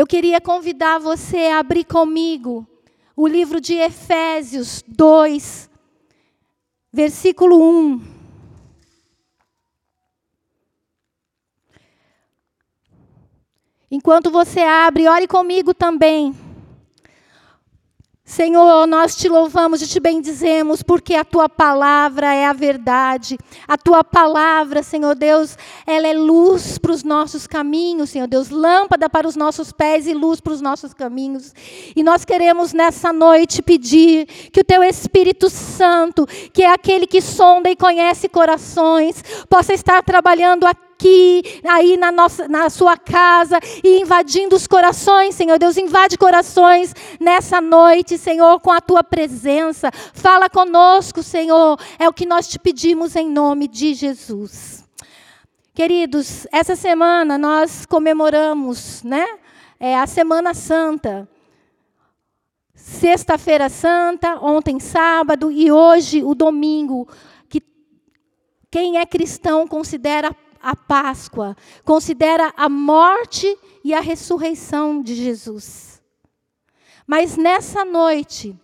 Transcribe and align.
eu 0.00 0.06
queria 0.06 0.40
convidar 0.40 0.98
você 0.98 1.48
a 1.48 1.58
abrir 1.58 1.84
comigo 1.84 2.66
o 3.14 3.28
livro 3.28 3.60
de 3.60 3.74
Efésios 3.74 4.82
2, 4.88 5.68
versículo 6.90 7.62
1. 7.62 8.00
Enquanto 13.90 14.30
você 14.30 14.60
abre, 14.60 15.06
ore 15.06 15.28
comigo 15.28 15.74
também. 15.74 16.34
Senhor, 18.30 18.86
nós 18.86 19.16
te 19.16 19.28
louvamos 19.28 19.82
e 19.82 19.88
te 19.88 19.98
bendizemos, 19.98 20.84
porque 20.84 21.16
a 21.16 21.24
tua 21.24 21.48
palavra 21.48 22.32
é 22.32 22.46
a 22.46 22.52
verdade. 22.52 23.36
A 23.66 23.76
tua 23.76 24.04
palavra, 24.04 24.84
Senhor 24.84 25.16
Deus, 25.16 25.58
ela 25.84 26.06
é 26.06 26.12
luz 26.12 26.78
para 26.78 26.92
os 26.92 27.02
nossos 27.02 27.48
caminhos, 27.48 28.10
Senhor 28.10 28.28
Deus, 28.28 28.48
lâmpada 28.48 29.10
para 29.10 29.26
os 29.26 29.34
nossos 29.34 29.72
pés 29.72 30.06
e 30.06 30.14
luz 30.14 30.40
para 30.40 30.52
os 30.52 30.60
nossos 30.60 30.94
caminhos. 30.94 31.52
E 31.96 32.04
nós 32.04 32.24
queremos 32.24 32.72
nessa 32.72 33.12
noite 33.12 33.62
pedir 33.62 34.26
que 34.52 34.60
o 34.60 34.64
teu 34.64 34.84
Espírito 34.84 35.50
Santo, 35.50 36.24
que 36.52 36.62
é 36.62 36.72
aquele 36.72 37.08
que 37.08 37.20
sonda 37.20 37.68
e 37.68 37.74
conhece 37.74 38.28
corações, 38.28 39.24
possa 39.48 39.74
estar 39.74 40.04
trabalhando 40.04 40.66
aqui 40.66 40.89
aqui, 41.00 41.42
aí 41.66 41.96
na, 41.96 42.12
nossa, 42.12 42.46
na 42.46 42.68
sua 42.68 42.96
casa 42.96 43.58
e 43.82 44.00
invadindo 44.00 44.54
os 44.54 44.66
corações, 44.66 45.34
Senhor 45.34 45.58
Deus, 45.58 45.78
invade 45.78 46.18
corações 46.18 46.94
nessa 47.18 47.60
noite, 47.60 48.18
Senhor, 48.18 48.60
com 48.60 48.70
a 48.70 48.80
tua 48.80 49.02
presença. 49.02 49.90
Fala 50.12 50.50
conosco, 50.50 51.22
Senhor, 51.22 51.78
é 51.98 52.06
o 52.06 52.12
que 52.12 52.26
nós 52.26 52.46
te 52.46 52.58
pedimos 52.58 53.16
em 53.16 53.30
nome 53.30 53.66
de 53.66 53.94
Jesus. 53.94 54.84
Queridos, 55.72 56.46
essa 56.52 56.76
semana 56.76 57.38
nós 57.38 57.86
comemoramos, 57.86 59.02
né? 59.02 59.26
É 59.78 59.96
a 59.96 60.06
Semana 60.06 60.52
Santa. 60.52 61.26
Sexta-feira 62.74 63.70
Santa, 63.70 64.38
ontem 64.42 64.78
sábado 64.78 65.50
e 65.50 65.70
hoje 65.70 66.22
o 66.22 66.34
domingo, 66.34 67.08
que 67.48 67.62
quem 68.70 68.98
é 68.98 69.06
cristão 69.06 69.66
considera 69.66 70.34
a 70.62 70.76
Páscoa, 70.76 71.56
considera 71.84 72.52
a 72.56 72.68
morte 72.68 73.56
e 73.82 73.94
a 73.94 74.00
ressurreição 74.00 75.02
de 75.02 75.14
Jesus. 75.14 76.02
Mas 77.06 77.36
nessa 77.36 77.84
noite, 77.84 78.56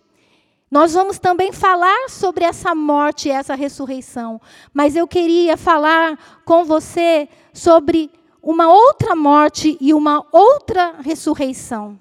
nós 0.69 0.93
vamos 0.93 1.17
também 1.17 1.51
falar 1.51 2.09
sobre 2.09 2.43
essa 2.43 2.75
morte 2.75 3.29
e 3.29 3.31
essa 3.31 3.55
ressurreição. 3.55 4.39
Mas 4.73 4.95
eu 4.95 5.07
queria 5.07 5.55
falar 5.57 6.17
com 6.45 6.65
você 6.65 7.27
sobre 7.53 8.11
uma 8.41 8.69
outra 8.69 9.15
morte 9.15 9.77
e 9.81 9.93
uma 9.93 10.25
outra 10.31 10.95
ressurreição, 11.01 11.99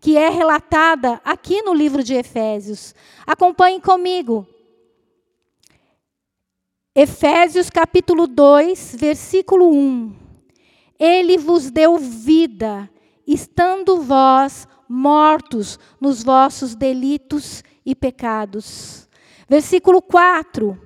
que 0.00 0.16
é 0.16 0.28
relatada 0.28 1.20
aqui 1.24 1.62
no 1.62 1.74
livro 1.74 2.02
de 2.02 2.14
Efésios. 2.14 2.94
Acompanhe 3.26 3.80
comigo. 3.80 4.46
Efésios 6.96 7.70
capítulo 7.70 8.28
2, 8.28 8.94
versículo 8.96 9.68
1. 9.68 10.14
Ele 10.96 11.36
vos 11.36 11.68
deu 11.68 11.98
vida, 11.98 12.88
estando 13.26 14.00
vós 14.00 14.68
mortos 14.88 15.76
nos 16.00 16.22
vossos 16.22 16.76
delitos 16.76 17.64
e 17.84 17.96
pecados. 17.96 19.08
Versículo 19.48 20.00
4. 20.00 20.80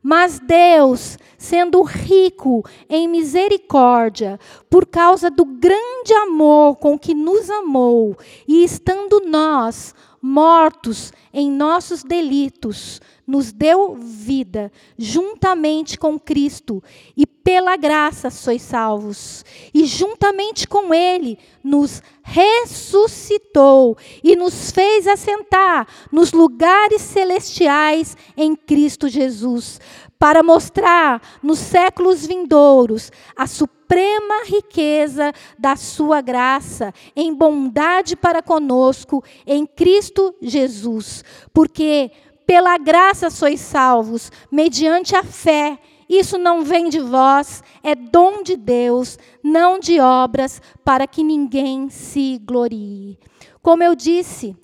Mas 0.00 0.38
Deus, 0.38 1.18
sendo 1.36 1.82
rico 1.82 2.64
em 2.88 3.08
misericórdia, 3.08 4.38
por 4.70 4.86
causa 4.86 5.28
do 5.28 5.44
grande 5.44 6.14
amor 6.22 6.76
com 6.76 6.96
que 6.96 7.14
nos 7.14 7.50
amou, 7.50 8.16
e 8.46 8.62
estando 8.62 9.22
nós 9.26 9.92
mortos 10.22 11.12
em 11.32 11.50
nossos 11.50 12.04
delitos, 12.04 13.00
nos 13.28 13.52
deu 13.52 13.94
vida 13.94 14.72
juntamente 14.96 15.98
com 15.98 16.18
Cristo, 16.18 16.82
e 17.14 17.26
pela 17.26 17.76
graça 17.76 18.30
sois 18.30 18.62
salvos. 18.62 19.44
E 19.74 19.84
juntamente 19.84 20.66
com 20.66 20.94
Ele 20.94 21.38
nos 21.62 22.02
ressuscitou 22.22 23.96
e 24.24 24.34
nos 24.34 24.70
fez 24.70 25.06
assentar 25.06 25.86
nos 26.10 26.32
lugares 26.32 27.02
celestiais 27.02 28.16
em 28.34 28.56
Cristo 28.56 29.08
Jesus, 29.08 29.78
para 30.18 30.42
mostrar 30.42 31.22
nos 31.42 31.58
séculos 31.58 32.26
vindouros 32.26 33.12
a 33.36 33.46
suprema 33.46 34.44
riqueza 34.44 35.32
da 35.58 35.76
sua 35.76 36.20
graça 36.20 36.92
em 37.14 37.32
bondade 37.32 38.16
para 38.16 38.42
conosco 38.42 39.22
em 39.46 39.64
Cristo 39.64 40.34
Jesus. 40.42 41.24
Porque 41.52 42.10
pela 42.48 42.78
graça 42.78 43.28
sois 43.28 43.60
salvos, 43.60 44.32
mediante 44.50 45.14
a 45.14 45.22
fé. 45.22 45.78
Isso 46.08 46.38
não 46.38 46.64
vem 46.64 46.88
de 46.88 46.98
vós, 46.98 47.62
é 47.82 47.94
dom 47.94 48.42
de 48.42 48.56
Deus, 48.56 49.18
não 49.44 49.78
de 49.78 50.00
obras, 50.00 50.62
para 50.82 51.06
que 51.06 51.22
ninguém 51.22 51.90
se 51.90 52.38
glorie. 52.38 53.18
Como 53.60 53.82
eu 53.82 53.94
disse, 53.94 54.56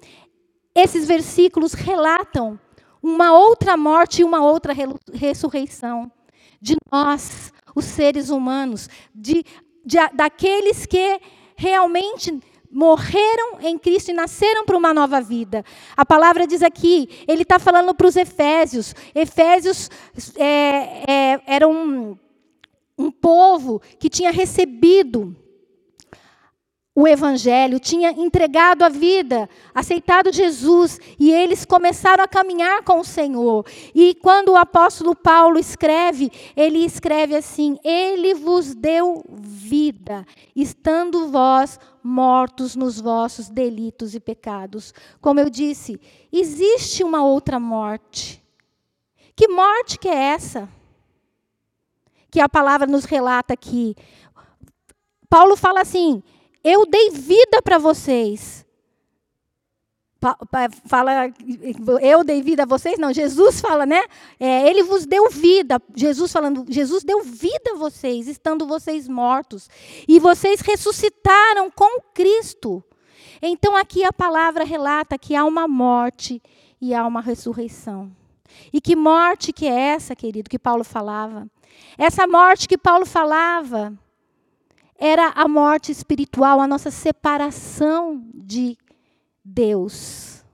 esses 0.74 1.06
versículos 1.06 1.74
relatam 1.74 2.58
uma 3.02 3.38
outra 3.38 3.76
morte 3.76 4.22
e 4.22 4.24
uma 4.24 4.42
outra 4.42 4.72
ressurreição 5.12 6.10
de 6.62 6.76
nós, 6.90 7.52
os 7.76 7.84
seres 7.84 8.30
humanos, 8.30 8.88
de, 9.14 9.44
de 9.84 9.98
daqueles 10.14 10.86
que 10.86 11.20
realmente 11.54 12.40
morreram 12.74 13.60
em 13.60 13.78
Cristo 13.78 14.10
e 14.10 14.14
nasceram 14.14 14.66
para 14.66 14.76
uma 14.76 14.92
nova 14.92 15.20
vida. 15.20 15.64
A 15.96 16.04
palavra 16.04 16.44
diz 16.44 16.60
aqui, 16.60 17.08
ele 17.28 17.42
está 17.42 17.60
falando 17.60 17.94
para 17.94 18.08
os 18.08 18.16
Efésios. 18.16 18.94
Efésios 19.14 19.88
é, 20.36 21.04
é, 21.08 21.40
era 21.46 21.68
um, 21.68 22.18
um 22.98 23.12
povo 23.12 23.80
que 23.98 24.10
tinha 24.10 24.32
recebido 24.32 25.36
o 26.96 27.08
Evangelho, 27.08 27.80
tinha 27.80 28.10
entregado 28.10 28.84
a 28.84 28.88
vida, 28.88 29.48
aceitado 29.74 30.32
Jesus, 30.32 31.00
e 31.18 31.32
eles 31.32 31.64
começaram 31.64 32.22
a 32.22 32.28
caminhar 32.28 32.84
com 32.84 33.00
o 33.00 33.04
Senhor. 33.04 33.66
E 33.92 34.14
quando 34.14 34.50
o 34.50 34.56
apóstolo 34.56 35.16
Paulo 35.16 35.58
escreve, 35.58 36.30
ele 36.56 36.78
escreve 36.84 37.34
assim: 37.34 37.76
Ele 37.82 38.32
vos 38.34 38.76
deu 38.76 39.24
vida, 39.28 40.24
estando 40.54 41.28
vós 41.28 41.80
mortos 42.00 42.76
nos 42.76 43.00
vossos 43.00 43.48
delitos 43.48 44.14
e 44.14 44.20
pecados. 44.20 44.94
Como 45.20 45.40
eu 45.40 45.50
disse, 45.50 46.00
existe 46.32 47.02
uma 47.02 47.24
outra 47.24 47.58
morte. 47.58 48.40
Que 49.34 49.48
morte 49.48 49.98
que 49.98 50.08
é 50.08 50.14
essa? 50.14 50.68
Que 52.30 52.40
a 52.40 52.48
palavra 52.48 52.86
nos 52.86 53.04
relata 53.04 53.52
aqui. 53.52 53.96
Paulo 55.28 55.56
fala 55.56 55.80
assim: 55.80 56.22
eu 56.64 56.86
dei 56.86 57.10
vida 57.10 57.60
para 57.62 57.78
vocês. 57.78 58.64
Fala, 60.86 61.30
eu 62.00 62.24
dei 62.24 62.40
vida 62.40 62.62
a 62.62 62.66
vocês? 62.66 62.98
Não, 62.98 63.12
Jesus 63.12 63.60
fala, 63.60 63.84
né? 63.84 64.02
É, 64.40 64.66
ele 64.66 64.82
vos 64.82 65.04
deu 65.04 65.28
vida. 65.28 65.78
Jesus 65.94 66.32
falando, 66.32 66.64
Jesus 66.66 67.04
deu 67.04 67.22
vida 67.22 67.72
a 67.72 67.76
vocês, 67.76 68.26
estando 68.26 68.66
vocês 68.66 69.06
mortos. 69.06 69.68
E 70.08 70.18
vocês 70.18 70.62
ressuscitaram 70.62 71.70
com 71.70 72.00
Cristo. 72.14 72.82
Então 73.42 73.76
aqui 73.76 74.02
a 74.02 74.12
palavra 74.12 74.64
relata 74.64 75.18
que 75.18 75.36
há 75.36 75.44
uma 75.44 75.68
morte 75.68 76.42
e 76.80 76.94
há 76.94 77.06
uma 77.06 77.20
ressurreição. 77.20 78.10
E 78.72 78.80
que 78.80 78.96
morte 78.96 79.52
que 79.52 79.66
é 79.66 79.88
essa, 79.88 80.16
querido, 80.16 80.48
que 80.48 80.58
Paulo 80.58 80.84
falava? 80.84 81.46
Essa 81.98 82.26
morte 82.26 82.66
que 82.66 82.78
Paulo 82.78 83.04
falava 83.04 83.92
era 84.98 85.28
a 85.34 85.48
morte 85.48 85.90
espiritual, 85.90 86.60
a 86.60 86.68
nossa 86.68 86.90
separação 86.90 88.22
de 88.32 88.76
Deus. 89.44 90.44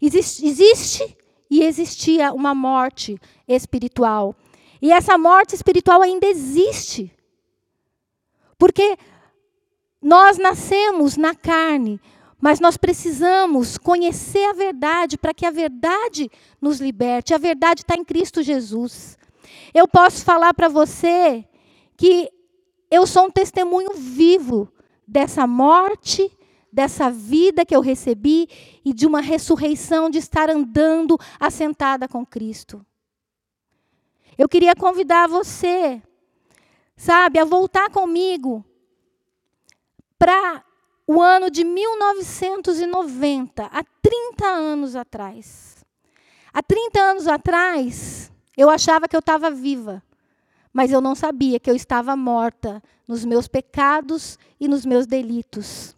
Existe, 0.00 0.46
existe 0.46 1.16
e 1.50 1.62
existia 1.62 2.32
uma 2.32 2.54
morte 2.54 3.18
espiritual. 3.48 4.34
E 4.80 4.92
essa 4.92 5.16
morte 5.16 5.54
espiritual 5.54 6.02
ainda 6.02 6.26
existe. 6.26 7.12
Porque 8.58 8.96
nós 10.00 10.38
nascemos 10.38 11.16
na 11.16 11.34
carne, 11.34 12.00
mas 12.40 12.60
nós 12.60 12.76
precisamos 12.76 13.78
conhecer 13.78 14.44
a 14.50 14.52
verdade 14.52 15.16
para 15.16 15.34
que 15.34 15.46
a 15.46 15.50
verdade 15.50 16.30
nos 16.60 16.80
liberte. 16.80 17.34
A 17.34 17.38
verdade 17.38 17.80
está 17.80 17.96
em 17.96 18.04
Cristo 18.04 18.42
Jesus. 18.42 19.18
Eu 19.72 19.88
posso 19.88 20.24
falar 20.24 20.52
para 20.54 20.68
você 20.68 21.44
que 21.96 22.30
eu 22.90 23.06
sou 23.06 23.26
um 23.26 23.30
testemunho 23.30 23.92
vivo 23.94 24.72
dessa 25.06 25.46
morte, 25.46 26.30
dessa 26.72 27.10
vida 27.10 27.64
que 27.64 27.74
eu 27.74 27.80
recebi 27.80 28.48
e 28.84 28.92
de 28.92 29.06
uma 29.06 29.20
ressurreição 29.20 30.10
de 30.10 30.18
estar 30.18 30.50
andando 30.50 31.18
assentada 31.40 32.06
com 32.06 32.26
Cristo. 32.26 32.84
Eu 34.36 34.48
queria 34.48 34.76
convidar 34.76 35.26
você, 35.26 36.02
sabe, 36.96 37.38
a 37.38 37.44
voltar 37.44 37.90
comigo 37.90 38.64
para 40.18 40.62
o 41.06 41.22
ano 41.22 41.50
de 41.50 41.64
1990, 41.64 43.64
há 43.64 43.84
30 44.02 44.46
anos 44.46 44.96
atrás. 44.96 45.76
Há 46.52 46.62
30 46.62 47.00
anos 47.00 47.26
atrás, 47.28 48.30
eu 48.56 48.68
achava 48.68 49.08
que 49.08 49.14
eu 49.14 49.20
estava 49.20 49.50
viva, 49.50 50.02
mas 50.76 50.92
eu 50.92 51.00
não 51.00 51.14
sabia 51.14 51.58
que 51.58 51.70
eu 51.70 51.74
estava 51.74 52.14
morta 52.14 52.82
nos 53.08 53.24
meus 53.24 53.48
pecados 53.48 54.38
e 54.60 54.68
nos 54.68 54.84
meus 54.84 55.06
delitos. 55.06 55.96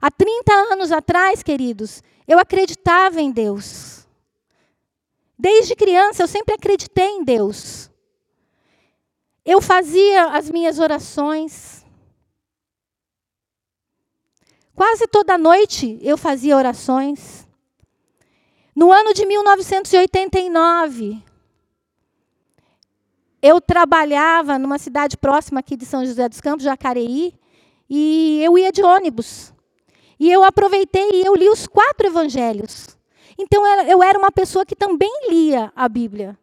Há 0.00 0.10
30 0.10 0.52
anos 0.72 0.90
atrás, 0.90 1.40
queridos, 1.40 2.02
eu 2.26 2.36
acreditava 2.36 3.20
em 3.20 3.30
Deus. 3.30 4.08
Desde 5.38 5.76
criança, 5.76 6.24
eu 6.24 6.26
sempre 6.26 6.56
acreditei 6.56 7.10
em 7.10 7.22
Deus. 7.22 7.88
Eu 9.44 9.62
fazia 9.62 10.30
as 10.32 10.50
minhas 10.50 10.80
orações. 10.80 11.86
Quase 14.74 15.06
toda 15.06 15.38
noite 15.38 15.96
eu 16.02 16.18
fazia 16.18 16.56
orações. 16.56 17.46
No 18.74 18.90
ano 18.90 19.14
de 19.14 19.24
1989, 19.24 21.22
eu 23.42 23.60
trabalhava 23.60 24.58
numa 24.58 24.78
cidade 24.78 25.16
próxima 25.16 25.60
aqui 25.60 25.76
de 25.76 25.86
São 25.86 26.04
José 26.04 26.28
dos 26.28 26.40
Campos, 26.40 26.64
Jacareí, 26.64 27.34
e 27.88 28.40
eu 28.42 28.58
ia 28.58 28.72
de 28.72 28.82
ônibus. 28.82 29.52
E 30.18 30.30
eu 30.30 30.42
aproveitei 30.42 31.08
e 31.12 31.24
eu 31.24 31.34
li 31.34 31.48
os 31.48 31.66
quatro 31.66 32.06
evangelhos. 32.06 32.98
Então 33.38 33.64
eu 33.86 34.02
era 34.02 34.18
uma 34.18 34.32
pessoa 34.32 34.66
que 34.66 34.74
também 34.74 35.30
lia 35.30 35.72
a 35.76 35.88
Bíblia. 35.88 36.36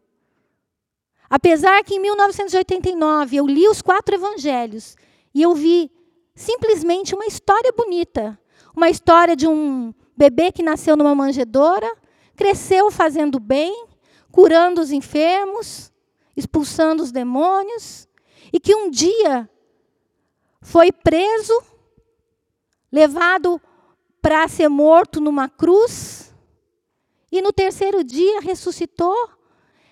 Apesar 1.29 1.83
que 1.83 1.95
em 1.95 1.99
1989 1.99 3.35
eu 3.35 3.45
li 3.45 3.67
os 3.67 3.81
quatro 3.81 4.15
evangelhos 4.15 4.95
e 5.33 5.41
eu 5.41 5.53
vi 5.53 5.91
simplesmente 6.33 7.13
uma 7.13 7.25
história 7.25 7.73
bonita. 7.73 8.39
Uma 8.75 8.89
história 8.89 9.35
de 9.35 9.47
um 9.47 9.93
bebê 10.15 10.51
que 10.51 10.63
nasceu 10.63 10.95
numa 10.95 11.13
manjedoura, 11.13 11.91
cresceu 12.35 12.89
fazendo 12.89 13.39
bem, 13.39 13.87
curando 14.31 14.79
os 14.79 14.91
enfermos, 14.91 15.91
expulsando 16.35 17.03
os 17.03 17.11
demônios, 17.11 18.07
e 18.51 18.59
que 18.59 18.75
um 18.75 18.89
dia 18.89 19.49
foi 20.61 20.91
preso, 20.91 21.61
levado 22.91 23.61
para 24.21 24.47
ser 24.47 24.67
morto 24.67 25.21
numa 25.21 25.47
cruz, 25.47 26.33
e 27.31 27.41
no 27.41 27.51
terceiro 27.51 28.03
dia 28.03 28.39
ressuscitou. 28.41 29.29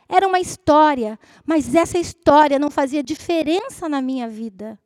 Era 0.07 0.27
uma 0.27 0.39
história, 0.39 1.19
mas 1.45 1.73
essa 1.73 1.97
história 1.97 2.59
não 2.59 2.69
fazia 2.69 3.03
diferença 3.03 3.89
na 3.89 4.01
minha 4.01 4.27
vida. 4.27 4.79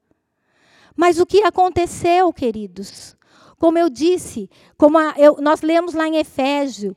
Mas 0.95 1.19
o 1.19 1.25
que 1.25 1.43
aconteceu, 1.43 2.31
queridos? 2.33 3.15
Como 3.59 3.77
eu 3.77 3.89
disse, 3.89 4.49
como 4.77 4.97
a, 4.97 5.13
eu, 5.17 5.37
nós 5.39 5.61
lemos 5.61 5.93
lá 5.93 6.07
em 6.07 6.17
Efésio, 6.17 6.95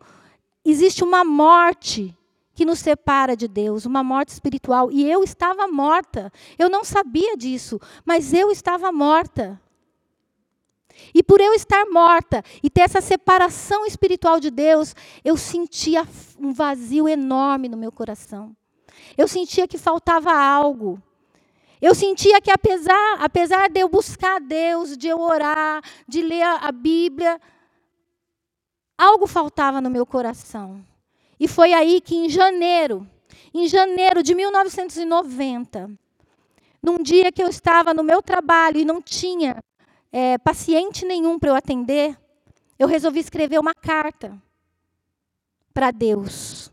existe 0.64 1.02
uma 1.02 1.24
morte 1.24 2.16
que 2.60 2.64
nos 2.66 2.80
separa 2.80 3.34
de 3.34 3.48
Deus, 3.48 3.86
uma 3.86 4.04
morte 4.04 4.28
espiritual. 4.28 4.92
E 4.92 5.10
eu 5.10 5.24
estava 5.24 5.66
morta. 5.66 6.30
Eu 6.58 6.68
não 6.68 6.84
sabia 6.84 7.34
disso, 7.34 7.80
mas 8.04 8.34
eu 8.34 8.50
estava 8.50 8.92
morta. 8.92 9.58
E 11.14 11.22
por 11.22 11.40
eu 11.40 11.54
estar 11.54 11.86
morta 11.86 12.44
e 12.62 12.68
ter 12.68 12.82
essa 12.82 13.00
separação 13.00 13.86
espiritual 13.86 14.38
de 14.38 14.50
Deus, 14.50 14.94
eu 15.24 15.38
sentia 15.38 16.06
um 16.38 16.52
vazio 16.52 17.08
enorme 17.08 17.66
no 17.66 17.78
meu 17.78 17.90
coração. 17.90 18.54
Eu 19.16 19.26
sentia 19.26 19.66
que 19.66 19.78
faltava 19.78 20.30
algo. 20.30 21.02
Eu 21.80 21.94
sentia 21.94 22.42
que 22.42 22.50
apesar, 22.50 23.16
apesar 23.20 23.70
de 23.70 23.80
eu 23.80 23.88
buscar 23.88 24.38
Deus, 24.38 24.98
de 24.98 25.08
eu 25.08 25.18
orar, 25.18 25.82
de 26.06 26.20
ler 26.20 26.42
a 26.42 26.70
Bíblia, 26.70 27.40
algo 28.98 29.26
faltava 29.26 29.80
no 29.80 29.88
meu 29.88 30.04
coração. 30.04 30.89
E 31.40 31.48
foi 31.48 31.72
aí 31.72 32.02
que 32.02 32.14
em 32.14 32.28
janeiro, 32.28 33.08
em 33.54 33.66
janeiro 33.66 34.22
de 34.22 34.34
1990, 34.34 35.90
num 36.82 36.98
dia 36.98 37.32
que 37.32 37.42
eu 37.42 37.48
estava 37.48 37.94
no 37.94 38.04
meu 38.04 38.20
trabalho 38.20 38.78
e 38.78 38.84
não 38.84 39.00
tinha 39.00 39.56
é, 40.12 40.36
paciente 40.36 41.06
nenhum 41.06 41.38
para 41.38 41.48
eu 41.48 41.54
atender, 41.54 42.14
eu 42.78 42.86
resolvi 42.86 43.20
escrever 43.20 43.58
uma 43.58 43.72
carta 43.72 44.38
para 45.72 45.90
Deus. 45.90 46.70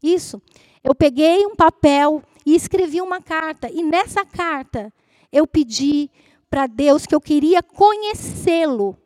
Isso. 0.00 0.40
Eu 0.84 0.94
peguei 0.94 1.44
um 1.44 1.56
papel 1.56 2.22
e 2.46 2.54
escrevi 2.54 3.00
uma 3.00 3.20
carta. 3.20 3.68
E 3.68 3.82
nessa 3.82 4.24
carta 4.24 4.92
eu 5.32 5.48
pedi 5.48 6.08
para 6.48 6.68
Deus 6.68 7.06
que 7.06 7.14
eu 7.14 7.20
queria 7.20 7.60
conhecê-lo 7.60 8.96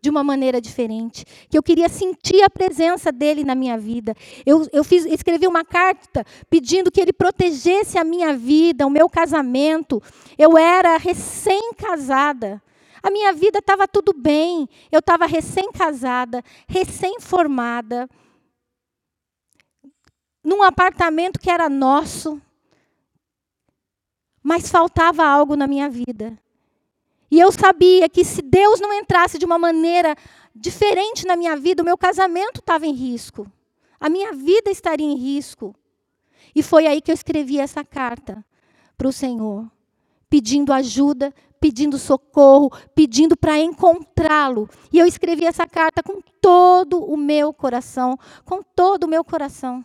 de 0.00 0.08
uma 0.08 0.22
maneira 0.22 0.60
diferente, 0.60 1.24
que 1.48 1.58
eu 1.58 1.62
queria 1.62 1.88
sentir 1.88 2.42
a 2.42 2.50
presença 2.50 3.10
dele 3.10 3.44
na 3.44 3.54
minha 3.54 3.76
vida. 3.76 4.14
Eu, 4.46 4.66
eu 4.72 4.84
fiz, 4.84 5.04
escrevi 5.04 5.46
uma 5.46 5.64
carta 5.64 6.24
pedindo 6.48 6.90
que 6.90 7.00
ele 7.00 7.12
protegesse 7.12 7.98
a 7.98 8.04
minha 8.04 8.36
vida, 8.36 8.86
o 8.86 8.90
meu 8.90 9.08
casamento. 9.08 10.02
Eu 10.36 10.56
era 10.56 10.96
recém-casada. 10.96 12.62
A 13.02 13.10
minha 13.10 13.32
vida 13.32 13.58
estava 13.58 13.88
tudo 13.88 14.12
bem. 14.12 14.68
Eu 14.90 15.00
estava 15.00 15.26
recém-casada, 15.26 16.42
recém-formada, 16.68 18.08
num 20.44 20.62
apartamento 20.62 21.38
que 21.40 21.50
era 21.50 21.68
nosso. 21.68 22.40
Mas 24.42 24.70
faltava 24.70 25.24
algo 25.26 25.56
na 25.56 25.66
minha 25.66 25.90
vida. 25.90 26.38
E 27.30 27.38
eu 27.38 27.52
sabia 27.52 28.08
que 28.08 28.24
se 28.24 28.40
Deus 28.40 28.80
não 28.80 28.92
entrasse 28.92 29.38
de 29.38 29.44
uma 29.44 29.58
maneira 29.58 30.16
diferente 30.54 31.26
na 31.26 31.36
minha 31.36 31.56
vida, 31.56 31.82
o 31.82 31.84
meu 31.84 31.98
casamento 31.98 32.60
estava 32.60 32.86
em 32.86 32.92
risco. 32.92 33.46
A 34.00 34.08
minha 34.08 34.32
vida 34.32 34.70
estaria 34.70 35.06
em 35.06 35.16
risco. 35.16 35.74
E 36.54 36.62
foi 36.62 36.86
aí 36.86 37.00
que 37.00 37.10
eu 37.10 37.14
escrevi 37.14 37.58
essa 37.58 37.84
carta 37.84 38.44
para 38.96 39.08
o 39.08 39.12
Senhor, 39.12 39.70
pedindo 40.28 40.72
ajuda, 40.72 41.32
pedindo 41.60 41.98
socorro, 41.98 42.70
pedindo 42.94 43.36
para 43.36 43.58
encontrá-lo. 43.58 44.68
E 44.92 44.98
eu 44.98 45.06
escrevi 45.06 45.44
essa 45.44 45.66
carta 45.66 46.02
com 46.02 46.20
todo 46.40 47.04
o 47.04 47.16
meu 47.16 47.52
coração, 47.52 48.18
com 48.44 48.62
todo 48.62 49.04
o 49.04 49.08
meu 49.08 49.22
coração. 49.22 49.84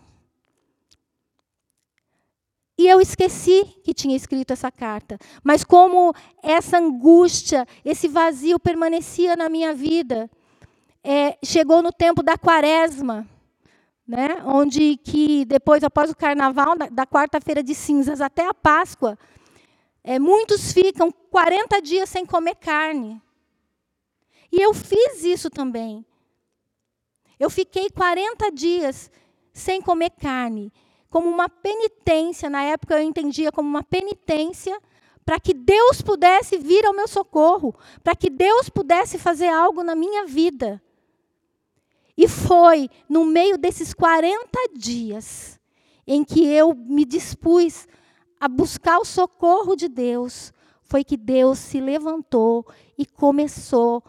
E 2.77 2.87
eu 2.87 2.99
esqueci 2.99 3.63
que 3.83 3.93
tinha 3.93 4.15
escrito 4.15 4.51
essa 4.51 4.71
carta. 4.71 5.19
Mas 5.43 5.63
como 5.63 6.13
essa 6.41 6.79
angústia, 6.79 7.67
esse 7.85 8.07
vazio 8.07 8.59
permanecia 8.59 9.35
na 9.35 9.47
minha 9.47 9.73
vida, 9.73 10.29
é, 11.03 11.37
chegou 11.43 11.83
no 11.83 11.91
tempo 11.91 12.23
da 12.23 12.37
quaresma, 12.37 13.27
né, 14.07 14.41
onde 14.45 14.97
que 14.97 15.45
depois, 15.45 15.83
após 15.83 16.09
o 16.09 16.15
carnaval, 16.15 16.75
da, 16.75 16.87
da 16.87 17.05
quarta-feira 17.05 17.61
de 17.61 17.75
cinzas 17.75 18.21
até 18.21 18.47
a 18.47 18.53
Páscoa, 18.53 19.17
é, 20.03 20.17
muitos 20.17 20.73
ficam 20.73 21.11
40 21.11 21.81
dias 21.81 22.09
sem 22.09 22.25
comer 22.25 22.55
carne. 22.55 23.21
E 24.51 24.61
eu 24.61 24.73
fiz 24.73 25.23
isso 25.23 25.49
também. 25.49 26.05
Eu 27.39 27.49
fiquei 27.49 27.89
40 27.89 28.51
dias 28.51 29.11
sem 29.53 29.81
comer 29.81 30.09
carne 30.11 30.71
como 31.13 31.29
uma 31.29 31.47
penitência, 31.47 32.49
na 32.49 32.63
época 32.63 32.95
eu 32.95 33.03
entendia 33.03 33.51
como 33.51 33.69
uma 33.69 33.83
penitência, 33.83 34.75
para 35.23 35.39
que 35.39 35.53
Deus 35.53 36.01
pudesse 36.01 36.57
vir 36.57 36.83
ao 36.87 36.91
meu 36.91 37.07
socorro, 37.07 37.75
para 38.03 38.15
que 38.15 38.31
Deus 38.31 38.67
pudesse 38.67 39.19
fazer 39.19 39.47
algo 39.47 39.83
na 39.83 39.93
minha 39.93 40.25
vida. 40.25 40.81
E 42.17 42.27
foi 42.27 42.89
no 43.07 43.25
meio 43.25 43.59
desses 43.59 43.93
40 43.93 44.49
dias 44.75 45.59
em 46.07 46.23
que 46.23 46.43
eu 46.47 46.73
me 46.73 47.05
dispus 47.05 47.87
a 48.39 48.47
buscar 48.47 48.97
o 48.97 49.05
socorro 49.05 49.75
de 49.75 49.87
Deus, 49.87 50.51
foi 50.81 51.03
que 51.03 51.15
Deus 51.15 51.59
se 51.59 51.79
levantou 51.79 52.65
e 52.97 53.05
começou 53.05 54.03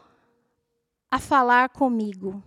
a 1.11 1.19
falar 1.19 1.69
comigo. 1.69 2.43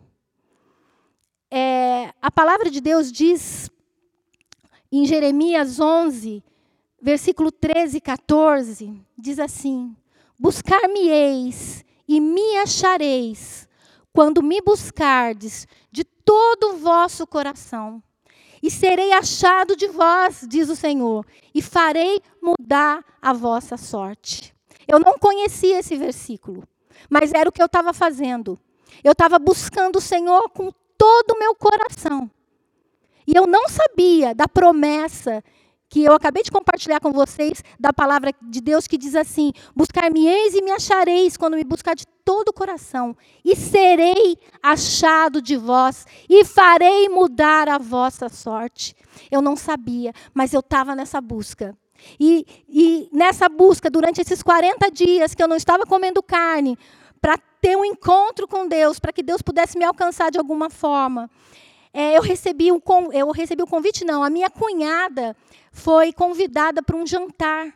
É, 1.52 2.12
a 2.20 2.32
palavra 2.32 2.72
de 2.72 2.82
Deus 2.82 3.12
diz 3.12 3.70
em 4.92 5.06
Jeremias 5.06 5.80
11, 5.80 6.44
versículo 7.02 7.52
13 7.52 7.98
e 7.98 8.02
14, 8.02 9.02
diz 9.18 9.40
assim: 9.40 9.96
Buscar-me-eis 10.40 11.84
e 12.08 12.20
me 12.20 12.58
achareis, 12.58 13.68
quando 14.14 14.42
me 14.42 14.62
buscardes 14.62 15.68
de 15.92 16.04
todo 16.04 16.72
o 16.72 16.78
vosso 16.78 17.28
coração. 17.28 18.02
E 18.62 18.72
serei 18.72 19.14
achado 19.14 19.76
de 19.76 19.88
vós, 19.88 20.46
diz 20.48 20.70
o 20.70 20.76
Senhor, 20.76 21.26
e 21.54 21.62
farei 21.62 22.22
mudar 22.42 23.04
a 23.22 23.32
vossa 23.32 23.78
sorte. 23.78 24.54
Eu 24.88 25.00
não 25.00 25.20
conhecia 25.20 25.80
esse 25.80 25.96
versículo, 25.96 26.64
mas 27.10 27.34
era 27.34 27.48
o 27.48 27.52
que 27.52 27.62
eu 27.62 27.68
estava 27.68 27.94
fazendo. 27.94 28.60
Eu 29.04 29.12
estava 29.12 29.38
buscando 29.38 29.98
o 29.98 30.02
Senhor 30.02 30.50
com 30.50 30.72
todo 30.98 31.32
o 31.32 31.40
meu 31.40 31.54
coração. 31.54 32.32
E 33.28 33.36
eu 33.36 33.46
não 33.46 33.68
sabia 33.68 34.34
da 34.34 34.48
promessa 34.48 35.44
que 35.90 36.04
eu 36.04 36.14
acabei 36.14 36.44
de 36.44 36.52
compartilhar 36.52 37.00
com 37.00 37.12
vocês 37.12 37.64
da 37.80 37.94
palavra 37.94 38.32
de 38.42 38.62
Deus 38.62 38.88
que 38.88 38.98
diz 38.98 39.16
assim: 39.16 39.52
Buscar-me-eis 39.76 40.56
e 40.56 40.62
me 40.62 40.72
achareis 40.72 41.38
quando 41.38 41.56
me 41.56 41.64
buscar 41.64 41.96
de 41.96 42.06
todo 42.26 42.50
o 42.50 42.54
coração, 42.54 43.16
e 43.44 43.56
serei 43.56 44.38
achado 44.62 45.42
de 45.42 45.56
vós, 45.56 46.06
e 46.30 46.44
farei 46.44 47.08
mudar 47.10 47.70
a 47.70 47.78
vossa 47.78 48.28
sorte. 48.30 48.96
Eu 49.32 49.42
não 49.42 49.56
sabia, 49.56 50.14
mas 50.34 50.54
eu 50.54 50.60
estava 50.60 50.96
nessa 50.96 51.22
busca. 51.22 51.78
E, 52.20 52.46
e 52.70 53.10
nessa 53.12 53.50
busca, 53.50 53.90
durante 53.90 54.22
esses 54.22 54.44
40 54.44 54.92
dias 54.92 55.34
que 55.34 55.42
eu 55.42 55.48
não 55.48 55.56
estava 55.56 55.86
comendo 55.86 56.22
carne, 56.22 56.78
para 57.20 57.38
ter 57.62 57.76
um 57.76 57.84
encontro 57.84 58.48
com 58.48 58.68
Deus, 58.68 59.00
para 59.00 59.12
que 59.12 59.24
Deus 59.24 59.42
pudesse 59.42 59.78
me 59.78 59.84
alcançar 59.84 60.30
de 60.30 60.38
alguma 60.38 60.70
forma, 60.70 61.30
é, 62.00 62.16
eu, 62.16 62.22
recebi 62.22 62.72
um, 62.72 62.80
eu 63.12 63.32
recebi 63.32 63.64
o 63.64 63.68
convite, 63.68 64.06
não, 64.06 64.24
a 64.24 64.30
minha 64.30 64.52
cunhada 64.52 65.36
foi 65.72 66.14
convidada 66.14 66.84
para 66.84 66.96
um 66.96 67.08
jantar 67.08 67.74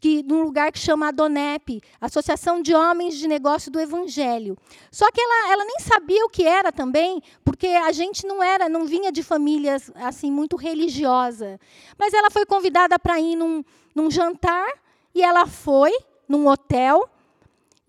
que 0.00 0.20
num 0.24 0.42
lugar 0.42 0.72
que 0.72 0.80
chama 0.80 1.08
Adonep, 1.08 1.80
Associação 2.00 2.60
de 2.60 2.74
Homens 2.74 3.16
de 3.16 3.28
Negócio 3.28 3.70
do 3.70 3.78
Evangelho. 3.78 4.58
Só 4.90 5.08
que 5.12 5.20
ela, 5.20 5.52
ela 5.52 5.64
nem 5.64 5.78
sabia 5.78 6.24
o 6.24 6.28
que 6.28 6.44
era 6.44 6.72
também, 6.72 7.22
porque 7.44 7.68
a 7.68 7.92
gente 7.92 8.26
não 8.26 8.42
era, 8.42 8.68
não 8.68 8.84
vinha 8.84 9.12
de 9.12 9.22
famílias 9.22 9.92
assim 9.94 10.28
muito 10.28 10.56
religiosa. 10.56 11.60
Mas 11.96 12.12
ela 12.14 12.32
foi 12.32 12.44
convidada 12.44 12.98
para 12.98 13.20
ir 13.20 13.36
num, 13.36 13.62
num 13.94 14.10
jantar 14.10 14.66
e 15.14 15.22
ela 15.22 15.46
foi 15.46 15.92
num 16.28 16.48
hotel 16.48 17.08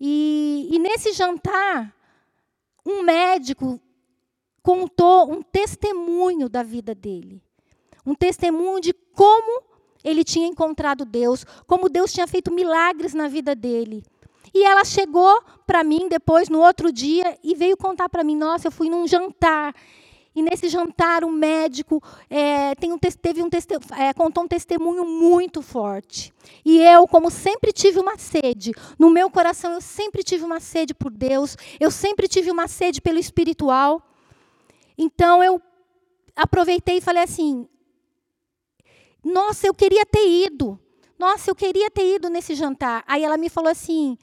e, 0.00 0.68
e 0.70 0.78
nesse 0.78 1.10
jantar 1.12 1.92
um 2.84 3.02
médico 3.02 3.80
contou 4.66 5.30
um 5.30 5.42
testemunho 5.42 6.48
da 6.48 6.64
vida 6.64 6.92
dele, 6.92 7.40
um 8.04 8.16
testemunho 8.16 8.80
de 8.80 8.92
como 8.92 9.62
ele 10.02 10.24
tinha 10.24 10.48
encontrado 10.48 11.04
Deus, 11.04 11.46
como 11.68 11.88
Deus 11.88 12.12
tinha 12.12 12.26
feito 12.26 12.52
milagres 12.52 13.14
na 13.14 13.28
vida 13.28 13.54
dele. 13.54 14.02
E 14.52 14.64
ela 14.64 14.84
chegou 14.84 15.40
para 15.64 15.84
mim 15.84 16.08
depois, 16.08 16.48
no 16.48 16.58
outro 16.58 16.90
dia, 16.90 17.38
e 17.44 17.54
veio 17.54 17.76
contar 17.76 18.08
para 18.08 18.24
mim: 18.24 18.34
Nossa, 18.36 18.66
eu 18.66 18.72
fui 18.72 18.90
num 18.90 19.06
jantar. 19.06 19.72
E 20.34 20.42
nesse 20.42 20.68
jantar, 20.68 21.22
o 21.22 21.30
médico 21.30 22.02
é, 22.28 22.72
um, 22.86 22.98
teve 22.98 23.44
um 23.44 23.48
é, 23.96 24.12
contou 24.14 24.42
um 24.42 24.48
testemunho 24.48 25.04
muito 25.06 25.62
forte. 25.62 26.32
E 26.64 26.80
eu, 26.80 27.06
como 27.06 27.30
sempre 27.30 27.72
tive 27.72 28.00
uma 28.00 28.18
sede, 28.18 28.72
no 28.98 29.10
meu 29.10 29.30
coração 29.30 29.74
eu 29.74 29.80
sempre 29.80 30.24
tive 30.24 30.44
uma 30.44 30.58
sede 30.58 30.92
por 30.92 31.12
Deus, 31.12 31.56
eu 31.78 31.90
sempre 31.92 32.26
tive 32.26 32.50
uma 32.50 32.66
sede 32.66 33.00
pelo 33.00 33.20
espiritual. 33.20 34.02
Então 34.96 35.42
eu 35.42 35.60
aproveitei 36.34 36.98
e 36.98 37.00
falei 37.00 37.22
assim: 37.22 37.68
nossa, 39.26 39.66
eu 39.66 39.74
queria 39.74 40.06
ter 40.06 40.24
ido. 40.46 40.78
Nossa, 41.18 41.50
eu 41.50 41.54
queria 41.54 41.90
ter 41.90 42.14
ido 42.14 42.28
nesse 42.28 42.54
jantar. 42.54 43.02
Aí 43.08 43.24
ela 43.24 43.36
me 43.36 43.48
falou 43.48 43.70
assim: 43.70 44.16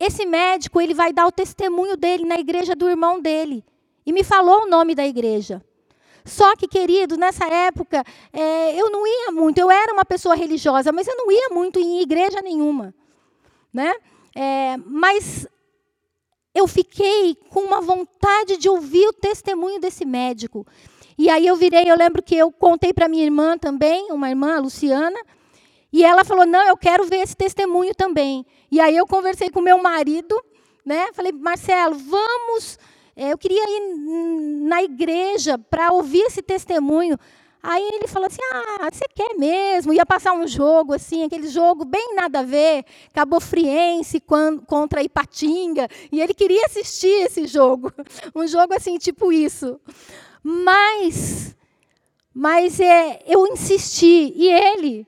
esse 0.00 0.24
médico 0.24 0.80
ele 0.80 0.94
vai 0.94 1.12
dar 1.12 1.26
o 1.26 1.32
testemunho 1.32 1.94
dele 1.94 2.24
na 2.24 2.36
igreja 2.36 2.74
do 2.74 2.88
irmão 2.88 3.20
dele. 3.20 3.62
E 4.06 4.12
me 4.12 4.24
falou 4.24 4.62
o 4.62 4.66
nome 4.66 4.94
da 4.94 5.06
igreja. 5.06 5.62
Só 6.24 6.56
que, 6.56 6.66
querido, 6.66 7.18
nessa 7.18 7.44
época, 7.44 8.02
é, 8.32 8.80
eu 8.80 8.90
não 8.90 9.06
ia 9.06 9.30
muito. 9.30 9.58
Eu 9.58 9.70
era 9.70 9.92
uma 9.92 10.06
pessoa 10.06 10.34
religiosa, 10.34 10.90
mas 10.90 11.06
eu 11.06 11.16
não 11.16 11.30
ia 11.30 11.50
muito 11.50 11.78
em 11.78 12.00
igreja 12.00 12.40
nenhuma. 12.40 12.94
Né? 13.70 13.92
É, 14.34 14.78
mas 14.86 15.46
eu 16.54 16.66
fiquei 16.68 17.34
com 17.50 17.60
uma 17.60 17.80
vontade 17.80 18.56
de 18.56 18.68
ouvir 18.68 19.06
o 19.08 19.12
testemunho 19.12 19.80
desse 19.80 20.04
médico. 20.04 20.66
E 21.18 21.28
aí 21.28 21.46
eu 21.46 21.56
virei, 21.56 21.84
eu 21.90 21.96
lembro 21.96 22.22
que 22.22 22.36
eu 22.36 22.50
contei 22.52 22.92
para 22.92 23.08
minha 23.08 23.24
irmã 23.24 23.58
também, 23.58 24.10
uma 24.12 24.28
irmã, 24.28 24.56
a 24.56 24.60
Luciana, 24.60 25.18
e 25.92 26.04
ela 26.04 26.24
falou: 26.24 26.46
"Não, 26.46 26.62
eu 26.66 26.76
quero 26.76 27.04
ver 27.04 27.18
esse 27.18 27.36
testemunho 27.36 27.94
também". 27.94 28.44
E 28.70 28.80
aí 28.80 28.96
eu 28.96 29.06
conversei 29.06 29.50
com 29.50 29.60
meu 29.60 29.78
marido, 29.78 30.40
né? 30.84 31.08
Falei: 31.12 31.32
"Marcelo, 31.32 31.96
vamos, 31.96 32.78
eh, 33.16 33.32
eu 33.32 33.38
queria 33.38 33.62
ir 33.62 33.80
na 34.68 34.82
igreja 34.82 35.58
para 35.58 35.92
ouvir 35.92 36.22
esse 36.22 36.42
testemunho". 36.42 37.18
Aí 37.66 37.82
ele 37.94 38.06
falou 38.06 38.26
assim: 38.26 38.42
Ah, 38.52 38.90
você 38.92 39.06
quer 39.14 39.34
mesmo? 39.38 39.94
Ia 39.94 40.04
passar 40.04 40.34
um 40.34 40.46
jogo 40.46 40.92
assim, 40.92 41.24
aquele 41.24 41.48
jogo 41.48 41.86
bem 41.86 42.14
nada 42.14 42.40
a 42.40 42.42
ver, 42.42 42.84
Cabo 43.14 43.40
Friense 43.40 44.20
contra 44.66 45.02
Ipatinga, 45.02 45.88
e 46.12 46.20
ele 46.20 46.34
queria 46.34 46.66
assistir 46.66 47.24
esse 47.24 47.46
jogo, 47.46 47.90
um 48.36 48.46
jogo 48.46 48.74
assim 48.74 48.98
tipo 48.98 49.32
isso. 49.32 49.80
Mas, 50.42 51.56
mas 52.34 52.78
é, 52.80 53.22
eu 53.26 53.46
insisti, 53.46 54.34
e 54.36 54.46
ele 54.46 55.06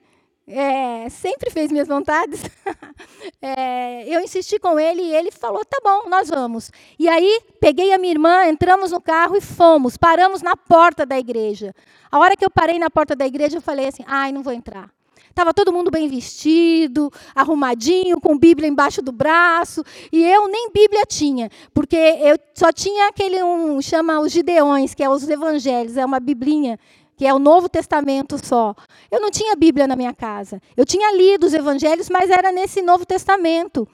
é, 0.49 1.09
sempre 1.09 1.51
fez 1.51 1.73
minhas 1.73 1.89
vontades. 1.89 2.43
é, 3.43 4.09
eu 4.09 4.21
insisti 4.21 4.59
com 4.59 4.79
ele 4.79 5.03
e 5.03 5.15
ele 5.15 5.31
falou: 5.31 5.65
tá 5.65 5.79
bom, 5.83 6.09
nós 6.09 6.29
vamos. 6.29 6.71
E 6.99 7.09
aí 7.09 7.41
peguei 7.61 7.93
a 7.93 7.99
minha 7.99 8.13
irmã, 8.13 8.47
entramos 8.47 8.93
no 8.93 9.01
carro 9.01 9.37
e 9.37 9.41
fomos. 9.41 9.97
Paramos 9.97 10.43
na 10.43 10.57
porta 10.57 11.05
da 11.05 11.19
igreja. 11.19 11.75
A 12.11 12.19
hora 12.19 12.37
que 12.37 12.45
eu 12.45 12.51
parei 12.51 12.79
na 12.79 12.89
porta 12.89 13.17
da 13.17 13.27
igreja, 13.27 13.57
eu 13.57 13.63
falei 13.63 13.89
assim: 13.89 14.05
ai, 14.07 14.31
não 14.31 14.43
vou 14.43 14.53
entrar. 14.53 14.89
Estava 15.29 15.53
todo 15.53 15.71
mundo 15.71 15.91
bem 15.91 16.09
vestido, 16.09 17.13
arrumadinho, 17.35 18.19
com 18.19 18.39
Bíblia 18.39 18.67
embaixo 18.67 19.03
do 19.03 19.13
braço, 19.13 19.85
e 20.11 20.25
eu 20.25 20.49
nem 20.49 20.71
Bíblia 20.73 21.05
tinha, 21.07 21.51
porque 21.75 21.95
eu 21.95 22.39
só 22.55 22.73
tinha 22.73 23.09
aquele 23.09 23.43
um 23.43 23.83
chama 23.83 24.19
os 24.19 24.33
Gideões, 24.33 24.95
que 24.95 25.05
é 25.05 25.11
os 25.11 25.29
Evangelhos, 25.29 25.99
é 25.99 26.07
uma 26.07 26.19
biblinha 26.19 26.79
que 27.17 27.27
é 27.27 27.33
o 27.33 27.39
Novo 27.39 27.69
Testamento 27.69 28.37
só. 28.45 28.75
Eu 29.11 29.21
não 29.21 29.31
tinha 29.31 29.57
Bíblia 29.57 29.87
na 29.87 29.97
minha 29.97 30.13
casa. 30.13 30.61
Eu 30.77 30.85
tinha 30.85 31.15
lido 31.15 31.47
os 31.47 31.55
Evangelhos, 31.55 32.11
mas 32.11 32.31
era 32.31 32.53
nesse 32.53 32.83
Novo 32.83 33.07
Testamento. 33.07 33.89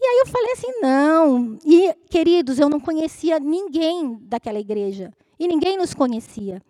E 0.00 0.04
aí 0.04 0.18
eu 0.18 0.26
falei 0.26 0.52
assim, 0.52 0.80
não. 0.80 1.58
E 1.64 1.94
queridos, 2.10 2.58
eu 2.58 2.68
não 2.68 2.80
conhecia 2.80 3.38
ninguém 3.38 4.18
daquela 4.22 4.58
igreja 4.58 5.12
e 5.38 5.46
ninguém 5.46 5.78
nos 5.78 5.94
conhecia. 5.94 6.60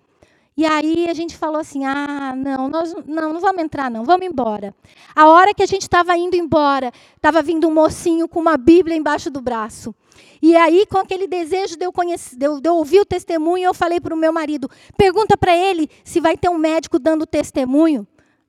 E 0.54 0.66
aí 0.66 1.08
a 1.08 1.14
gente 1.14 1.36
falou 1.36 1.60
assim: 1.60 1.84
ah, 1.84 2.34
não, 2.36 2.68
nós 2.68 2.94
não, 3.06 3.32
não 3.32 3.40
vamos 3.40 3.62
entrar, 3.62 3.90
não, 3.90 4.04
vamos 4.04 4.26
embora. 4.26 4.74
A 5.14 5.26
hora 5.28 5.54
que 5.54 5.62
a 5.62 5.66
gente 5.66 5.82
estava 5.82 6.16
indo 6.16 6.36
embora, 6.36 6.92
estava 7.16 7.40
vindo 7.42 7.66
um 7.66 7.74
mocinho 7.74 8.28
com 8.28 8.40
uma 8.40 8.56
Bíblia 8.56 8.96
embaixo 8.96 9.30
do 9.30 9.40
braço. 9.40 9.94
E 10.42 10.56
aí, 10.56 10.84
com 10.86 10.98
aquele 10.98 11.28
desejo 11.28 11.76
de 11.76 11.86
eu, 11.86 11.92
conhecer, 11.92 12.36
de 12.36 12.44
eu, 12.44 12.60
de 12.60 12.68
eu 12.68 12.74
ouvir 12.74 12.98
o 12.98 13.06
testemunho, 13.06 13.64
eu 13.64 13.72
falei 13.72 14.00
para 14.00 14.12
o 14.12 14.16
meu 14.16 14.32
marido: 14.32 14.68
pergunta 14.98 15.36
para 15.36 15.56
ele 15.56 15.88
se 16.04 16.20
vai 16.20 16.36
ter 16.36 16.48
um 16.48 16.58
médico 16.58 16.98
dando 16.98 17.24
testemunho. 17.24 18.04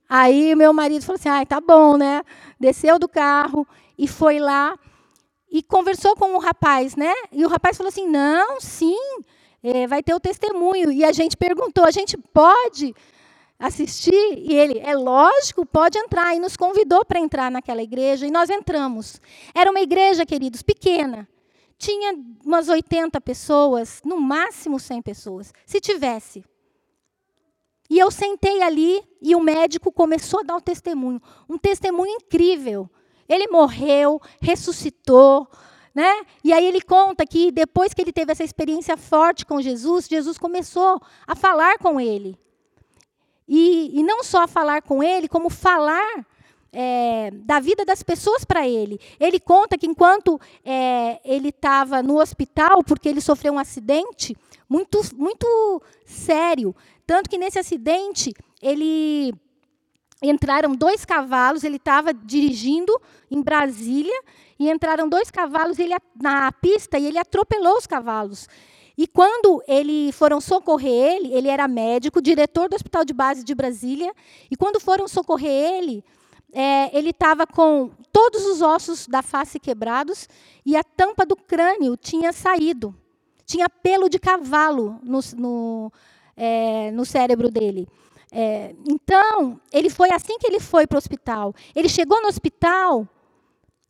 Aí 0.09 0.55
meu 0.55 0.73
marido 0.73 1.05
falou 1.05 1.19
assim: 1.19 1.29
ah, 1.29 1.45
tá 1.45 1.61
bom, 1.61 1.95
né? 1.95 2.23
Desceu 2.59 2.97
do 2.97 3.07
carro 3.07 3.67
e 3.95 4.07
foi 4.07 4.39
lá 4.39 4.75
e 5.51 5.61
conversou 5.61 6.15
com 6.15 6.33
o 6.33 6.39
rapaz, 6.39 6.95
né? 6.95 7.13
E 7.31 7.45
o 7.45 7.47
rapaz 7.47 7.77
falou 7.77 7.89
assim: 7.89 8.07
não, 8.07 8.59
sim 8.59 8.97
é, 9.63 9.87
vai 9.87 10.03
ter 10.03 10.13
o 10.13 10.19
testemunho. 10.19 10.91
E 10.91 11.05
a 11.05 11.11
gente 11.11 11.37
perguntou: 11.37 11.85
a 11.85 11.91
gente 11.91 12.17
pode 12.17 12.93
assistir? 13.59 14.33
E 14.35 14.53
ele, 14.53 14.79
é 14.79 14.95
lógico, 14.95 15.65
pode 15.65 15.97
entrar. 15.97 16.35
E 16.35 16.39
nos 16.39 16.57
convidou 16.57 17.05
para 17.05 17.19
entrar 17.19 17.51
naquela 17.51 17.83
igreja. 17.83 18.25
E 18.27 18.31
nós 18.31 18.49
entramos. 18.49 19.21
Era 19.53 19.69
uma 19.69 19.79
igreja, 19.79 20.25
queridos, 20.25 20.61
pequena. 20.61 21.27
Tinha 21.83 22.15
umas 22.45 22.69
80 22.69 23.19
pessoas, 23.19 24.01
no 24.05 24.17
máximo 24.17 24.79
100 24.79 25.01
pessoas, 25.01 25.53
se 25.65 25.81
tivesse. 25.81 26.41
E 27.89 27.99
eu 27.99 28.09
sentei 28.09 28.61
ali 28.61 29.03
e 29.21 29.35
o 29.35 29.41
médico 29.41 29.91
começou 29.91 30.39
a 30.39 30.43
dar 30.43 30.55
um 30.55 30.61
testemunho, 30.61 31.21
um 31.49 31.57
testemunho 31.57 32.09
incrível. 32.09 32.89
Ele 33.27 33.47
morreu, 33.47 34.21
ressuscitou, 34.41 35.45
né? 35.93 36.25
E 36.41 36.53
aí 36.53 36.65
ele 36.65 36.79
conta 36.79 37.25
que 37.25 37.51
depois 37.51 37.93
que 37.93 38.01
ele 38.01 38.13
teve 38.13 38.31
essa 38.31 38.45
experiência 38.45 38.95
forte 38.95 39.45
com 39.45 39.61
Jesus, 39.61 40.07
Jesus 40.07 40.37
começou 40.37 41.01
a 41.27 41.35
falar 41.35 41.79
com 41.79 41.99
ele. 41.99 42.39
E, 43.45 43.99
e 43.99 44.03
não 44.03 44.23
só 44.23 44.43
a 44.43 44.47
falar 44.47 44.83
com 44.83 45.03
ele, 45.03 45.27
como 45.27 45.49
falar 45.49 46.25
é, 46.73 47.29
da 47.31 47.59
vida 47.59 47.85
das 47.85 48.01
pessoas 48.01 48.43
para 48.43 48.67
ele. 48.67 48.99
Ele 49.19 49.39
conta 49.39 49.77
que 49.77 49.85
enquanto 49.85 50.39
é, 50.65 51.19
ele 51.23 51.49
estava 51.49 52.01
no 52.01 52.19
hospital, 52.19 52.83
porque 52.83 53.07
ele 53.07 53.21
sofreu 53.21 53.53
um 53.53 53.59
acidente 53.59 54.35
muito, 54.67 54.99
muito 55.15 55.81
sério, 56.05 56.75
tanto 57.05 57.29
que 57.29 57.37
nesse 57.37 57.59
acidente 57.59 58.33
ele 58.61 59.33
entraram 60.21 60.73
dois 60.73 61.05
cavalos, 61.05 61.63
ele 61.63 61.75
estava 61.75 62.13
dirigindo 62.13 62.99
em 63.29 63.41
Brasília 63.41 64.19
e 64.57 64.69
entraram 64.69 65.07
dois 65.07 65.29
cavalos 65.29 65.77
ele, 65.77 65.93
na 66.19 66.51
pista 66.51 66.97
e 66.97 67.05
ele 67.05 67.19
atropelou 67.19 67.77
os 67.77 67.85
cavalos. 67.85 68.47
E 68.97 69.07
quando 69.07 69.61
ele 69.67 70.11
foram 70.11 70.39
socorrer 70.39 71.15
ele, 71.15 71.33
ele 71.33 71.49
era 71.49 71.67
médico, 71.67 72.21
diretor 72.21 72.69
do 72.69 72.75
Hospital 72.75 73.03
de 73.03 73.13
Base 73.13 73.43
de 73.43 73.53
Brasília, 73.53 74.13
e 74.49 74.55
quando 74.55 74.79
foram 74.79 75.07
socorrer 75.07 75.49
ele, 75.49 76.03
é, 76.53 76.95
ele 76.95 77.09
estava 77.09 77.47
com 77.47 77.89
todos 78.11 78.45
os 78.45 78.61
ossos 78.61 79.07
da 79.07 79.23
face 79.23 79.59
quebrados 79.59 80.29
e 80.63 80.75
a 80.75 80.83
tampa 80.83 81.25
do 81.25 81.35
crânio 81.35 81.97
tinha 81.97 82.31
saído. 82.31 82.95
Tinha 83.45 83.67
pelo 83.67 84.07
de 84.07 84.19
cavalo 84.19 84.99
no, 85.03 85.19
no, 85.35 85.91
é, 86.37 86.91
no 86.91 87.03
cérebro 87.05 87.49
dele. 87.49 87.87
É, 88.31 88.75
então, 88.87 89.59
ele 89.71 89.89
foi 89.89 90.09
assim 90.13 90.37
que 90.37 90.47
ele 90.47 90.59
foi 90.59 90.87
para 90.87 90.95
o 90.95 90.97
hospital. 90.97 91.53
Ele 91.75 91.89
chegou 91.89 92.21
no 92.21 92.27
hospital, 92.27 93.07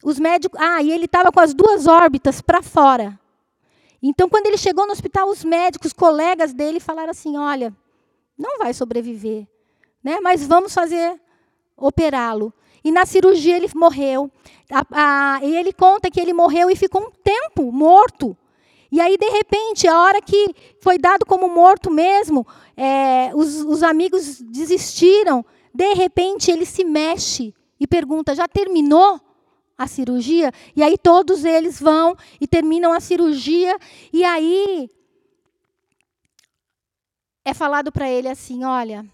os 0.03 0.17
médicos. 0.17 0.59
Ah, 0.59 0.81
e 0.81 0.91
ele 0.91 1.05
estava 1.05 1.31
com 1.31 1.39
as 1.39 1.53
duas 1.53 1.85
órbitas 1.85 2.41
para 2.41 2.61
fora. 2.61 3.19
Então, 4.01 4.27
quando 4.27 4.47
ele 4.47 4.57
chegou 4.57 4.85
no 4.85 4.91
hospital, 4.91 5.29
os 5.29 5.43
médicos, 5.43 5.93
colegas 5.93 6.53
dele, 6.53 6.79
falaram 6.79 7.11
assim: 7.11 7.37
olha, 7.37 7.73
não 8.37 8.57
vai 8.57 8.73
sobreviver, 8.73 9.47
né? 10.03 10.19
mas 10.19 10.45
vamos 10.45 10.73
fazer 10.73 11.21
operá-lo. 11.85 12.53
E 12.83 12.91
na 12.91 13.05
cirurgia 13.05 13.55
ele 13.55 13.69
morreu. 13.75 14.31
A, 14.71 15.35
a, 15.35 15.39
e 15.43 15.55
ele 15.55 15.71
conta 15.71 16.09
que 16.09 16.19
ele 16.19 16.33
morreu 16.33 16.69
e 16.69 16.75
ficou 16.75 17.01
um 17.01 17.11
tempo 17.23 17.71
morto. 17.71 18.35
E 18.91 19.01
aí, 19.01 19.17
de 19.17 19.29
repente, 19.29 19.87
a 19.87 19.99
hora 19.99 20.21
que 20.21 20.53
foi 20.81 20.97
dado 20.97 21.25
como 21.25 21.47
morto 21.49 21.89
mesmo, 21.89 22.45
é, 22.77 23.31
os, 23.33 23.61
os 23.61 23.81
amigos 23.83 24.39
desistiram. 24.41 25.45
De 25.73 25.93
repente, 25.93 26.51
ele 26.51 26.65
se 26.65 26.83
mexe 26.83 27.53
e 27.79 27.87
pergunta: 27.87 28.35
já 28.35 28.47
terminou? 28.47 29.19
a 29.75 29.87
cirurgia, 29.87 30.51
e 30.75 30.83
aí 30.83 30.97
todos 30.97 31.43
eles 31.43 31.79
vão 31.79 32.15
e 32.39 32.47
terminam 32.47 32.93
a 32.93 32.99
cirurgia, 32.99 33.75
e 34.13 34.23
aí 34.23 34.87
é 37.43 37.53
falado 37.53 37.91
para 37.91 38.09
ele 38.09 38.27
assim: 38.27 38.63
olha, 38.63 39.05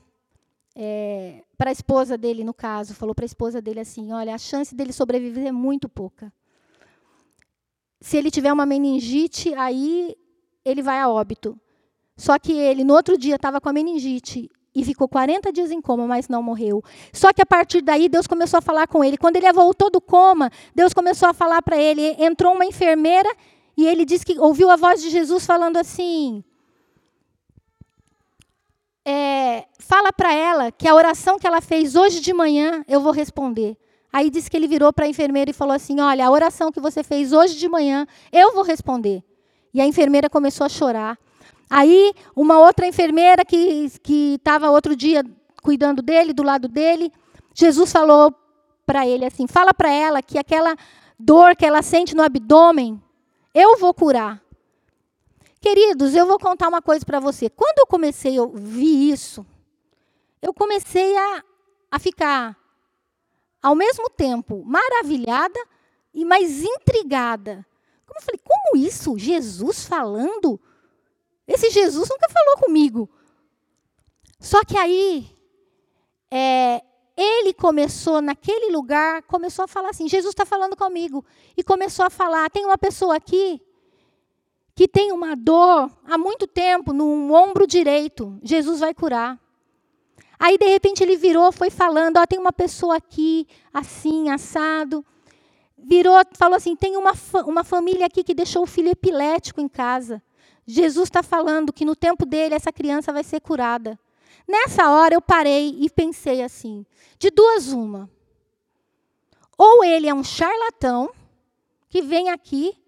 é, 0.82 1.44
para 1.58 1.72
a 1.72 1.74
esposa 1.74 2.18
dele, 2.18 2.42
no 2.42 2.54
caso, 2.54 2.96
falou 2.96 3.14
para 3.14 3.26
a 3.26 3.28
esposa 3.28 3.62
dele 3.62 3.82
assim: 3.82 4.14
olha, 4.14 4.34
a 4.34 4.38
chance 4.38 4.74
dele 4.74 4.94
sobreviver 4.94 5.46
é 5.46 5.52
muito 5.52 5.90
pouca. 5.90 6.32
Se 8.00 8.16
ele 8.16 8.32
tiver 8.32 8.54
uma 8.54 8.66
meningite, 8.66 9.54
aí 9.56 10.16
ele 10.64 10.82
vai 10.82 10.98
a 11.00 11.10
óbito. 11.10 11.60
Só 12.16 12.40
que 12.40 12.54
ele, 12.54 12.86
no 12.86 12.94
outro 12.94 13.18
dia, 13.18 13.36
estava 13.36 13.60
com 13.60 13.68
a 13.68 13.74
meningite 13.74 14.50
e 14.74 14.86
ficou 14.86 15.10
40 15.10 15.52
dias 15.52 15.70
em 15.70 15.82
coma, 15.82 16.08
mas 16.08 16.30
não 16.30 16.42
morreu. 16.42 16.82
Só 17.12 17.34
que 17.34 17.42
a 17.42 17.46
partir 17.46 17.82
daí, 17.82 18.08
Deus 18.08 18.26
começou 18.26 18.60
a 18.60 18.62
falar 18.62 18.88
com 18.88 19.04
ele. 19.04 19.18
Quando 19.18 19.36
ele 19.36 19.52
voltou 19.52 19.92
do 19.92 20.00
coma, 20.00 20.50
Deus 20.74 20.94
começou 20.94 21.28
a 21.28 21.34
falar 21.34 21.62
para 21.62 21.78
ele. 21.78 22.16
Entrou 22.18 22.54
uma 22.54 22.66
enfermeira 22.66 23.30
e 23.76 23.86
ele 23.86 24.06
disse 24.06 24.26
que 24.26 24.40
ouviu 24.40 24.70
a 24.70 24.78
voz 24.78 25.02
de 25.02 25.10
Jesus 25.10 25.46
falando 25.46 25.76
assim: 25.76 26.42
é, 29.06 29.66
fala 29.80 30.12
para 30.12 30.34
ela 30.34 30.72
que 30.72 30.88
a 30.88 30.96
oração 30.96 31.40
que 31.40 31.48
ela 31.48 31.62
fez 31.62 31.96
hoje 31.96 32.20
de 32.20 32.34
manhã 32.34 32.84
eu 32.88 33.00
vou 33.02 33.12
responder. 33.12 33.78
Aí 34.12 34.30
disse 34.30 34.50
que 34.50 34.58
ele 34.58 34.68
virou 34.68 34.92
para 34.92 35.06
a 35.06 35.08
enfermeira 35.08 35.52
e 35.52 35.54
falou 35.54 35.74
assim: 35.74 36.00
Olha, 36.00 36.26
a 36.26 36.32
oração 36.32 36.72
que 36.72 36.80
você 36.80 37.04
fez 37.04 37.32
hoje 37.32 37.56
de 37.56 37.68
manhã 37.70 38.08
eu 38.32 38.54
vou 38.54 38.64
responder. 38.64 39.24
E 39.74 39.80
a 39.80 39.86
enfermeira 39.86 40.30
começou 40.30 40.66
a 40.66 40.70
chorar. 40.70 41.18
Aí, 41.70 42.14
uma 42.36 42.58
outra 42.58 42.88
enfermeira 42.88 43.46
que 43.46 43.92
estava 44.36 44.72
outro 44.72 44.96
dia 44.96 45.24
cuidando 45.62 46.02
dele, 46.02 46.34
do 46.34 46.42
lado 46.42 46.68
dele, 46.68 47.12
Jesus 47.54 47.92
falou 47.92 48.34
para 48.86 49.08
ele 49.08 49.26
assim: 49.26 49.46
fala 49.46 49.74
para 49.74 49.92
ela 49.92 50.22
que 50.22 50.40
aquela 50.40 50.76
dor 51.20 51.56
que 51.56 51.66
ela 51.66 51.84
sente 51.84 52.16
no 52.16 52.24
abdômen, 52.24 53.00
eu 53.54 53.78
vou 53.78 53.94
curar. 53.94 54.42
Queridos, 55.62 56.16
eu 56.16 56.26
vou 56.26 56.40
contar 56.40 56.68
uma 56.68 56.82
coisa 56.82 57.06
para 57.06 57.20
você. 57.20 57.50
Quando 57.50 57.80
eu 57.80 57.88
comecei 57.88 58.38
a 58.38 58.44
ouvir 58.44 59.12
isso, 59.12 59.46
eu 60.42 60.54
comecei 60.54 61.18
a, 61.18 61.44
a 61.92 62.00
ficar, 62.00 62.58
ao 63.62 63.76
mesmo 63.76 64.10
tempo, 64.10 64.64
maravilhada 64.66 65.60
e 66.14 66.24
mais 66.24 66.64
intrigada. 66.64 67.66
Como 68.06 68.20
eu 68.20 68.24
falei, 68.24 68.42
como 68.44 68.84
isso? 68.84 69.18
Jesus 69.18 69.86
falando 69.86 70.60
esse 71.50 71.72
Jesus 71.72 72.08
nunca 72.08 72.30
falou 72.30 72.58
comigo. 72.58 73.10
Só 74.40 74.64
que 74.64 74.78
aí, 74.78 75.36
é, 76.30 76.84
ele 77.18 77.56
começou 77.56 78.22
naquele 78.22 78.72
lugar, 78.72 79.24
começou 79.24 79.66
a 79.66 79.68
falar 79.68 79.90
assim: 79.90 80.08
Jesus 80.08 80.32
está 80.32 80.46
falando 80.46 80.78
comigo. 80.78 81.26
E 81.58 81.64
começou 81.64 82.06
a 82.06 82.10
falar: 82.12 82.52
tem 82.52 82.66
uma 82.66 82.78
pessoa 82.78 83.16
aqui 83.16 83.60
que 84.80 84.88
tem 84.88 85.12
uma 85.12 85.36
dor 85.36 85.92
há 86.06 86.18
muito 86.18 86.48
tempo 86.48 86.94
no 86.94 87.34
ombro 87.34 87.68
direito. 87.68 88.40
Jesus 88.42 88.80
vai 88.80 88.94
curar. 88.94 89.38
Aí, 90.40 90.58
de 90.58 90.66
repente, 90.70 91.04
ele 91.04 91.18
virou, 91.18 91.52
foi 91.52 91.70
falando: 91.70 92.16
ó, 92.16 92.26
tem 92.26 92.40
uma 92.40 92.54
pessoa 92.54 92.96
aqui, 92.96 93.46
assim, 93.74 94.30
assado. 94.30 95.06
Virou, 95.78 96.16
falou 96.38 96.56
assim: 96.56 96.78
tem 96.78 96.96
uma, 96.96 97.12
uma 97.46 97.66
família 97.66 98.06
aqui 98.06 98.24
que 98.24 98.34
deixou 98.34 98.64
o 98.64 98.66
filho 98.66 98.88
epilético 98.88 99.60
em 99.60 99.68
casa. 99.68 100.24
Jesus 100.66 101.10
está 101.10 101.22
falando 101.22 101.74
que 101.74 101.84
no 101.84 101.94
tempo 101.94 102.26
dele 102.26 102.56
essa 102.56 102.72
criança 102.72 103.12
vai 103.12 103.26
ser 103.26 103.42
curada. 103.42 104.00
Nessa 104.48 104.90
hora 104.90 105.14
eu 105.14 105.22
parei 105.22 105.76
e 105.78 105.90
pensei 105.90 106.42
assim: 106.42 106.86
de 107.20 107.30
duas, 107.30 107.74
uma. 107.74 108.10
Ou 109.58 109.84
ele 109.84 110.08
é 110.08 110.14
um 110.14 110.24
charlatão 110.24 111.12
que 111.90 112.02
vem 112.02 112.30
aqui, 112.30 112.79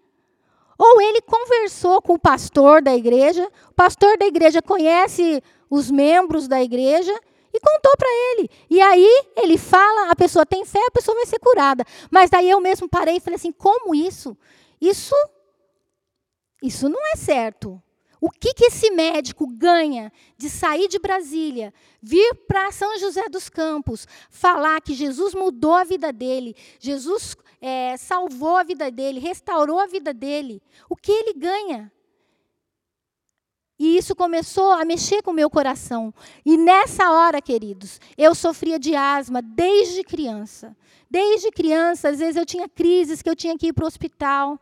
ou 0.78 1.00
ele 1.00 1.20
conversou 1.22 2.00
com 2.02 2.14
o 2.14 2.18
pastor 2.18 2.82
da 2.82 2.94
igreja, 2.94 3.48
o 3.70 3.74
pastor 3.74 4.16
da 4.18 4.26
igreja 4.26 4.60
conhece 4.60 5.42
os 5.70 5.90
membros 5.90 6.48
da 6.48 6.62
igreja 6.62 7.12
e 7.52 7.60
contou 7.60 7.92
para 7.96 8.08
ele. 8.08 8.48
E 8.70 8.80
aí 8.80 9.24
ele 9.36 9.58
fala, 9.58 10.10
a 10.10 10.16
pessoa 10.16 10.46
tem 10.46 10.64
fé, 10.64 10.80
a 10.86 10.90
pessoa 10.90 11.14
vai 11.14 11.26
ser 11.26 11.38
curada. 11.38 11.84
Mas 12.10 12.30
daí 12.30 12.48
eu 12.48 12.60
mesmo 12.60 12.88
parei 12.88 13.16
e 13.16 13.20
falei 13.20 13.36
assim: 13.36 13.52
como 13.52 13.94
isso? 13.94 14.36
Isso 14.80 15.14
isso 16.62 16.88
não 16.88 17.00
é 17.12 17.16
certo. 17.16 17.82
O 18.20 18.30
que, 18.30 18.54
que 18.54 18.66
esse 18.66 18.88
médico 18.92 19.48
ganha 19.48 20.12
de 20.38 20.48
sair 20.48 20.86
de 20.86 21.00
Brasília, 21.00 21.74
vir 22.00 22.36
para 22.46 22.70
São 22.70 22.96
José 22.96 23.28
dos 23.28 23.48
Campos, 23.48 24.06
falar 24.30 24.80
que 24.80 24.94
Jesus 24.94 25.34
mudou 25.34 25.74
a 25.74 25.82
vida 25.82 26.12
dele, 26.12 26.54
Jesus 26.78 27.34
é, 27.62 27.96
salvou 27.96 28.56
a 28.56 28.64
vida 28.64 28.90
dele, 28.90 29.20
restaurou 29.20 29.78
a 29.78 29.86
vida 29.86 30.12
dele? 30.12 30.60
O 30.90 30.96
que 30.96 31.12
ele 31.12 31.32
ganha? 31.34 31.92
E 33.78 33.96
isso 33.96 34.16
começou 34.16 34.72
a 34.72 34.84
mexer 34.84 35.22
com 35.22 35.30
o 35.30 35.34
meu 35.34 35.48
coração. 35.48 36.12
E 36.44 36.56
nessa 36.56 37.10
hora, 37.12 37.40
queridos, 37.40 38.00
eu 38.18 38.34
sofria 38.34 38.78
de 38.78 38.96
asma 38.96 39.40
desde 39.40 40.02
criança. 40.02 40.76
Desde 41.08 41.52
criança, 41.52 42.08
às 42.08 42.18
vezes 42.18 42.36
eu 42.36 42.44
tinha 42.44 42.68
crises 42.68 43.22
que 43.22 43.30
eu 43.30 43.36
tinha 43.36 43.56
que 43.56 43.68
ir 43.68 43.72
para 43.72 43.84
o 43.84 43.86
hospital. 43.86 44.58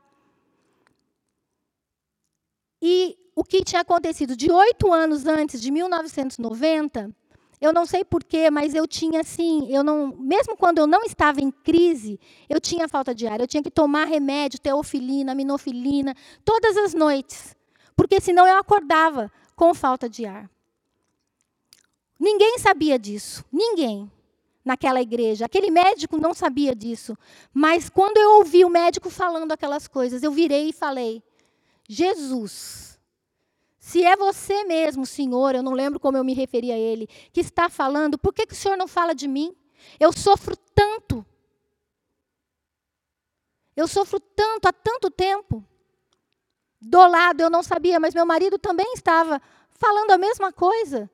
E 2.82 3.16
o 3.34 3.42
que 3.42 3.64
tinha 3.64 3.80
acontecido 3.80 4.36
de 4.36 4.50
oito 4.50 4.92
anos 4.92 5.26
antes, 5.26 5.60
de 5.60 5.70
1990, 5.70 7.14
eu 7.60 7.72
não 7.74 7.84
sei 7.84 8.04
porquê, 8.04 8.50
mas 8.50 8.74
eu 8.74 8.86
tinha 8.86 9.20
assim, 9.20 9.70
eu 9.70 9.84
não, 9.84 10.16
mesmo 10.16 10.56
quando 10.56 10.78
eu 10.78 10.86
não 10.86 11.02
estava 11.02 11.40
em 11.42 11.50
crise, 11.50 12.18
eu 12.48 12.58
tinha 12.58 12.88
falta 12.88 13.14
de 13.14 13.26
ar. 13.26 13.38
Eu 13.38 13.46
tinha 13.46 13.62
que 13.62 13.70
tomar 13.70 14.06
remédio, 14.06 14.58
teofilina, 14.58 15.34
minofilina, 15.34 16.14
todas 16.42 16.76
as 16.78 16.94
noites, 16.94 17.54
porque 17.94 18.18
senão 18.20 18.46
eu 18.46 18.58
acordava 18.58 19.30
com 19.54 19.74
falta 19.74 20.08
de 20.08 20.24
ar. 20.24 20.50
Ninguém 22.18 22.58
sabia 22.58 22.98
disso, 22.98 23.44
ninguém 23.52 24.10
naquela 24.64 25.02
igreja. 25.02 25.44
Aquele 25.44 25.70
médico 25.70 26.16
não 26.16 26.32
sabia 26.32 26.74
disso, 26.74 27.16
mas 27.52 27.90
quando 27.90 28.16
eu 28.16 28.38
ouvi 28.38 28.64
o 28.64 28.70
médico 28.70 29.10
falando 29.10 29.52
aquelas 29.52 29.86
coisas, 29.86 30.22
eu 30.22 30.32
virei 30.32 30.70
e 30.70 30.72
falei: 30.72 31.22
Jesus. 31.86 32.89
Se 33.80 34.04
é 34.04 34.14
você 34.14 34.62
mesmo, 34.64 35.06
Senhor, 35.06 35.54
eu 35.54 35.62
não 35.62 35.72
lembro 35.72 35.98
como 35.98 36.18
eu 36.18 36.22
me 36.22 36.34
referi 36.34 36.70
a 36.70 36.78
ele, 36.78 37.08
que 37.32 37.40
está 37.40 37.70
falando, 37.70 38.18
por 38.18 38.34
que, 38.34 38.46
que 38.46 38.52
o 38.52 38.56
Senhor 38.56 38.76
não 38.76 38.86
fala 38.86 39.14
de 39.14 39.26
mim? 39.26 39.56
Eu 39.98 40.12
sofro 40.12 40.54
tanto. 40.74 41.24
Eu 43.74 43.88
sofro 43.88 44.20
tanto 44.20 44.66
há 44.68 44.72
tanto 44.72 45.10
tempo. 45.10 45.64
Do 46.78 46.98
lado 46.98 47.40
eu 47.40 47.48
não 47.48 47.62
sabia, 47.62 47.98
mas 47.98 48.12
meu 48.12 48.26
marido 48.26 48.58
também 48.58 48.92
estava 48.92 49.40
falando 49.70 50.10
a 50.10 50.18
mesma 50.18 50.52
coisa. 50.52 51.10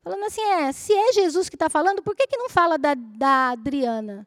Falando 0.00 0.24
assim, 0.26 0.42
é, 0.42 0.70
se 0.70 0.92
é 0.92 1.12
Jesus 1.12 1.48
que 1.48 1.56
está 1.56 1.68
falando, 1.68 2.04
por 2.04 2.14
que, 2.14 2.28
que 2.28 2.36
não 2.36 2.48
fala 2.48 2.78
da, 2.78 2.94
da 2.94 3.50
Adriana? 3.50 4.26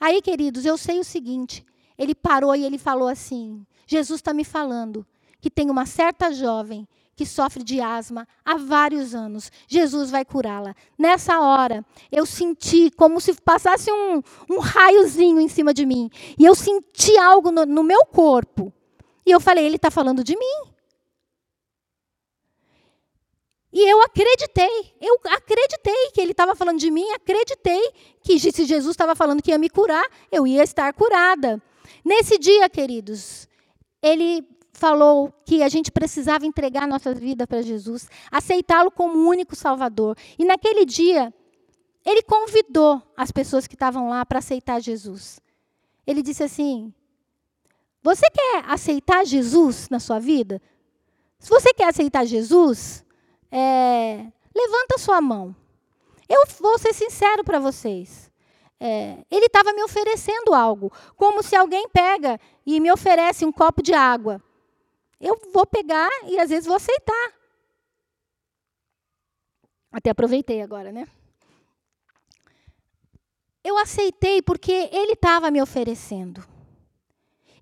Aí, 0.00 0.20
queridos, 0.20 0.64
eu 0.64 0.76
sei 0.76 0.98
o 0.98 1.04
seguinte: 1.04 1.64
ele 1.96 2.12
parou 2.12 2.56
e 2.56 2.64
ele 2.64 2.76
falou 2.76 3.06
assim: 3.06 3.64
Jesus 3.86 4.18
está 4.18 4.34
me 4.34 4.44
falando 4.44 5.06
que 5.42 5.50
tem 5.50 5.68
uma 5.68 5.84
certa 5.84 6.32
jovem 6.32 6.88
que 7.16 7.26
sofre 7.26 7.64
de 7.64 7.80
asma 7.80 8.26
há 8.44 8.56
vários 8.56 9.12
anos. 9.12 9.50
Jesus 9.66 10.08
vai 10.08 10.24
curá-la. 10.24 10.74
Nessa 10.96 11.40
hora, 11.40 11.84
eu 12.12 12.24
senti 12.24 12.92
como 12.92 13.20
se 13.20 13.34
passasse 13.34 13.90
um, 13.90 14.22
um 14.48 14.60
raiozinho 14.60 15.40
em 15.40 15.48
cima 15.48 15.74
de 15.74 15.84
mim. 15.84 16.08
E 16.38 16.44
eu 16.44 16.54
senti 16.54 17.18
algo 17.18 17.50
no, 17.50 17.66
no 17.66 17.82
meu 17.82 18.06
corpo. 18.06 18.72
E 19.26 19.32
eu 19.32 19.40
falei: 19.40 19.66
Ele 19.66 19.76
está 19.76 19.90
falando 19.90 20.22
de 20.22 20.36
mim. 20.36 20.72
E 23.72 23.90
eu 23.90 24.00
acreditei, 24.02 24.94
eu 25.00 25.18
acreditei 25.30 26.10
que 26.12 26.20
ele 26.20 26.32
estava 26.32 26.54
falando 26.54 26.78
de 26.78 26.90
mim, 26.90 27.10
acreditei 27.12 27.80
que 28.22 28.38
se 28.38 28.66
Jesus 28.66 28.92
estava 28.92 29.16
falando 29.16 29.42
que 29.42 29.50
ia 29.50 29.56
me 29.56 29.70
curar, 29.70 30.06
eu 30.30 30.46
ia 30.46 30.62
estar 30.62 30.92
curada. 30.92 31.60
Nesse 32.04 32.38
dia, 32.38 32.68
queridos, 32.68 33.48
ele 34.02 34.46
falou 34.82 35.32
que 35.44 35.62
a 35.62 35.68
gente 35.68 35.92
precisava 35.92 36.44
entregar 36.44 36.88
nossas 36.88 37.16
vidas 37.16 37.46
para 37.46 37.62
Jesus, 37.62 38.08
aceitá-lo 38.32 38.90
como 38.90 39.16
o 39.16 39.28
único 39.28 39.54
Salvador. 39.54 40.16
E 40.36 40.44
naquele 40.44 40.84
dia, 40.84 41.32
ele 42.04 42.20
convidou 42.20 43.00
as 43.16 43.30
pessoas 43.30 43.68
que 43.68 43.76
estavam 43.76 44.08
lá 44.08 44.26
para 44.26 44.40
aceitar 44.40 44.80
Jesus. 44.80 45.38
Ele 46.04 46.20
disse 46.20 46.42
assim: 46.42 46.92
Você 48.02 48.28
quer 48.28 48.64
aceitar 48.66 49.24
Jesus 49.24 49.88
na 49.88 50.00
sua 50.00 50.18
vida? 50.18 50.60
Se 51.38 51.48
você 51.48 51.72
quer 51.72 51.86
aceitar 51.86 52.24
Jesus, 52.24 53.04
é, 53.52 54.26
levanta 54.52 54.98
sua 54.98 55.20
mão. 55.20 55.54
Eu 56.28 56.42
vou 56.58 56.76
ser 56.76 56.92
sincero 56.92 57.44
para 57.44 57.60
vocês. 57.60 58.32
É, 58.80 59.18
ele 59.30 59.46
estava 59.46 59.72
me 59.72 59.84
oferecendo 59.84 60.52
algo, 60.52 60.92
como 61.16 61.40
se 61.40 61.54
alguém 61.54 61.88
pega 61.88 62.40
e 62.66 62.80
me 62.80 62.90
oferece 62.90 63.44
um 63.44 63.52
copo 63.52 63.80
de 63.80 63.94
água. 63.94 64.42
Eu 65.22 65.40
vou 65.52 65.64
pegar 65.64 66.10
e 66.24 66.36
às 66.40 66.50
vezes 66.50 66.66
vou 66.66 66.74
aceitar. 66.74 67.32
Até 69.92 70.10
aproveitei 70.10 70.60
agora, 70.60 70.90
né? 70.90 71.06
Eu 73.62 73.78
aceitei 73.78 74.42
porque 74.42 74.90
ele 74.90 75.12
estava 75.12 75.48
me 75.48 75.62
oferecendo. 75.62 76.44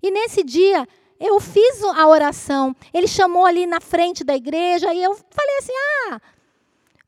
E 0.01 0.09
nesse 0.09 0.43
dia, 0.43 0.87
eu 1.19 1.39
fiz 1.39 1.83
a 1.83 2.07
oração. 2.07 2.75
Ele 2.91 3.07
chamou 3.07 3.45
ali 3.45 3.67
na 3.67 3.79
frente 3.79 4.23
da 4.23 4.35
igreja 4.35 4.91
e 4.91 5.03
eu 5.03 5.13
falei 5.13 5.57
assim: 5.59 5.73
ah, 6.09 6.21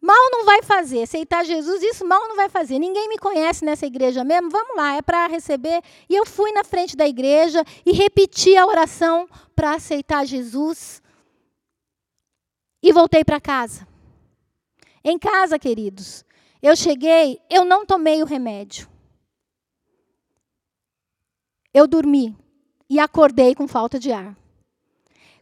mal 0.04 0.30
não 0.30 0.44
vai 0.44 0.62
fazer. 0.62 1.04
Aceitar 1.04 1.46
Jesus, 1.46 1.82
isso 1.82 2.06
mal 2.06 2.28
não 2.28 2.36
vai 2.36 2.50
fazer. 2.50 2.78
Ninguém 2.78 3.08
me 3.08 3.18
conhece 3.18 3.63
nessa 3.63 3.86
igreja 3.86 4.24
mesmo. 4.24 4.50
Vamos 4.50 4.76
lá, 4.76 4.96
é 4.96 5.02
para 5.02 5.28
receber. 5.28 5.82
E 6.10 6.16
eu 6.16 6.26
fui 6.26 6.52
na 6.52 6.63
frente 6.63 6.98
da 6.98 7.08
igreja 7.08 7.63
e 7.86 7.94
repeti 7.94 8.58
a 8.58 8.68
oração 8.68 9.28
para 9.56 9.76
aceitar 9.76 10.26
Jesus. 10.26 11.02
E 12.82 12.92
voltei 12.92 13.24
para 13.24 13.39
casa. 13.39 13.88
Em 15.06 15.18
casa, 15.18 15.58
queridos, 15.58 16.26
eu 16.62 16.76
cheguei, 16.76 17.39
eu 17.50 17.63
não 17.63 17.86
tomei 17.86 18.22
o 18.22 18.26
remédio. 18.26 18.89
Eu 21.74 21.88
dormi 21.88 22.38
e 22.89 23.00
acordei 23.00 23.56
com 23.56 23.68
falta 23.68 23.98
de 23.98 24.12
ar. 24.12 24.38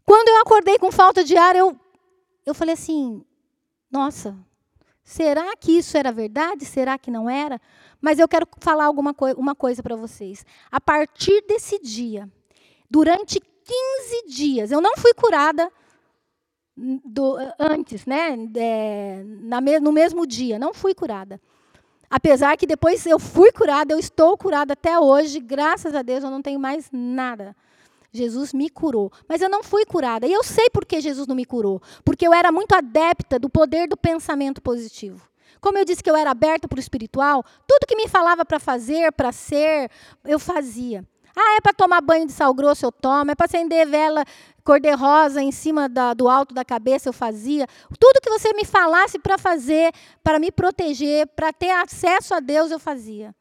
Quando 0.05 0.29
eu 0.29 0.41
acordei 0.41 0.77
com 0.77 0.91
falta 0.91 1.23
de 1.23 1.35
ar, 1.35 1.55
eu, 1.55 1.79
eu 2.45 2.53
falei 2.53 2.73
assim: 2.73 3.25
nossa, 3.91 4.37
será 5.03 5.55
que 5.55 5.71
isso 5.77 5.97
era 5.97 6.11
verdade? 6.11 6.65
Será 6.65 6.97
que 6.97 7.11
não 7.11 7.29
era? 7.29 7.59
Mas 7.99 8.19
eu 8.19 8.27
quero 8.27 8.47
falar 8.59 8.85
alguma 8.85 9.15
uma 9.37 9.55
coisa 9.55 9.83
para 9.83 9.95
vocês. 9.95 10.45
A 10.71 10.81
partir 10.81 11.43
desse 11.47 11.79
dia, 11.79 12.29
durante 12.89 13.39
15 13.39 14.25
dias, 14.27 14.71
eu 14.71 14.81
não 14.81 14.95
fui 14.97 15.13
curada 15.13 15.71
do, 16.75 17.37
antes, 17.59 18.05
né? 18.05 18.37
É, 18.55 19.23
no 19.81 19.91
mesmo 19.91 20.25
dia, 20.25 20.57
não 20.57 20.73
fui 20.73 20.93
curada. 20.93 21.39
Apesar 22.09 22.57
que 22.57 22.67
depois 22.67 23.05
eu 23.05 23.17
fui 23.17 23.51
curada, 23.51 23.93
eu 23.93 23.99
estou 23.99 24.37
curada 24.37 24.73
até 24.73 24.99
hoje, 24.99 25.39
graças 25.39 25.95
a 25.95 26.01
Deus 26.01 26.23
eu 26.23 26.29
não 26.29 26.41
tenho 26.41 26.59
mais 26.59 26.89
nada. 26.91 27.55
Jesus 28.11 28.53
me 28.53 28.69
curou. 28.69 29.11
Mas 29.27 29.41
eu 29.41 29.49
não 29.49 29.63
fui 29.63 29.85
curada. 29.85 30.27
E 30.27 30.33
eu 30.33 30.43
sei 30.43 30.69
por 30.69 30.85
que 30.85 30.99
Jesus 31.01 31.27
não 31.27 31.35
me 31.35 31.45
curou. 31.45 31.81
Porque 32.03 32.27
eu 32.27 32.33
era 32.33 32.51
muito 32.51 32.73
adepta 32.73 33.39
do 33.39 33.49
poder 33.49 33.87
do 33.87 33.97
pensamento 33.97 34.61
positivo. 34.61 35.21
Como 35.59 35.77
eu 35.77 35.85
disse 35.85 36.03
que 36.03 36.09
eu 36.09 36.15
era 36.15 36.31
aberta 36.31 36.67
para 36.67 36.77
o 36.77 36.79
espiritual, 36.79 37.43
tudo 37.67 37.85
que 37.87 37.95
me 37.95 38.07
falava 38.07 38.43
para 38.43 38.59
fazer, 38.59 39.11
para 39.11 39.31
ser, 39.31 39.89
eu 40.25 40.39
fazia. 40.39 41.05
Ah, 41.35 41.55
é 41.57 41.61
para 41.61 41.73
tomar 41.73 42.01
banho 42.01 42.25
de 42.25 42.33
sal 42.33 42.53
grosso, 42.53 42.85
eu 42.85 42.91
tomo. 42.91 43.31
É 43.31 43.35
para 43.35 43.45
acender 43.45 43.87
vela 43.87 44.25
cor-de-rosa 44.63 45.41
em 45.41 45.51
cima 45.51 45.87
da, 45.87 46.13
do 46.13 46.27
alto 46.27 46.53
da 46.53 46.65
cabeça, 46.65 47.09
eu 47.09 47.13
fazia. 47.13 47.67
Tudo 47.99 48.21
que 48.21 48.29
você 48.29 48.53
me 48.53 48.65
falasse 48.65 49.17
para 49.17 49.37
fazer, 49.37 49.93
para 50.23 50.39
me 50.39 50.51
proteger, 50.51 51.27
para 51.27 51.53
ter 51.53 51.71
acesso 51.71 52.33
a 52.33 52.39
Deus, 52.39 52.71
eu 52.71 52.79
fazia. 52.79 53.33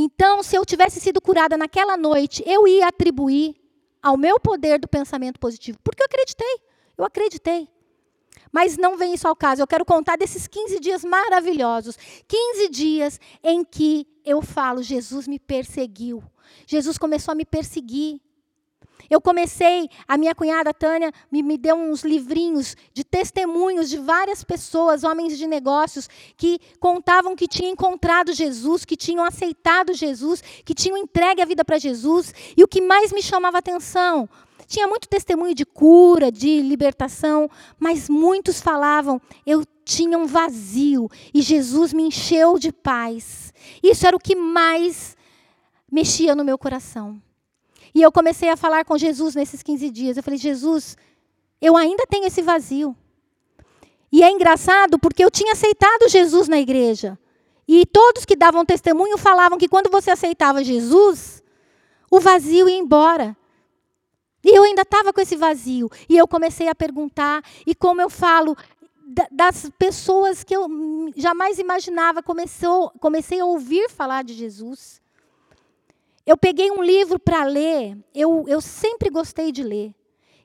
Então, 0.00 0.44
se 0.44 0.54
eu 0.54 0.64
tivesse 0.64 1.00
sido 1.00 1.20
curada 1.20 1.56
naquela 1.56 1.96
noite, 1.96 2.40
eu 2.46 2.68
ia 2.68 2.86
atribuir 2.86 3.56
ao 4.00 4.16
meu 4.16 4.38
poder 4.38 4.78
do 4.78 4.86
pensamento 4.86 5.40
positivo. 5.40 5.76
Porque 5.82 6.00
eu 6.00 6.06
acreditei. 6.06 6.60
Eu 6.96 7.04
acreditei. 7.04 7.68
Mas 8.52 8.76
não 8.76 8.96
vem 8.96 9.12
isso 9.12 9.26
ao 9.26 9.34
caso. 9.34 9.60
Eu 9.60 9.66
quero 9.66 9.84
contar 9.84 10.16
desses 10.16 10.46
15 10.46 10.78
dias 10.78 11.02
maravilhosos. 11.02 11.98
15 12.28 12.68
dias 12.68 13.20
em 13.42 13.64
que 13.64 14.06
eu 14.24 14.40
falo, 14.40 14.84
Jesus 14.84 15.26
me 15.26 15.40
perseguiu. 15.40 16.22
Jesus 16.64 16.96
começou 16.96 17.32
a 17.32 17.34
me 17.34 17.44
perseguir. 17.44 18.20
Eu 19.10 19.20
comecei, 19.20 19.88
a 20.06 20.18
minha 20.18 20.34
cunhada 20.34 20.74
Tânia 20.74 21.12
me, 21.30 21.42
me, 21.42 21.56
deu 21.56 21.76
uns 21.76 22.02
livrinhos 22.02 22.76
de 22.92 23.02
testemunhos 23.02 23.88
de 23.88 23.96
várias 23.96 24.44
pessoas, 24.44 25.02
homens 25.02 25.38
de 25.38 25.46
negócios, 25.46 26.08
que 26.36 26.60
contavam 26.78 27.34
que 27.34 27.48
tinham 27.48 27.72
encontrado 27.72 28.34
Jesus, 28.34 28.84
que 28.84 28.96
tinham 28.96 29.24
aceitado 29.24 29.94
Jesus, 29.94 30.42
que 30.64 30.74
tinham 30.74 30.96
entregue 30.96 31.40
a 31.40 31.46
vida 31.46 31.64
para 31.64 31.78
Jesus. 31.78 32.34
E 32.56 32.62
o 32.62 32.68
que 32.68 32.82
mais 32.82 33.12
me 33.12 33.22
chamava 33.22 33.58
atenção, 33.58 34.28
tinha 34.66 34.86
muito 34.86 35.08
testemunho 35.08 35.54
de 35.54 35.64
cura, 35.64 36.30
de 36.30 36.60
libertação, 36.60 37.50
mas 37.78 38.08
muitos 38.08 38.60
falavam, 38.60 39.20
eu 39.46 39.64
tinha 39.82 40.18
um 40.18 40.26
vazio 40.26 41.08
e 41.32 41.40
Jesus 41.40 41.94
me 41.94 42.02
encheu 42.02 42.58
de 42.58 42.70
paz. 42.70 43.54
Isso 43.82 44.06
era 44.06 44.14
o 44.14 44.20
que 44.20 44.36
mais 44.36 45.16
mexia 45.90 46.34
no 46.34 46.44
meu 46.44 46.58
coração. 46.58 47.18
E 47.98 48.02
eu 48.02 48.12
comecei 48.12 48.48
a 48.48 48.56
falar 48.56 48.84
com 48.84 48.96
Jesus 48.96 49.34
nesses 49.34 49.60
15 49.60 49.90
dias. 49.90 50.16
Eu 50.16 50.22
falei, 50.22 50.38
Jesus, 50.38 50.96
eu 51.60 51.76
ainda 51.76 52.06
tenho 52.08 52.26
esse 52.26 52.40
vazio. 52.40 52.96
E 54.12 54.22
é 54.22 54.30
engraçado 54.30 55.00
porque 55.00 55.24
eu 55.24 55.28
tinha 55.28 55.52
aceitado 55.52 56.08
Jesus 56.08 56.46
na 56.46 56.60
igreja. 56.60 57.18
E 57.66 57.84
todos 57.84 58.24
que 58.24 58.36
davam 58.36 58.64
testemunho 58.64 59.18
falavam 59.18 59.58
que 59.58 59.66
quando 59.66 59.90
você 59.90 60.12
aceitava 60.12 60.62
Jesus, 60.62 61.42
o 62.08 62.20
vazio 62.20 62.68
ia 62.68 62.78
embora. 62.78 63.36
E 64.44 64.56
eu 64.56 64.62
ainda 64.62 64.82
estava 64.82 65.12
com 65.12 65.20
esse 65.20 65.34
vazio. 65.34 65.90
E 66.08 66.16
eu 66.16 66.28
comecei 66.28 66.68
a 66.68 66.76
perguntar. 66.76 67.42
E 67.66 67.74
como 67.74 68.00
eu 68.00 68.08
falo, 68.08 68.56
das 69.28 69.68
pessoas 69.76 70.44
que 70.44 70.54
eu 70.54 70.68
jamais 71.16 71.58
imaginava, 71.58 72.22
começou, 72.22 72.90
comecei 73.00 73.40
a 73.40 73.44
ouvir 73.44 73.90
falar 73.90 74.22
de 74.22 74.34
Jesus. 74.34 75.00
Eu 76.28 76.36
peguei 76.36 76.70
um 76.70 76.82
livro 76.82 77.18
para 77.18 77.42
ler, 77.44 77.96
eu, 78.14 78.44
eu 78.46 78.60
sempre 78.60 79.08
gostei 79.08 79.50
de 79.50 79.62
ler. 79.62 79.94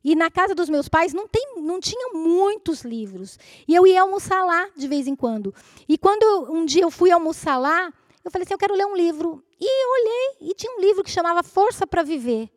E 0.01 0.15
na 0.15 0.31
casa 0.31 0.55
dos 0.55 0.69
meus 0.69 0.87
pais 0.87 1.13
não, 1.13 1.27
tem, 1.27 1.55
não 1.57 1.77
tinha 1.81 2.13
muitos 2.13 2.83
livros. 2.83 3.37
E 3.67 3.75
eu 3.75 3.85
ia 3.85 4.01
almoçar 4.01 4.45
lá 4.45 4.69
de 4.77 4.87
vez 4.87 5.07
em 5.07 5.15
quando. 5.15 5.53
E 5.85 5.97
quando 5.97 6.49
um 6.49 6.65
dia 6.65 6.83
eu 6.83 6.89
fui 6.89 7.11
almoçar 7.11 7.57
lá, 7.57 7.91
eu 8.23 8.31
falei 8.31 8.45
assim: 8.45 8.53
eu 8.53 8.57
quero 8.57 8.75
ler 8.75 8.85
um 8.85 8.95
livro. 8.95 9.43
E 9.59 9.65
eu 9.65 9.89
olhei 9.91 10.51
e 10.51 10.55
tinha 10.55 10.73
um 10.73 10.79
livro 10.79 11.03
que 11.03 11.11
chamava 11.11 11.43
Força 11.43 11.85
para 11.85 12.01
Viver. 12.01 12.49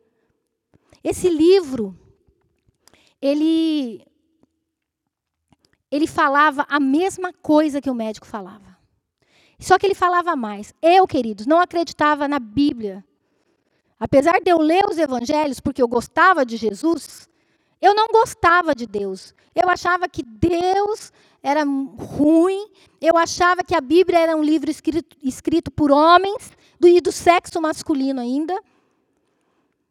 Esse 1.03 1.29
livro, 1.29 1.99
ele, 3.21 4.07
ele 5.91 6.07
falava 6.07 6.65
a 6.69 6.79
mesma 6.79 7.33
coisa 7.33 7.81
que 7.81 7.89
o 7.89 7.95
médico 7.95 8.25
falava. 8.25 8.77
Só 9.59 9.77
que 9.77 9.85
ele 9.85 9.95
falava 9.95 10.33
mais. 10.33 10.73
Eu, 10.81 11.05
queridos, 11.05 11.45
não 11.45 11.59
acreditava 11.59 12.25
na 12.25 12.39
Bíblia. 12.39 13.03
Apesar 13.99 14.39
de 14.39 14.51
eu 14.51 14.59
ler 14.59 14.85
os 14.89 14.97
evangelhos 14.97 15.59
porque 15.59 15.81
eu 15.81 15.87
gostava 15.87 16.45
de 16.45 16.57
Jesus, 16.57 17.27
eu 17.81 17.95
não 17.95 18.07
gostava 18.07 18.75
de 18.75 18.85
Deus. 18.85 19.33
Eu 19.55 19.69
achava 19.69 20.07
que 20.07 20.23
Deus 20.23 21.11
era 21.41 21.63
ruim, 21.63 22.67
eu 23.01 23.17
achava 23.17 23.63
que 23.63 23.75
a 23.75 23.81
Bíblia 23.81 24.19
era 24.19 24.35
um 24.35 24.43
livro 24.43 24.69
escrito, 24.69 25.15
escrito 25.23 25.71
por 25.71 25.91
homens 25.91 26.51
do, 26.79 26.87
e 26.87 26.99
do 27.01 27.11
sexo 27.11 27.61
masculino 27.61 28.19
ainda. 28.19 28.59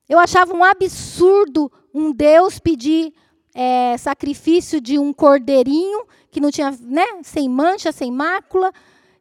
Eu 0.09 0.19
achava 0.19 0.55
um 0.55 0.63
absurdo 0.63 1.71
um 1.93 2.13
Deus 2.13 2.59
pedir 2.59 3.13
é, 3.55 3.97
sacrifício 3.97 4.81
de 4.81 4.99
um 4.99 5.13
cordeirinho 5.13 6.05
que 6.31 6.41
não 6.41 6.51
tinha, 6.51 6.71
né, 6.83 7.05
sem 7.23 7.49
mancha, 7.49 7.91
sem 7.91 8.13
mácula, 8.13 8.71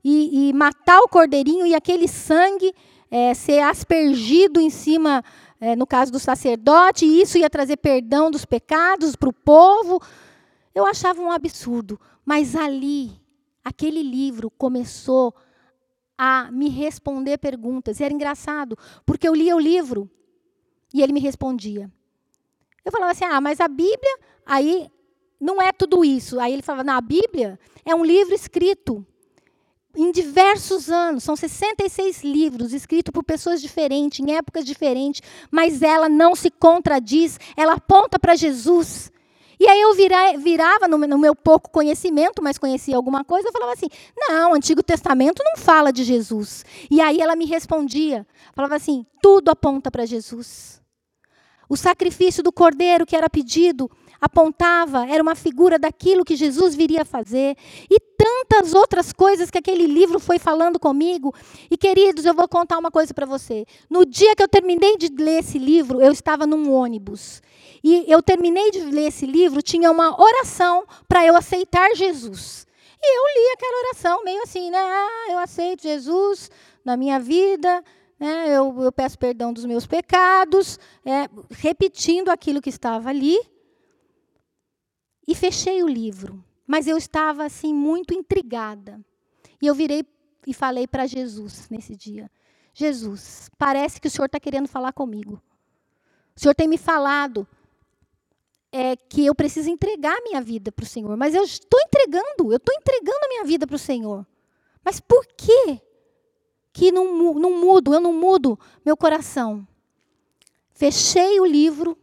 e, 0.04 0.50
e 0.50 0.54
matar 0.54 1.00
o 1.00 1.08
cordeirinho 1.08 1.65
e 1.65 1.74
aquele 1.74 2.08
sangue 2.08 2.76
é, 3.15 3.34
ser 3.34 3.62
aspergido 3.62 4.60
em 4.60 4.69
cima, 4.69 5.23
é, 5.62 5.73
no 5.73 5.88
caso 5.88 6.12
do 6.12 6.19
sacerdote, 6.19 7.06
e 7.06 7.21
isso 7.21 7.38
ia 7.38 7.49
trazer 7.49 7.78
perdão 7.78 8.30
dos 8.30 8.43
pecados 8.43 9.15
para 9.15 9.30
o 9.30 9.34
povo. 9.34 10.01
Eu 10.73 10.86
achava 10.86 11.21
um 11.21 11.32
absurdo. 11.32 11.97
Mas 12.25 12.58
ali, 12.58 13.13
aquele 13.63 14.04
livro 14.04 14.51
começou 14.51 15.34
a 16.17 16.51
me 16.51 16.67
responder 16.67 17.38
perguntas. 17.38 18.01
E 18.01 18.04
era 18.04 18.13
engraçado, 18.13 18.78
porque 19.06 19.25
eu 19.25 19.34
lia 19.34 19.56
o 19.56 19.62
livro 19.62 20.12
e 20.93 21.01
ele 21.01 21.13
me 21.13 21.21
respondia. 21.21 21.89
Eu 22.84 22.91
falava 22.91 23.13
assim: 23.13 23.23
ah, 23.23 23.39
mas 23.39 23.62
a 23.62 23.69
Bíblia, 23.69 24.19
aí 24.45 24.91
não 25.39 25.62
é 25.62 25.71
tudo 25.71 26.04
isso. 26.04 26.38
Aí 26.38 26.51
ele 26.51 26.62
falava: 26.62 26.84
não, 26.84 26.95
a 26.95 27.01
Bíblia 27.01 27.58
é 27.86 27.95
um 27.95 28.04
livro 28.04 28.36
escrito 28.36 29.08
em 29.95 30.12
diversos 30.12 30.89
anos, 30.89 31.23
são 31.23 31.36
66 31.36 32.23
livros 32.23 32.73
escritos 32.73 33.12
por 33.12 33.23
pessoas 33.23 33.62
diferentes, 33.62 34.19
em 34.19 34.36
épocas 34.36 34.65
diferentes, 34.65 35.21
mas 35.49 35.81
ela 35.81 36.10
não 36.10 36.36
se 36.36 36.49
contradiz, 36.49 37.39
ela 37.55 37.73
aponta 37.73 38.19
para 38.19 38.36
Jesus. 38.36 39.12
E 39.60 39.67
aí 39.67 39.81
eu 39.81 39.93
vira, 39.93 40.38
virava 40.38 40.88
no, 40.88 40.97
no, 40.97 41.17
meu 41.17 41.34
pouco 41.34 41.69
conhecimento, 41.69 42.41
mas 42.43 42.58
conhecia 42.58 42.95
alguma 42.95 43.23
coisa, 43.23 43.47
eu 43.47 43.53
falava 43.53 43.73
assim: 43.73 43.88
não, 44.17 44.51
o 44.51 44.55
Antigo 44.55 44.84
Testamento 44.84 45.41
não 45.45 45.55
fala 45.55 45.93
de 45.93 46.03
Jesus. 46.03 46.65
E 46.91 46.99
aí 46.99 47.21
ela 47.21 47.36
me 47.36 47.45
respondia, 47.45 48.27
falava 48.53 48.75
assim: 48.75 49.05
tudo 49.21 49.49
aponta 49.49 49.89
para 49.89 50.05
Jesus. 50.05 50.81
O 51.69 51.77
sacrifício 51.77 52.43
do 52.43 52.51
cordeiro 52.51 53.05
que 53.05 53.15
era 53.15 53.29
pedido 53.29 53.89
apontava, 54.21 55.08
era 55.08 55.21
uma 55.21 55.36
figura 55.36 55.77
daquilo 55.77 56.25
que 56.25 56.36
Jesus 56.36 56.75
viria 56.75 57.05
fazer. 57.05 57.55
E 57.89 57.99
tantas 58.25 58.73
outras 58.73 59.13
coisas 59.13 59.51
que 59.51 59.59
aquele 59.59 59.85
livro 59.85 60.19
foi 60.19 60.39
falando 60.39 60.79
comigo. 60.79 61.31
E 61.69 61.77
queridos, 61.77 62.25
eu 62.25 62.33
vou 62.33 62.47
contar 62.47 62.79
uma 62.79 62.89
coisa 62.89 63.13
para 63.13 63.25
você. 63.25 63.65
No 63.88 64.03
dia 64.03 64.35
que 64.35 64.41
eu 64.41 64.47
terminei 64.47 64.97
de 64.97 65.09
ler 65.09 65.39
esse 65.41 65.59
livro, 65.59 66.01
eu 66.01 66.11
estava 66.11 66.47
num 66.47 66.71
ônibus. 66.71 67.41
E 67.83 68.03
eu 68.07 68.23
terminei 68.23 68.71
de 68.71 68.81
ler 68.81 69.09
esse 69.09 69.27
livro, 69.27 69.61
tinha 69.61 69.91
uma 69.91 70.19
oração 70.19 70.85
para 71.07 71.23
eu 71.23 71.35
aceitar 71.35 71.93
Jesus. 71.95 72.65
E 72.99 73.17
eu 73.17 73.23
li 73.35 73.53
aquela 73.53 73.79
oração 73.88 74.23
meio 74.23 74.41
assim, 74.41 74.71
né? 74.71 74.79
Ah, 74.79 75.27
eu 75.29 75.38
aceito 75.38 75.83
Jesus 75.83 76.49
na 76.83 76.97
minha 76.97 77.19
vida, 77.19 77.83
né? 78.19 78.47
eu, 78.47 78.81
eu 78.81 78.91
peço 78.91 79.19
perdão 79.19 79.53
dos 79.53 79.65
meus 79.65 79.85
pecados, 79.85 80.79
é, 81.05 81.29
repetindo 81.51 82.29
aquilo 82.29 82.61
que 82.61 82.69
estava 82.69 83.09
ali. 83.09 83.38
E 85.27 85.35
fechei 85.35 85.83
o 85.83 85.88
livro. 85.88 86.43
Mas 86.65 86.88
eu 86.88 86.97
estava 86.97 87.45
assim 87.45 87.73
muito 87.73 88.13
intrigada. 88.13 88.99
E 89.62 89.67
eu 89.67 89.75
virei 89.75 90.06
e 90.47 90.54
falei 90.54 90.88
para 90.88 91.08
Jesus 91.08 91.69
nesse 91.69 91.95
dia: 91.95 92.30
Jesus, 92.73 93.49
parece 93.58 93.99
que 94.01 94.08
o 94.08 94.12
Senhor 94.12 94.25
está 94.25 94.39
querendo 94.39 94.67
falar 94.67 94.93
comigo. 94.93 95.41
O 96.36 96.39
Senhor 96.39 96.54
tem 96.54 96.67
me 96.67 96.78
falado 96.78 97.47
é, 98.71 98.95
que 98.95 99.25
eu 99.25 99.34
preciso 99.34 99.69
entregar 99.69 100.17
a 100.17 100.21
minha 100.21 100.41
vida 100.41 100.71
para 100.71 100.84
o 100.84 100.88
Senhor. 100.88 101.15
Mas 101.15 101.34
eu 101.34 101.43
estou 101.43 101.80
entregando, 101.80 102.51
eu 102.51 102.58
estou 102.58 102.75
entregando 102.75 103.19
a 103.23 103.28
minha 103.30 103.43
vida 103.45 103.65
para 103.65 103.75
o 103.75 103.80
Senhor. 103.80 104.28
Mas 104.84 104.99
por 104.99 105.25
que 105.25 105.82
que 106.73 106.91
não, 106.91 107.34
não 107.36 107.58
mudo, 107.60 107.93
eu 107.93 108.01
não 108.01 108.12
mudo 108.12 108.60
meu 108.84 108.97
coração? 108.97 109.65
Fechei 110.73 111.39
o 111.39 111.45
livro 111.45 111.97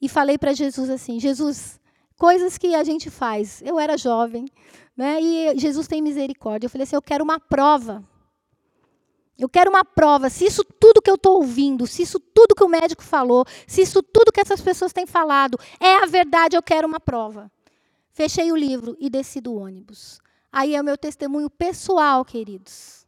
e 0.00 0.08
falei 0.08 0.38
para 0.38 0.54
Jesus 0.54 0.88
assim: 0.88 1.20
Jesus, 1.20 1.77
coisas 2.18 2.58
que 2.58 2.74
a 2.74 2.82
gente 2.84 3.08
faz. 3.08 3.62
Eu 3.64 3.78
era 3.78 3.96
jovem, 3.96 4.46
né? 4.96 5.20
E 5.22 5.58
Jesus 5.58 5.86
tem 5.86 6.02
misericórdia. 6.02 6.66
Eu 6.66 6.70
falei 6.70 6.82
assim: 6.82 6.96
eu 6.96 7.02
quero 7.02 7.24
uma 7.24 7.38
prova. 7.38 8.04
Eu 9.38 9.48
quero 9.48 9.70
uma 9.70 9.84
prova. 9.84 10.28
Se 10.28 10.44
isso 10.44 10.64
tudo 10.64 11.00
que 11.00 11.08
eu 11.08 11.14
estou 11.14 11.36
ouvindo, 11.36 11.86
se 11.86 12.02
isso 12.02 12.18
tudo 12.18 12.56
que 12.56 12.64
o 12.64 12.68
médico 12.68 13.04
falou, 13.04 13.46
se 13.68 13.82
isso 13.82 14.02
tudo 14.02 14.32
que 14.32 14.40
essas 14.40 14.60
pessoas 14.60 14.92
têm 14.92 15.06
falado 15.06 15.56
é 15.78 16.02
a 16.02 16.06
verdade, 16.06 16.56
eu 16.56 16.62
quero 16.62 16.88
uma 16.88 16.98
prova. 16.98 17.50
Fechei 18.12 18.50
o 18.50 18.56
livro 18.56 18.96
e 18.98 19.08
desci 19.08 19.40
do 19.40 19.54
ônibus. 19.54 20.20
Aí 20.50 20.74
é 20.74 20.80
o 20.80 20.84
meu 20.84 20.98
testemunho 20.98 21.48
pessoal, 21.48 22.24
queridos. 22.24 23.06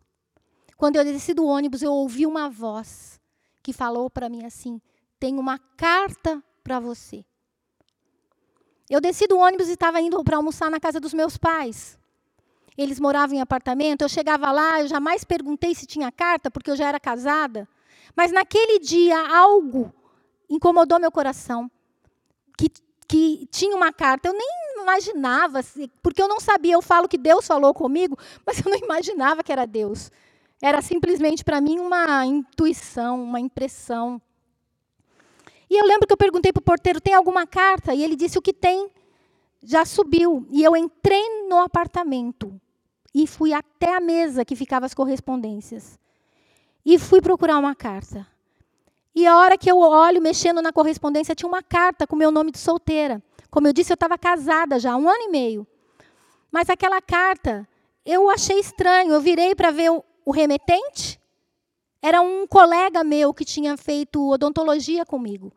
Quando 0.76 0.96
eu 0.96 1.04
desci 1.04 1.34
do 1.34 1.44
ônibus, 1.44 1.82
eu 1.82 1.92
ouvi 1.92 2.24
uma 2.26 2.48
voz 2.48 3.20
que 3.60 3.72
falou 3.72 4.08
para 4.08 4.28
mim 4.28 4.44
assim: 4.44 4.80
tem 5.18 5.36
uma 5.36 5.58
carta 5.76 6.40
para 6.62 6.78
você. 6.78 7.24
Eu 8.90 9.00
desci 9.00 9.28
do 9.28 9.38
ônibus 9.38 9.68
e 9.68 9.72
estava 9.72 10.00
indo 10.00 10.22
para 10.24 10.36
almoçar 10.36 10.68
na 10.68 10.80
casa 10.80 10.98
dos 10.98 11.14
meus 11.14 11.38
pais. 11.38 11.96
Eles 12.76 12.98
moravam 12.98 13.36
em 13.36 13.40
apartamento, 13.40 14.02
eu 14.02 14.08
chegava 14.08 14.50
lá, 14.50 14.80
eu 14.80 14.88
jamais 14.88 15.22
perguntei 15.22 15.74
se 15.76 15.86
tinha 15.86 16.10
carta, 16.10 16.50
porque 16.50 16.70
eu 16.72 16.76
já 16.76 16.88
era 16.88 16.98
casada. 16.98 17.68
Mas 18.16 18.32
naquele 18.32 18.80
dia, 18.80 19.16
algo 19.36 19.94
incomodou 20.48 20.98
meu 20.98 21.12
coração. 21.12 21.70
Que, 22.58 22.68
que 23.06 23.46
tinha 23.52 23.76
uma 23.76 23.92
carta. 23.92 24.28
Eu 24.28 24.32
nem 24.32 24.82
imaginava, 24.82 25.60
porque 26.02 26.20
eu 26.20 26.26
não 26.26 26.40
sabia. 26.40 26.74
Eu 26.74 26.82
falo 26.82 27.08
que 27.08 27.18
Deus 27.18 27.46
falou 27.46 27.72
comigo, 27.72 28.18
mas 28.44 28.58
eu 28.58 28.70
não 28.70 28.78
imaginava 28.78 29.44
que 29.44 29.52
era 29.52 29.66
Deus. 29.66 30.10
Era 30.60 30.82
simplesmente 30.82 31.44
para 31.44 31.60
mim 31.60 31.78
uma 31.78 32.26
intuição, 32.26 33.22
uma 33.22 33.38
impressão. 33.38 34.20
E 35.70 35.80
eu 35.80 35.86
lembro 35.86 36.06
que 36.06 36.12
eu 36.12 36.18
perguntei 36.18 36.52
para 36.52 36.60
o 36.60 36.64
porteiro: 36.64 37.00
tem 37.00 37.14
alguma 37.14 37.46
carta? 37.46 37.94
E 37.94 38.02
ele 38.02 38.16
disse: 38.16 38.38
o 38.38 38.42
que 38.42 38.52
tem 38.52 38.90
já 39.62 39.84
subiu. 39.84 40.46
E 40.50 40.62
eu 40.62 40.76
entrei 40.76 41.46
no 41.48 41.58
apartamento 41.58 42.60
e 43.14 43.26
fui 43.26 43.52
até 43.52 43.94
a 43.94 44.00
mesa 44.00 44.44
que 44.44 44.56
ficava 44.56 44.86
as 44.86 44.94
correspondências. 44.94 45.98
E 46.84 46.98
fui 46.98 47.20
procurar 47.20 47.58
uma 47.58 47.74
carta. 47.74 48.26
E 49.14 49.26
a 49.26 49.36
hora 49.36 49.58
que 49.58 49.70
eu 49.70 49.78
olho, 49.78 50.22
mexendo 50.22 50.62
na 50.62 50.72
correspondência, 50.72 51.34
tinha 51.34 51.48
uma 51.48 51.62
carta 51.62 52.06
com 52.06 52.16
meu 52.16 52.30
nome 52.30 52.52
de 52.52 52.58
solteira. 52.58 53.22
Como 53.50 53.66
eu 53.66 53.72
disse, 53.72 53.92
eu 53.92 53.94
estava 53.94 54.16
casada 54.16 54.78
já 54.78 54.92
há 54.92 54.96
um 54.96 55.08
ano 55.08 55.22
e 55.24 55.28
meio. 55.28 55.66
Mas 56.50 56.70
aquela 56.70 57.00
carta, 57.00 57.68
eu 58.04 58.30
achei 58.30 58.58
estranho. 58.58 59.12
Eu 59.12 59.20
virei 59.20 59.54
para 59.54 59.70
ver 59.70 59.90
o, 59.90 60.30
remetente. 60.30 61.20
Era 62.00 62.20
um 62.22 62.46
colega 62.46 63.02
meu 63.02 63.34
que 63.34 63.44
tinha 63.44 63.76
feito 63.76 64.30
odontologia 64.30 65.04
comigo. 65.04 65.52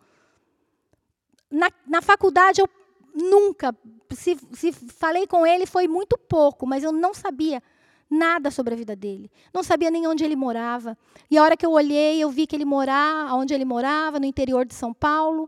Na, 1.54 1.70
na 1.86 2.02
faculdade, 2.02 2.60
eu 2.60 2.68
nunca, 3.13 3.76
se, 4.12 4.36
se 4.54 4.72
falei 4.72 5.28
com 5.28 5.46
ele, 5.46 5.68
foi 5.68 5.88
muito 5.88 6.18
pouco, 6.18 6.66
mas 6.66 6.84
eu 6.84 6.92
não 6.92 7.13
sabia 7.13 7.62
nada 8.10 8.50
sobre 8.50 8.74
a 8.74 8.78
vida 8.78 8.96
dele. 8.96 9.32
Não 9.54 9.62
sabia 9.62 9.92
nem 9.92 10.08
onde 10.08 10.24
ele 10.24 10.36
morava. 10.36 10.98
E 11.30 11.38
a 11.38 11.44
hora 11.44 11.56
que 11.56 11.66
eu 11.66 11.72
olhei, 11.72 12.20
eu 12.20 12.30
vi 12.32 12.48
que 12.48 12.56
ele 12.56 12.66
morava, 12.66 13.36
onde 13.36 13.54
ele 13.54 13.66
morava, 13.66 14.20
no 14.20 14.26
interior 14.26 14.66
de 14.66 14.74
São 14.74 14.92
Paulo. 14.94 15.48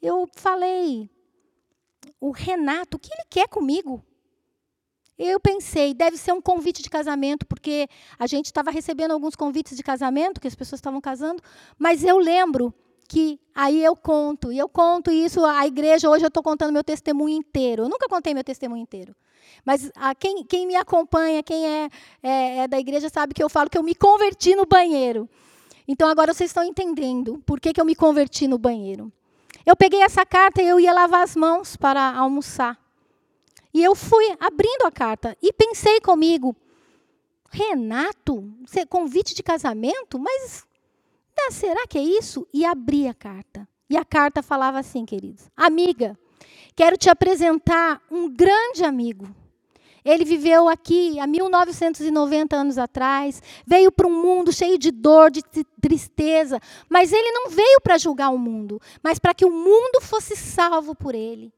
Eu 0.00 0.26
falei, 0.32 1.10
o 2.18 2.30
Renato, 2.30 2.96
o 2.96 3.00
que 3.00 3.12
ele 3.12 3.26
quer 3.28 3.46
comigo? 3.46 4.02
Eu 5.18 5.38
pensei, 5.38 5.92
deve 5.92 6.16
ser 6.16 6.32
um 6.32 6.40
convite 6.40 6.82
de 6.82 6.88
casamento, 6.88 7.46
porque 7.46 7.86
a 8.18 8.26
gente 8.26 8.46
estava 8.46 8.70
recebendo 8.70 9.12
alguns 9.12 9.36
convites 9.36 9.76
de 9.76 9.82
casamento, 9.82 10.40
que 10.40 10.48
as 10.48 10.54
pessoas 10.54 10.78
estavam 10.78 11.02
casando, 11.02 11.42
mas 11.78 12.02
eu 12.02 12.18
lembro 12.18 12.74
que 13.08 13.38
aí 13.54 13.82
eu 13.82 13.94
conto, 13.94 14.50
e 14.50 14.58
eu 14.58 14.68
conto 14.68 15.10
isso, 15.10 15.44
a 15.44 15.66
igreja, 15.66 16.08
hoje 16.08 16.24
eu 16.24 16.28
estou 16.28 16.42
contando 16.42 16.72
meu 16.72 16.84
testemunho 16.84 17.36
inteiro. 17.36 17.84
Eu 17.84 17.88
nunca 17.88 18.08
contei 18.08 18.34
meu 18.34 18.44
testemunho 18.44 18.82
inteiro. 18.82 19.14
Mas 19.64 19.90
a, 19.94 20.14
quem, 20.14 20.44
quem, 20.44 20.66
me 20.66 20.76
acompanha, 20.76 21.42
quem 21.42 21.66
é, 21.66 21.88
é, 22.22 22.58
é, 22.58 22.68
da 22.68 22.78
igreja, 22.78 23.08
sabe 23.08 23.34
que 23.34 23.42
eu 23.42 23.48
falo 23.48 23.70
que 23.70 23.78
eu 23.78 23.82
me 23.82 23.94
converti 23.94 24.54
no 24.54 24.66
banheiro. 24.66 25.28
Então 25.86 26.08
agora 26.08 26.32
vocês 26.32 26.50
estão 26.50 26.64
entendendo 26.64 27.42
por 27.44 27.60
que, 27.60 27.72
que 27.72 27.80
eu 27.80 27.84
me 27.84 27.94
converti 27.94 28.48
no 28.48 28.58
banheiro. 28.58 29.12
Eu 29.64 29.76
peguei 29.76 30.02
essa 30.02 30.24
carta 30.26 30.62
e 30.62 30.68
eu 30.68 30.80
ia 30.80 30.92
lavar 30.92 31.22
as 31.22 31.36
mãos 31.36 31.76
para 31.76 32.14
almoçar. 32.14 32.78
E 33.72 33.82
eu 33.82 33.94
fui 33.94 34.24
abrindo 34.38 34.86
a 34.86 34.90
carta 34.90 35.36
e 35.42 35.52
pensei 35.52 36.00
comigo, 36.00 36.54
Renato, 37.50 38.52
convite 38.88 39.34
de 39.34 39.42
casamento? 39.42 40.18
Mas 40.18 40.64
ah, 41.38 41.50
será 41.50 41.86
que 41.86 41.98
é 41.98 42.02
isso? 42.02 42.46
E 42.52 42.64
abri 42.64 43.08
a 43.08 43.14
carta. 43.14 43.68
E 43.88 43.96
a 43.96 44.04
carta 44.04 44.42
falava 44.42 44.78
assim, 44.78 45.04
queridos: 45.04 45.50
Amiga, 45.56 46.18
quero 46.74 46.96
te 46.96 47.08
apresentar 47.10 48.00
um 48.10 48.28
grande 48.28 48.84
amigo. 48.84 49.28
Ele 50.04 50.24
viveu 50.24 50.68
aqui 50.68 51.18
há 51.18 51.26
1990 51.26 52.54
anos 52.54 52.76
atrás, 52.76 53.42
veio 53.66 53.90
para 53.90 54.06
um 54.06 54.22
mundo 54.22 54.52
cheio 54.52 54.76
de 54.76 54.90
dor, 54.90 55.30
de 55.30 55.42
tristeza, 55.80 56.60
mas 56.90 57.10
ele 57.10 57.32
não 57.32 57.48
veio 57.48 57.80
para 57.80 57.96
julgar 57.96 58.28
o 58.28 58.36
mundo, 58.36 58.78
mas 59.02 59.18
para 59.18 59.32
que 59.32 59.46
o 59.46 59.50
mundo 59.50 60.02
fosse 60.02 60.36
salvo 60.36 60.94
por 60.94 61.14
ele. 61.14 61.50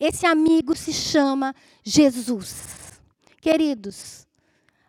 Esse 0.00 0.24
amigo 0.24 0.74
se 0.74 0.94
chama 0.94 1.54
Jesus. 1.84 2.98
Queridos, 3.42 4.26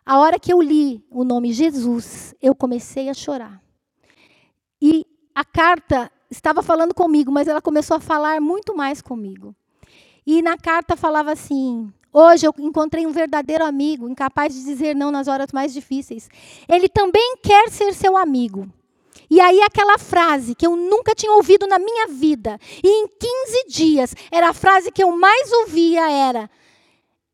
a 0.06 0.18
hora 0.18 0.38
que 0.38 0.50
eu 0.50 0.62
li 0.62 1.04
o 1.10 1.24
nome 1.24 1.52
Jesus, 1.52 2.34
eu 2.40 2.54
comecei 2.54 3.10
a 3.10 3.14
chorar. 3.14 3.62
E 4.84 5.06
a 5.32 5.44
carta 5.44 6.10
estava 6.28 6.60
falando 6.60 6.92
comigo, 6.92 7.30
mas 7.30 7.46
ela 7.46 7.62
começou 7.62 7.98
a 7.98 8.00
falar 8.00 8.40
muito 8.40 8.76
mais 8.76 9.00
comigo. 9.00 9.54
E 10.26 10.42
na 10.42 10.58
carta 10.58 10.96
falava 10.96 11.30
assim: 11.30 11.92
Hoje 12.12 12.48
eu 12.48 12.54
encontrei 12.58 13.06
um 13.06 13.12
verdadeiro 13.12 13.64
amigo, 13.64 14.08
incapaz 14.08 14.52
de 14.52 14.64
dizer 14.64 14.96
não 14.96 15.12
nas 15.12 15.28
horas 15.28 15.52
mais 15.52 15.72
difíceis. 15.72 16.28
Ele 16.68 16.88
também 16.88 17.36
quer 17.40 17.70
ser 17.70 17.94
seu 17.94 18.16
amigo. 18.16 18.68
E 19.30 19.40
aí 19.40 19.62
aquela 19.62 19.98
frase 19.98 20.52
que 20.52 20.66
eu 20.66 20.74
nunca 20.74 21.14
tinha 21.14 21.32
ouvido 21.32 21.64
na 21.68 21.78
minha 21.78 22.08
vida, 22.08 22.58
e 22.82 22.88
em 22.88 23.06
15 23.06 23.66
dias, 23.68 24.16
era 24.32 24.48
a 24.48 24.52
frase 24.52 24.90
que 24.90 25.04
eu 25.04 25.16
mais 25.16 25.52
ouvia 25.52 26.10
era: 26.10 26.50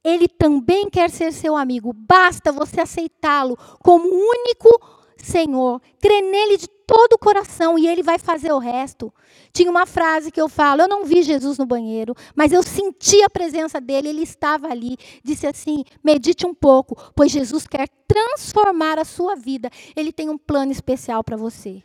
ele 0.04 0.28
também 0.28 0.90
quer 0.90 1.08
ser 1.08 1.32
seu 1.32 1.56
amigo. 1.56 1.94
Basta 1.94 2.52
você 2.52 2.82
aceitá-lo 2.82 3.56
como 3.80 4.06
único 4.06 4.97
Senhor, 5.22 5.80
crê 6.00 6.20
nele 6.22 6.56
de 6.56 6.68
todo 6.68 7.12
o 7.12 7.18
coração 7.18 7.78
e 7.78 7.86
ele 7.86 8.02
vai 8.02 8.18
fazer 8.18 8.52
o 8.52 8.58
resto. 8.58 9.12
Tinha 9.52 9.70
uma 9.70 9.84
frase 9.84 10.30
que 10.30 10.40
eu 10.40 10.48
falo: 10.48 10.82
eu 10.82 10.88
não 10.88 11.04
vi 11.04 11.22
Jesus 11.22 11.58
no 11.58 11.66
banheiro, 11.66 12.14
mas 12.34 12.52
eu 12.52 12.62
senti 12.62 13.22
a 13.22 13.28
presença 13.28 13.80
dele, 13.80 14.08
ele 14.08 14.22
estava 14.22 14.68
ali. 14.68 14.96
Disse 15.22 15.46
assim: 15.46 15.84
medite 16.02 16.46
um 16.46 16.54
pouco, 16.54 16.96
pois 17.14 17.30
Jesus 17.30 17.66
quer 17.66 17.88
transformar 18.06 18.98
a 18.98 19.04
sua 19.04 19.34
vida. 19.34 19.70
Ele 19.94 20.12
tem 20.12 20.30
um 20.30 20.38
plano 20.38 20.72
especial 20.72 21.22
para 21.22 21.36
você. 21.36 21.82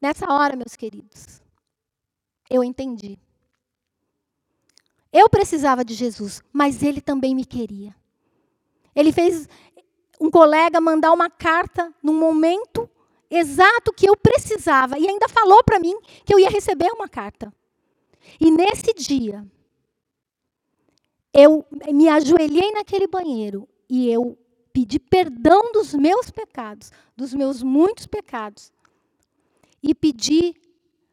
Nessa 0.00 0.32
hora, 0.32 0.56
meus 0.56 0.74
queridos, 0.76 1.42
eu 2.48 2.64
entendi. 2.64 3.18
Eu 5.12 5.28
precisava 5.28 5.84
de 5.84 5.92
Jesus, 5.92 6.42
mas 6.52 6.82
ele 6.82 7.00
também 7.00 7.34
me 7.34 7.44
queria. 7.44 7.94
Ele 8.94 9.12
fez 9.12 9.48
um 10.22 10.30
colega 10.30 10.80
mandar 10.80 11.12
uma 11.12 11.28
carta 11.28 11.92
num 12.00 12.14
momento 12.14 12.88
exato 13.28 13.92
que 13.92 14.08
eu 14.08 14.16
precisava 14.16 14.96
e 14.96 15.08
ainda 15.08 15.28
falou 15.28 15.64
para 15.64 15.80
mim 15.80 15.98
que 16.24 16.32
eu 16.32 16.38
ia 16.38 16.48
receber 16.48 16.92
uma 16.92 17.08
carta. 17.08 17.52
E 18.40 18.48
nesse 18.48 18.94
dia, 18.94 19.44
eu 21.34 21.66
me 21.92 22.08
ajoelhei 22.08 22.70
naquele 22.70 23.08
banheiro 23.08 23.68
e 23.90 24.08
eu 24.08 24.38
pedi 24.72 25.00
perdão 25.00 25.72
dos 25.72 25.92
meus 25.92 26.30
pecados, 26.30 26.92
dos 27.16 27.34
meus 27.34 27.60
muitos 27.60 28.06
pecados, 28.06 28.72
e 29.82 29.92
pedi 29.92 30.54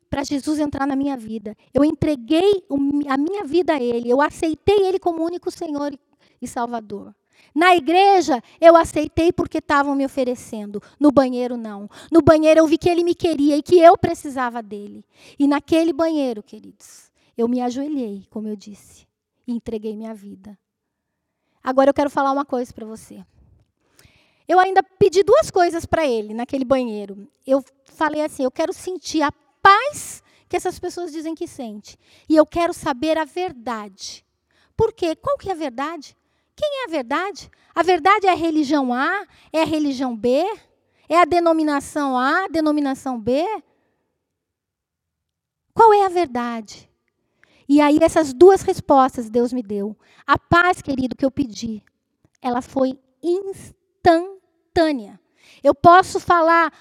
para 0.08 0.24
Jesus 0.24 0.60
entrar 0.60 0.86
na 0.86 0.96
minha 0.96 1.18
vida. 1.18 1.58
Eu 1.74 1.84
entreguei 1.84 2.64
a 3.08 3.18
minha 3.18 3.44
vida 3.44 3.74
a 3.74 3.82
Ele, 3.82 4.08
eu 4.08 4.22
aceitei 4.22 4.86
Ele 4.86 5.00
como 5.00 5.26
único 5.26 5.50
Senhor 5.50 5.98
e 6.40 6.48
Salvador. 6.48 7.16
Na 7.54 7.76
igreja, 7.76 8.42
eu 8.62 8.76
aceitei 8.76 9.32
porque 9.34 9.58
estavam 9.58 9.96
me 9.96 10.06
oferecendo. 10.06 10.82
No 11.00 11.12
banheiro, 11.12 11.58
não. 11.58 11.90
No 12.12 12.22
banheiro, 12.22 12.60
eu 12.60 12.68
vi 12.68 12.78
que 12.78 12.90
ele 12.90 13.04
me 13.04 13.16
queria 13.16 13.58
e 13.58 13.64
que 13.64 13.80
eu 13.80 13.98
precisava 13.98 14.62
dele. 14.62 15.04
E 15.38 15.48
naquele 15.48 15.92
banheiro, 15.92 16.44
queridos, 16.44 17.12
eu 17.38 17.48
me 17.48 17.62
ajoelhei, 17.62 18.28
como 18.30 18.48
eu 18.48 18.56
disse, 18.56 19.08
e 19.48 19.54
entreguei 19.54 19.96
minha 19.96 20.14
vida. 20.14 20.58
Agora 21.64 21.90
eu 21.90 21.94
quero 21.94 22.10
falar 22.10 22.32
uma 22.32 22.46
coisa 22.46 22.74
para 22.74 22.86
você. 22.86 23.24
Eu 24.48 24.60
ainda 24.60 24.82
pedi 24.82 25.22
duas 25.22 25.52
coisas 25.52 25.86
para 25.86 26.08
ele 26.08 26.34
naquele 26.34 26.66
banheiro. 26.66 27.28
Eu 27.46 27.64
falei 27.84 28.22
assim: 28.22 28.44
eu 28.44 28.52
quero 28.52 28.74
sentir 28.74 29.22
a 29.22 29.32
paz 29.62 30.24
que 30.48 30.56
essas 30.56 30.80
pessoas 30.80 31.12
dizem 31.12 31.36
que 31.36 31.48
sente. 31.48 31.98
E 32.28 32.36
eu 32.36 32.46
quero 32.46 32.74
saber 32.74 33.18
a 33.18 33.26
verdade. 33.26 34.26
Por 34.76 34.92
quê? 34.92 35.16
Qual 35.16 35.38
que 35.38 35.50
é 35.50 35.52
a 35.52 35.56
verdade? 35.56 36.18
Quem 36.60 36.82
é 36.82 36.84
a 36.88 36.92
verdade? 36.92 37.50
A 37.74 37.82
verdade 37.82 38.28
é 38.28 38.32
a 38.32 38.36
religião 38.36 38.94
A? 38.94 39.26
É 39.54 39.62
a 39.62 39.66
religião 39.66 40.14
B? 40.14 40.44
É 41.08 41.18
a 41.18 41.24
denominação 41.24 42.18
A, 42.18 42.50
denominação 42.50 43.18
B? 43.18 43.46
Qual 45.74 45.94
é 45.94 46.06
a 46.06 46.10
verdade? 46.10 46.92
E 47.66 47.80
aí, 47.80 47.98
essas 48.02 48.34
duas 48.34 48.62
respostas 48.62 49.30
Deus 49.30 49.54
me 49.54 49.64
deu. 49.64 49.96
A 50.28 50.38
paz, 50.38 50.82
querido, 50.82 51.16
que 51.16 51.24
eu 51.24 51.32
pedi, 51.32 51.82
ela 52.42 52.62
foi 52.62 53.00
instantânea. 53.24 55.18
Eu 55.64 55.74
posso 55.74 56.20
falar 56.20 56.74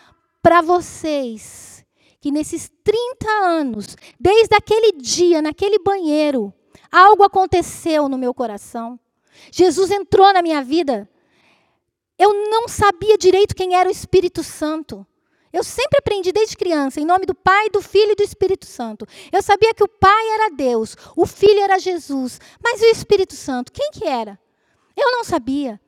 para 0.42 0.60
vocês 0.60 1.86
que 2.20 2.32
nesses 2.32 2.68
30 2.82 3.30
anos, 3.44 3.96
desde 4.18 4.56
aquele 4.56 4.90
dia, 4.90 5.40
naquele 5.40 5.78
banheiro, 5.78 6.52
algo 6.90 7.22
aconteceu 7.22 8.08
no 8.08 8.18
meu 8.18 8.34
coração. 8.34 8.98
Jesus 9.50 9.90
entrou 9.90 10.32
na 10.32 10.42
minha 10.42 10.62
vida. 10.62 11.08
Eu 12.18 12.32
não 12.50 12.66
sabia 12.68 13.16
direito 13.16 13.54
quem 13.54 13.76
era 13.76 13.88
o 13.88 13.92
Espírito 13.92 14.42
Santo. 14.42 15.06
Eu 15.52 15.64
sempre 15.64 15.98
aprendi 15.98 16.30
desde 16.30 16.56
criança, 16.56 17.00
em 17.00 17.06
nome 17.06 17.24
do 17.24 17.34
Pai, 17.34 17.70
do 17.70 17.80
Filho 17.80 18.12
e 18.12 18.14
do 18.14 18.22
Espírito 18.22 18.66
Santo. 18.66 19.06
Eu 19.32 19.42
sabia 19.42 19.72
que 19.72 19.82
o 19.82 19.88
Pai 19.88 20.28
era 20.34 20.50
Deus, 20.50 20.94
o 21.16 21.26
Filho 21.26 21.60
era 21.60 21.78
Jesus, 21.78 22.38
mas 22.62 22.82
o 22.82 22.86
Espírito 22.86 23.34
Santo, 23.34 23.72
quem 23.72 23.90
que 23.90 24.04
era? 24.04 24.38
Eu 24.96 25.10
não 25.12 25.24
sabia. 25.24 25.80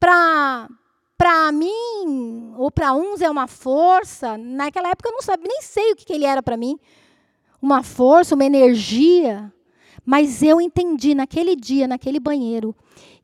Para 0.00 0.68
para 1.16 1.52
mim, 1.52 2.52
ou 2.56 2.68
para 2.68 2.92
uns 2.94 3.20
é 3.20 3.30
uma 3.30 3.46
força, 3.46 4.36
naquela 4.36 4.88
época 4.88 5.08
eu 5.08 5.12
não 5.12 5.22
sabia, 5.22 5.46
nem 5.46 5.62
sei 5.62 5.92
o 5.92 5.96
que, 5.96 6.04
que 6.04 6.12
ele 6.12 6.24
era 6.24 6.42
para 6.42 6.56
mim. 6.56 6.76
Uma 7.60 7.84
força, 7.84 8.34
uma 8.34 8.44
energia. 8.44 9.52
Mas 10.04 10.42
eu 10.42 10.60
entendi 10.60 11.14
naquele 11.14 11.54
dia, 11.54 11.86
naquele 11.86 12.18
banheiro, 12.18 12.74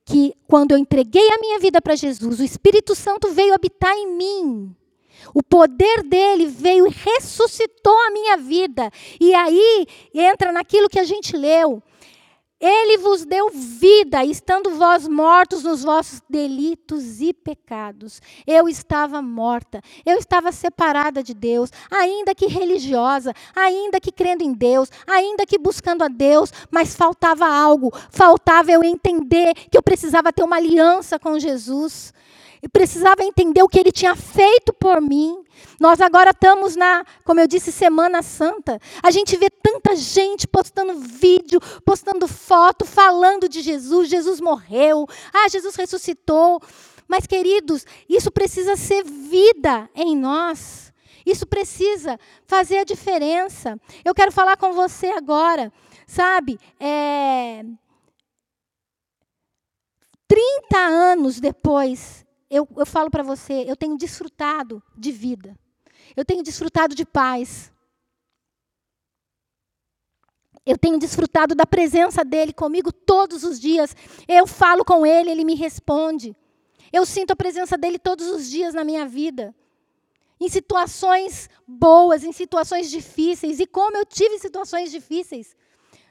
que 0.04 0.34
quando 0.46 0.72
eu 0.72 0.78
entreguei 0.78 1.28
a 1.30 1.38
minha 1.38 1.58
vida 1.58 1.82
para 1.82 1.96
Jesus, 1.96 2.40
o 2.40 2.44
Espírito 2.44 2.94
Santo 2.94 3.32
veio 3.32 3.54
habitar 3.54 3.94
em 3.94 4.16
mim. 4.16 4.74
O 5.34 5.42
poder 5.42 6.02
dele 6.02 6.46
veio 6.46 6.86
e 6.86 6.90
ressuscitou 6.90 7.96
a 8.06 8.10
minha 8.10 8.36
vida. 8.36 8.90
E 9.20 9.34
aí 9.34 9.86
entra 10.14 10.52
naquilo 10.52 10.88
que 10.88 10.98
a 10.98 11.04
gente 11.04 11.36
leu. 11.36 11.82
Ele 12.60 12.98
vos 12.98 13.24
deu 13.24 13.50
vida, 13.50 14.24
estando 14.24 14.70
vós 14.70 15.06
mortos 15.06 15.62
nos 15.62 15.84
vossos 15.84 16.20
delitos 16.28 17.20
e 17.20 17.32
pecados. 17.32 18.20
Eu 18.44 18.68
estava 18.68 19.22
morta, 19.22 19.80
eu 20.04 20.18
estava 20.18 20.50
separada 20.50 21.22
de 21.22 21.34
Deus, 21.34 21.70
ainda 21.88 22.34
que 22.34 22.46
religiosa, 22.46 23.32
ainda 23.54 24.00
que 24.00 24.10
crendo 24.10 24.42
em 24.42 24.52
Deus, 24.52 24.90
ainda 25.06 25.46
que 25.46 25.56
buscando 25.56 26.02
a 26.02 26.08
Deus, 26.08 26.52
mas 26.68 26.96
faltava 26.96 27.46
algo, 27.46 27.92
faltava 28.10 28.72
eu 28.72 28.82
entender 28.82 29.54
que 29.70 29.78
eu 29.78 29.82
precisava 29.82 30.32
ter 30.32 30.42
uma 30.42 30.56
aliança 30.56 31.16
com 31.16 31.38
Jesus. 31.38 32.12
Precisava 32.72 33.22
entender 33.22 33.62
o 33.62 33.68
que 33.68 33.78
ele 33.78 33.92
tinha 33.92 34.14
feito 34.14 34.72
por 34.72 35.00
mim. 35.00 35.42
Nós 35.80 36.00
agora 36.00 36.30
estamos 36.30 36.76
na, 36.76 37.04
como 37.24 37.40
eu 37.40 37.46
disse, 37.46 37.70
Semana 37.70 38.22
Santa. 38.22 38.80
A 39.02 39.10
gente 39.10 39.36
vê 39.36 39.48
tanta 39.48 39.94
gente 39.96 40.46
postando 40.46 40.98
vídeo, 40.98 41.60
postando 41.84 42.26
foto, 42.26 42.84
falando 42.84 43.48
de 43.48 43.60
Jesus. 43.60 44.08
Jesus 44.08 44.40
morreu. 44.40 45.06
Ah, 45.32 45.48
Jesus 45.48 45.74
ressuscitou. 45.76 46.60
Mas, 47.06 47.26
queridos, 47.26 47.86
isso 48.08 48.30
precisa 48.30 48.76
ser 48.76 49.04
vida 49.04 49.88
em 49.94 50.16
nós. 50.16 50.92
Isso 51.24 51.46
precisa 51.46 52.18
fazer 52.46 52.78
a 52.78 52.84
diferença. 52.84 53.78
Eu 54.04 54.14
quero 54.14 54.32
falar 54.32 54.56
com 54.56 54.72
você 54.72 55.08
agora. 55.08 55.72
Sabe, 56.06 56.58
é, 56.80 57.64
30 60.26 60.78
anos 60.78 61.38
depois 61.40 62.26
eu, 62.50 62.66
eu 62.76 62.86
falo 62.86 63.10
para 63.10 63.22
você, 63.22 63.64
eu 63.66 63.76
tenho 63.76 63.96
desfrutado 63.96 64.82
de 64.96 65.12
vida. 65.12 65.58
Eu 66.16 66.24
tenho 66.24 66.42
desfrutado 66.42 66.94
de 66.94 67.04
paz. 67.04 67.72
Eu 70.64 70.76
tenho 70.76 70.98
desfrutado 70.98 71.54
da 71.54 71.66
presença 71.66 72.24
dele 72.24 72.52
comigo 72.52 72.92
todos 72.92 73.44
os 73.44 73.60
dias. 73.60 73.94
Eu 74.26 74.46
falo 74.46 74.84
com 74.84 75.04
ele, 75.04 75.30
ele 75.30 75.44
me 75.44 75.54
responde. 75.54 76.36
Eu 76.92 77.04
sinto 77.04 77.32
a 77.32 77.36
presença 77.36 77.76
dele 77.76 77.98
todos 77.98 78.26
os 78.26 78.48
dias 78.48 78.74
na 78.74 78.84
minha 78.84 79.06
vida. 79.06 79.54
Em 80.40 80.48
situações 80.48 81.50
boas, 81.66 82.24
em 82.24 82.32
situações 82.32 82.90
difíceis. 82.90 83.60
E 83.60 83.66
como 83.66 83.96
eu 83.96 84.06
tive 84.06 84.38
situações 84.38 84.90
difíceis. 84.90 85.56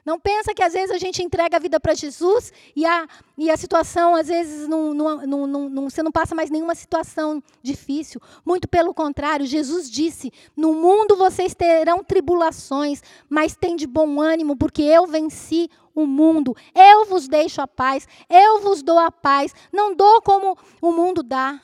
Não 0.08 0.18
pensa 0.18 0.54
que 0.54 0.64
às 0.64 0.72
vezes 0.72 0.90
a 0.90 0.98
gente 0.98 1.22
entrega 1.22 1.58
a 1.58 1.60
vida 1.60 1.82
para 1.82 1.94
Jesus 1.94 2.54
e 2.74 2.86
a, 2.86 3.06
e 3.38 3.52
a 3.52 3.58
situação, 3.58 4.16
às 4.16 4.30
vezes, 4.30 4.66
não, 4.66 4.94
não, 4.94 5.46
não, 5.46 5.90
você 5.90 6.02
não 6.02 6.14
passa 6.14 6.34
mais 6.34 6.50
nenhuma 6.50 6.76
situação 6.76 7.44
difícil. 7.62 8.22
Muito 8.46 8.70
pelo 8.70 8.94
contrário, 8.94 9.46
Jesus 9.46 9.92
disse: 9.92 10.32
No 10.56 10.74
mundo 10.74 11.18
vocês 11.18 11.54
terão 11.54 12.06
tribulações, 12.06 13.04
mas 13.30 13.58
tem 13.58 13.76
de 13.76 13.86
bom 13.86 14.22
ânimo, 14.22 14.56
porque 14.56 14.82
eu 14.82 15.06
venci 15.06 15.70
o 15.94 16.06
mundo. 16.06 16.56
Eu 16.74 17.04
vos 17.04 17.28
deixo 17.28 17.62
a 17.62 17.68
paz, 17.68 18.08
eu 18.30 18.62
vos 18.62 18.82
dou 18.82 18.98
a 18.98 19.12
paz. 19.12 19.54
Não 19.74 19.94
dou 19.94 20.22
como 20.22 20.58
o 20.82 20.94
mundo 20.94 21.22
dá. 21.22 21.60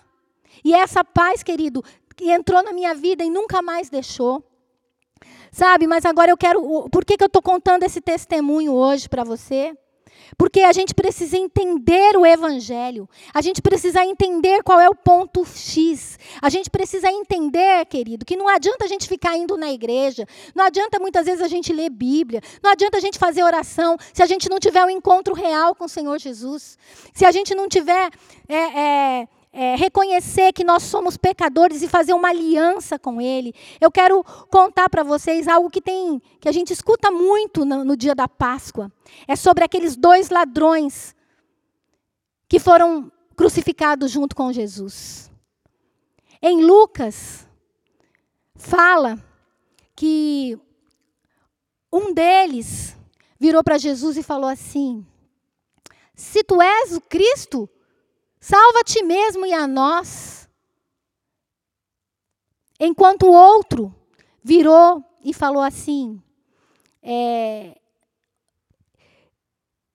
E 0.66 0.74
essa 0.74 1.02
paz, 1.02 1.44
querido, 1.44 1.82
que 2.14 2.30
entrou 2.30 2.62
na 2.62 2.74
minha 2.74 2.94
vida 2.94 3.24
e 3.24 3.30
nunca 3.30 3.62
mais 3.62 3.90
deixou. 3.90 4.44
Sabe, 5.54 5.86
mas 5.86 6.04
agora 6.04 6.32
eu 6.32 6.36
quero. 6.36 6.90
Por 6.90 7.06
que, 7.06 7.16
que 7.16 7.24
eu 7.24 7.28
estou 7.28 7.42
contando 7.42 7.84
esse 7.84 8.02
testemunho 8.02 8.74
hoje 8.74 9.08
para 9.08 9.24
você? 9.24 9.78
Porque 10.36 10.62
a 10.62 10.72
gente 10.72 10.96
precisa 10.96 11.38
entender 11.38 12.18
o 12.18 12.26
Evangelho. 12.26 13.08
A 13.32 13.40
gente 13.40 13.62
precisa 13.62 14.04
entender 14.04 14.64
qual 14.64 14.80
é 14.80 14.90
o 14.90 14.96
ponto 14.96 15.46
X. 15.46 16.18
A 16.42 16.50
gente 16.50 16.72
precisa 16.72 17.08
entender, 17.12 17.86
querido, 17.86 18.26
que 18.26 18.36
não 18.36 18.48
adianta 18.48 18.86
a 18.86 18.88
gente 18.88 19.08
ficar 19.08 19.38
indo 19.38 19.56
na 19.56 19.72
igreja. 19.72 20.26
Não 20.56 20.66
adianta 20.66 20.98
muitas 21.00 21.28
vezes 21.28 21.42
a 21.44 21.48
gente 21.48 21.72
ler 21.72 21.92
Bíblia. 21.92 22.42
Não 22.64 22.72
adianta 22.72 22.98
a 22.98 23.02
gente 23.02 23.20
fazer 23.20 23.44
oração 23.44 23.96
se 24.12 24.24
a 24.24 24.26
gente 24.26 24.50
não 24.50 24.60
tiver 24.60 24.84
um 24.84 24.90
encontro 24.90 25.36
real 25.36 25.76
com 25.76 25.86
o 25.86 25.90
Senhor 25.90 26.18
Jesus. 26.18 26.80
Se 27.14 27.26
a 27.26 27.32
gente 27.32 27.54
não 27.54 27.70
tiver. 27.70 28.10
É, 28.50 28.56
é, 28.58 29.28
é, 29.54 29.76
reconhecer 29.76 30.52
que 30.52 30.64
nós 30.64 30.82
somos 30.82 31.16
pecadores 31.16 31.84
e 31.84 31.88
fazer 31.88 32.14
uma 32.14 32.30
aliança 32.30 32.98
com 32.98 33.22
Ele. 33.22 33.54
Eu 33.80 33.92
quero 33.92 34.24
contar 34.50 34.90
para 34.90 35.04
vocês 35.04 35.48
algo 35.48 35.70
que 35.70 35.80
tem, 35.80 36.20
que 36.40 36.50
a 36.50 36.52
gente 36.52 36.74
escuta 36.74 37.12
muito 37.12 37.64
no, 37.64 37.86
no 37.86 37.96
dia 37.96 38.16
da 38.16 38.28
Páscoa. 38.28 38.92
É 39.28 39.36
sobre 39.36 39.64
aqueles 39.64 39.96
dois 39.96 40.32
ladrões 40.32 41.16
que 42.50 42.60
foram 42.60 43.12
crucificados 43.36 44.10
junto 44.10 44.36
com 44.36 44.52
Jesus. 44.52 45.32
Em 46.42 46.64
Lucas, 46.66 47.48
fala 48.56 49.24
que 49.96 50.60
um 51.92 52.12
deles 52.12 52.98
virou 53.40 53.64
para 53.64 53.78
Jesus 53.78 54.18
e 54.18 54.24
falou 54.24 54.50
assim: 54.50 55.06
Se 56.16 56.44
tu 56.44 56.60
és 56.60 56.98
o 56.98 57.02
Cristo, 57.02 57.70
salva 58.44 58.82
a 58.82 58.84
ti 58.84 59.02
mesmo 59.02 59.46
e 59.46 59.54
a 59.54 59.66
nós. 59.66 60.50
Enquanto 62.78 63.24
o 63.24 63.32
outro 63.32 63.96
virou 64.44 65.02
e 65.24 65.34
falou 65.34 65.62
assim: 65.62 66.22
é, 67.02 67.80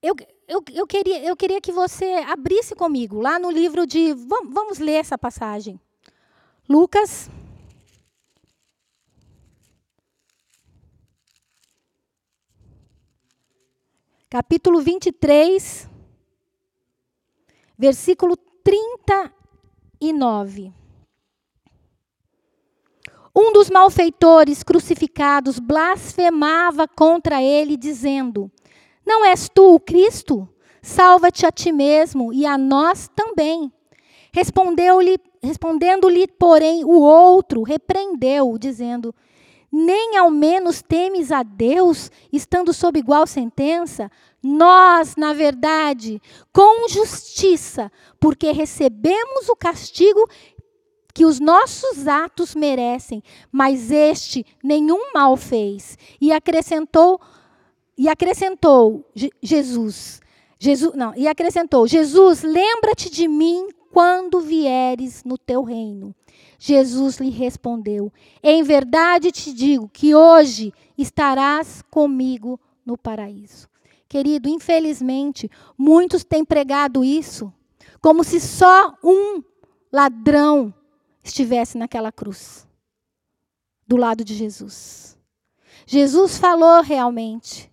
eu, 0.01 0.15
eu, 0.47 0.63
eu, 0.73 0.87
queria, 0.87 1.23
eu 1.23 1.35
queria 1.37 1.61
que 1.61 1.71
você 1.71 2.05
abrisse 2.27 2.75
comigo 2.75 3.21
lá 3.21 3.37
no 3.37 3.51
livro 3.51 3.85
de. 3.85 4.13
Vamos, 4.13 4.51
vamos 4.51 4.79
ler 4.79 4.93
essa 4.93 5.17
passagem. 5.17 5.79
Lucas. 6.67 7.29
Capítulo 14.27 14.79
23, 14.81 15.88
versículo 17.79 18.35
39. 18.61 20.73
Um 23.33 23.53
dos 23.53 23.69
malfeitores 23.69 24.63
crucificados 24.63 25.59
blasfemava 25.59 26.89
contra 26.89 27.41
ele, 27.41 27.77
dizendo: 27.77 28.51
Não 29.05 29.23
és 29.23 29.47
tu 29.47 29.75
o 29.75 29.79
Cristo? 29.79 30.49
Salva-te 30.81 31.45
a 31.45 31.51
ti 31.51 31.71
mesmo 31.71 32.33
e 32.33 32.45
a 32.45 32.57
nós 32.57 33.09
também. 33.15 33.71
Respondeu-lhe, 34.33 35.17
respondendo-lhe, 35.41 36.27
porém, 36.27 36.83
o 36.83 36.99
outro 36.99 37.63
repreendeu, 37.63 38.57
dizendo: 38.57 39.15
Nem 39.71 40.17
ao 40.17 40.29
menos 40.29 40.81
temes 40.81 41.31
a 41.31 41.43
Deus, 41.43 42.11
estando 42.31 42.73
sob 42.73 42.99
igual 42.99 43.25
sentença? 43.25 44.11
Nós, 44.41 45.15
na 45.15 45.33
verdade, 45.33 46.21
com 46.53 46.87
justiça, 46.87 47.91
porque 48.19 48.51
recebemos 48.51 49.49
o 49.49 49.55
castigo 49.55 50.27
que 51.13 51.25
os 51.25 51.39
nossos 51.39 52.07
atos 52.07 52.55
merecem, 52.55 53.21
mas 53.51 53.91
este 53.91 54.45
nenhum 54.63 55.11
mal 55.13 55.35
fez. 55.35 55.97
E 56.21 56.31
acrescentou 56.31 57.19
e 57.97 58.07
acrescentou 58.07 59.05
Jesus, 59.43 60.21
Jesus, 60.57 60.95
não, 60.95 61.13
e 61.15 61.27
acrescentou: 61.27 61.85
Jesus, 61.85 62.43
lembra-te 62.43 63.09
de 63.09 63.27
mim 63.27 63.67
quando 63.91 64.39
vieres 64.39 65.23
no 65.25 65.37
teu 65.37 65.63
reino. 65.63 66.15
Jesus 66.57 67.17
lhe 67.17 67.29
respondeu: 67.29 68.11
Em 68.41 68.63
verdade 68.63 69.31
te 69.31 69.51
digo 69.51 69.89
que 69.89 70.15
hoje 70.15 70.73
estarás 70.97 71.81
comigo 71.89 72.57
no 72.85 72.97
paraíso. 72.97 73.67
Querido, 74.09 74.49
infelizmente, 74.49 75.49
muitos 75.77 76.23
têm 76.23 76.43
pregado 76.43 77.03
isso 77.05 77.53
como 78.01 78.23
se 78.23 78.39
só 78.39 78.97
um 79.03 79.43
ladrão 79.91 80.73
estivesse 81.23 81.77
naquela 81.77 82.11
cruz, 82.11 82.67
do 83.85 83.95
lado 83.97 84.23
de 84.23 84.33
Jesus. 84.33 85.17
Jesus 85.85 86.37
falou 86.37 86.81
realmente: 86.81 87.71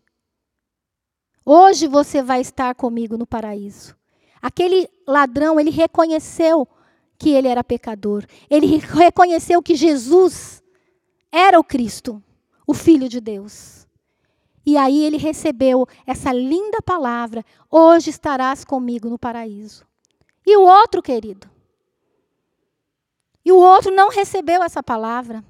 Hoje 1.45 1.87
você 1.87 2.23
vai 2.23 2.41
estar 2.41 2.75
comigo 2.75 3.17
no 3.17 3.27
paraíso. 3.27 3.97
Aquele 4.43 4.89
ladrão, 5.07 5.59
ele 5.59 5.71
reconheceu 5.71 6.69
que 7.19 7.31
ele 7.31 7.49
era 7.49 7.65
pecador. 7.65 8.27
Ele 8.51 8.77
reconheceu 8.77 9.63
que 9.63 9.75
Jesus 9.75 10.63
era 11.33 11.59
o 11.59 11.65
Cristo, 11.65 12.23
o 12.67 12.75
Filho 12.75 13.09
de 13.09 13.21
Deus. 13.21 13.86
E 14.67 14.77
aí 14.77 15.05
ele 15.05 15.17
recebeu 15.17 15.87
essa 16.05 16.33
linda 16.33 16.83
palavra: 16.83 17.45
Hoje 17.71 18.11
estarás 18.11 18.65
comigo 18.65 19.09
no 19.09 19.19
paraíso. 19.19 19.87
E 20.45 20.57
o 20.57 20.63
outro, 20.63 21.01
querido, 21.01 21.49
e 23.47 23.53
o 23.53 23.59
outro 23.59 23.95
não 23.95 24.11
recebeu 24.11 24.61
essa 24.61 24.83
palavra. 24.83 25.45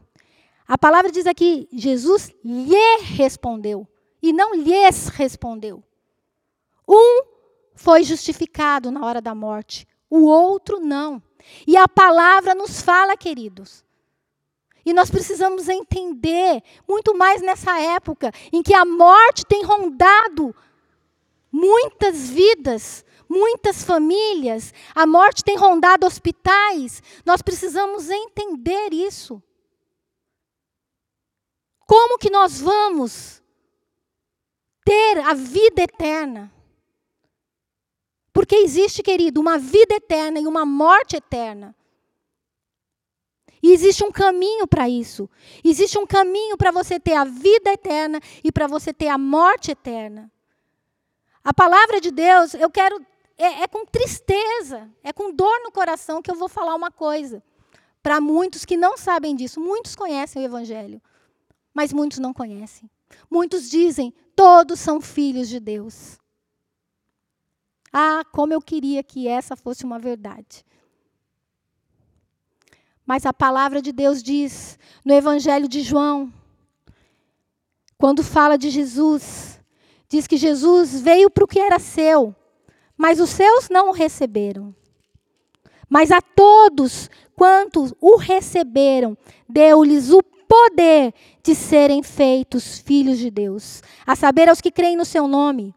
A 0.69 0.77
palavra 0.77 1.11
diz 1.11 1.27
aqui: 1.27 1.67
Jesus 1.73 2.31
lhe 2.45 2.99
respondeu 2.99 3.89
e 4.23 4.35
não 4.35 4.55
lhes 4.55 5.09
respondeu. 5.09 5.83
Um 6.87 7.25
foi 7.75 8.03
justificado 8.03 8.91
na 8.91 9.05
hora 9.05 9.23
da 9.23 9.35
morte, 9.35 9.89
o 10.11 10.27
outro 10.27 10.79
não. 10.79 11.23
E 11.67 11.75
a 11.75 11.89
palavra 11.89 12.55
nos 12.55 12.83
fala, 12.83 13.17
queridos. 13.17 13.83
E 14.87 14.95
nós 14.95 15.11
precisamos 15.11 15.69
entender, 15.69 16.63
muito 16.89 17.13
mais 17.19 17.43
nessa 17.43 17.77
época 17.81 18.31
em 18.53 18.63
que 18.63 18.73
a 18.73 18.85
morte 18.85 19.45
tem 19.45 19.65
rondado 19.65 20.55
muitas 21.51 22.31
vidas, 22.31 23.05
muitas 23.29 23.83
famílias, 23.83 24.73
a 24.95 25.05
morte 25.05 25.43
tem 25.43 25.57
rondado 25.57 26.07
hospitais. 26.07 27.03
Nós 27.25 27.43
precisamos 27.43 28.09
entender 28.09 28.95
isso. 28.95 29.43
Como 31.85 32.17
que 32.17 32.31
nós 32.31 32.61
vamos 32.61 33.43
ter 34.85 35.19
a 35.19 35.35
vida 35.35 35.83
eterna? 35.83 36.53
Porque 38.33 38.55
existe, 38.55 39.03
querido, 39.03 39.41
uma 39.41 39.59
vida 39.59 39.95
eterna 39.97 40.39
e 40.39 40.47
uma 40.47 40.65
morte 40.65 41.17
eterna. 41.17 41.76
E 43.67 43.73
existe 43.73 44.05
um 44.05 44.13
caminho 44.13 44.65
para 44.65 44.89
isso. 44.89 45.29
Existe 45.65 45.99
um 45.99 46.07
caminho 46.07 46.57
para 46.57 46.71
você 46.71 47.01
ter 47.01 47.15
a 47.15 47.25
vida 47.25 47.73
eterna 47.73 48.21
e 48.45 48.53
para 48.53 48.69
você 48.69 48.95
ter 48.95 49.09
a 49.09 49.19
morte 49.19 49.73
eterna. 49.73 50.31
A 51.43 51.53
palavra 51.53 52.01
de 52.01 52.13
Deus, 52.13 52.55
eu 52.55 52.71
quero 52.71 53.05
é, 53.37 53.65
é 53.65 53.67
com 53.67 53.85
tristeza, 53.85 54.89
é 55.03 55.13
com 55.13 55.35
dor 55.35 55.65
no 55.65 55.73
coração 55.73 56.23
que 56.23 56.31
eu 56.31 56.37
vou 56.37 56.49
falar 56.49 56.77
uma 56.77 56.93
coisa. 56.93 57.43
Para 58.05 58.21
muitos 58.21 58.65
que 58.65 58.77
não 58.77 58.97
sabem 58.97 59.35
disso, 59.35 59.59
muitos 59.59 59.97
conhecem 59.97 60.43
o 60.43 60.45
Evangelho, 60.45 61.03
mas 61.75 61.93
muitos 61.93 62.21
não 62.21 62.33
conhecem. 62.33 62.89
Muitos 63.29 63.69
dizem, 63.69 64.15
todos 64.37 64.79
são 64.79 65.01
filhos 65.01 65.49
de 65.49 65.59
Deus. 65.59 66.21
Ah, 67.93 68.23
como 68.31 68.53
eu 68.53 68.63
queria 68.63 69.03
que 69.03 69.27
essa 69.27 69.57
fosse 69.57 69.85
uma 69.85 69.99
verdade. 69.99 70.65
Mas 73.07 73.25
a 73.25 73.33
palavra 73.33 73.81
de 73.81 73.93
Deus 73.93 74.23
diz 74.23 74.79
no 75.05 75.15
Evangelho 75.15 75.69
de 75.69 75.81
João, 75.81 76.33
quando 77.97 78.25
fala 78.25 78.59
de 78.59 78.69
Jesus, 78.69 79.61
diz 80.09 80.27
que 80.27 80.37
Jesus 80.37 81.01
veio 81.01 81.31
para 81.31 81.45
o 81.45 81.47
que 81.47 81.61
era 81.61 81.79
seu, 81.79 82.35
mas 82.97 83.21
os 83.21 83.31
seus 83.31 83.69
não 83.71 83.91
o 83.91 83.93
receberam. 83.93 84.75
Mas 85.89 86.11
a 86.11 86.21
todos 86.21 87.09
quantos 87.37 87.95
o 88.01 88.17
receberam, 88.17 89.17
deu-lhes 89.49 90.11
o 90.11 90.23
poder 90.23 91.15
de 91.43 91.55
serem 91.55 92.03
feitos 92.03 92.79
filhos 92.79 93.19
de 93.19 93.31
Deus, 93.31 93.83
a 94.05 94.17
saber, 94.17 94.49
aos 94.49 94.61
que 94.61 94.71
creem 94.71 94.97
no 94.97 95.05
seu 95.05 95.29
nome, 95.29 95.75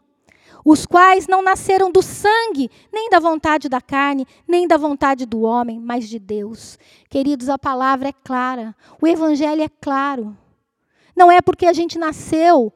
os 0.64 0.86
quais 0.86 1.26
não 1.26 1.42
nasceram 1.42 1.90
do 1.90 2.02
sangue, 2.02 2.70
nem 2.92 3.08
da 3.08 3.18
vontade 3.18 3.68
da 3.68 3.80
carne, 3.80 4.26
nem 4.46 4.66
da 4.66 4.76
vontade 4.76 5.26
do 5.26 5.42
homem, 5.42 5.80
mas 5.80 6.08
de 6.08 6.18
Deus. 6.18 6.78
Queridos, 7.08 7.48
a 7.48 7.58
palavra 7.58 8.08
é 8.08 8.12
clara, 8.12 8.74
o 9.00 9.06
evangelho 9.06 9.62
é 9.62 9.68
claro. 9.68 10.36
Não 11.16 11.30
é 11.30 11.40
porque 11.40 11.66
a 11.66 11.72
gente 11.72 11.98
nasceu 11.98 12.72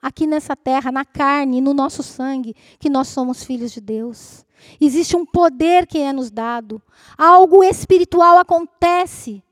aqui 0.00 0.26
nessa 0.26 0.54
terra, 0.54 0.92
na 0.92 1.04
carne, 1.04 1.60
no 1.60 1.74
nosso 1.74 2.02
sangue, 2.02 2.54
que 2.78 2.88
nós 2.88 3.08
somos 3.08 3.44
filhos 3.44 3.72
de 3.72 3.80
Deus. 3.80 4.44
Existe 4.80 5.16
um 5.16 5.26
poder 5.26 5.86
que 5.86 5.98
é 5.98 6.12
nos 6.12 6.30
dado, 6.30 6.80
algo 7.16 7.62
espiritual 7.62 8.38
acontece. 8.38 9.42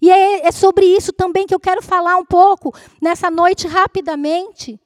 E 0.00 0.10
é, 0.10 0.46
é 0.46 0.52
sobre 0.52 0.84
isso 0.84 1.12
também 1.12 1.46
que 1.46 1.54
eu 1.54 1.60
quero 1.60 1.82
falar 1.82 2.16
um 2.16 2.24
pouco 2.24 2.74
nessa 3.00 3.30
noite 3.30 3.66
rapidamente. 3.66 4.80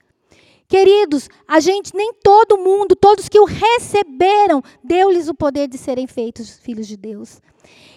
Queridos, 0.69 1.31
a 1.47 1.61
gente, 1.61 1.97
nem 1.97 2.13
todo 2.13 2.59
mundo, 2.59 2.95
todos 2.95 3.27
que 3.27 3.41
o 3.41 3.47
receberam, 3.47 4.63
deu-lhes 4.85 5.27
o 5.27 5.35
poder 5.35 5.67
de 5.67 5.79
serem 5.79 6.07
feitos 6.07 6.59
filhos 6.59 6.87
de 6.87 6.95
Deus. 6.95 7.41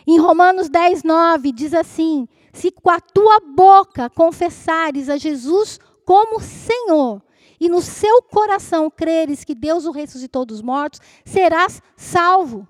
Em 0.08 0.18
Romanos 0.18 0.70
10, 0.70 1.04
9, 1.04 1.52
diz 1.52 1.74
assim: 1.74 2.30
Se 2.54 2.72
com 2.72 2.90
a 2.90 3.02
tua 3.02 3.42
boca 3.42 4.10
confessares 4.10 5.10
a 5.10 5.18
Jesus 5.18 5.80
como 6.06 6.40
Senhor 6.40 7.22
e 7.60 7.68
no 7.68 7.82
seu 7.82 8.24
coração 8.24 8.90
creres 8.90 9.44
que 9.44 9.54
Deus 9.54 9.86
o 9.86 9.92
ressuscitou 9.92 10.46
dos 10.46 10.62
mortos, 10.62 11.02
serás 11.26 11.82
salvo. 11.96 12.68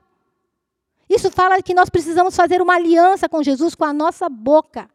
Isso 1.07 1.29
fala 1.29 1.61
que 1.61 1.75
nós 1.75 1.89
precisamos 1.89 2.35
fazer 2.35 2.61
uma 2.61 2.75
aliança 2.75 3.29
com 3.29 3.43
Jesus 3.43 3.75
com 3.75 3.85
a 3.85 3.93
nossa 3.93 4.27
boca. 4.27 4.89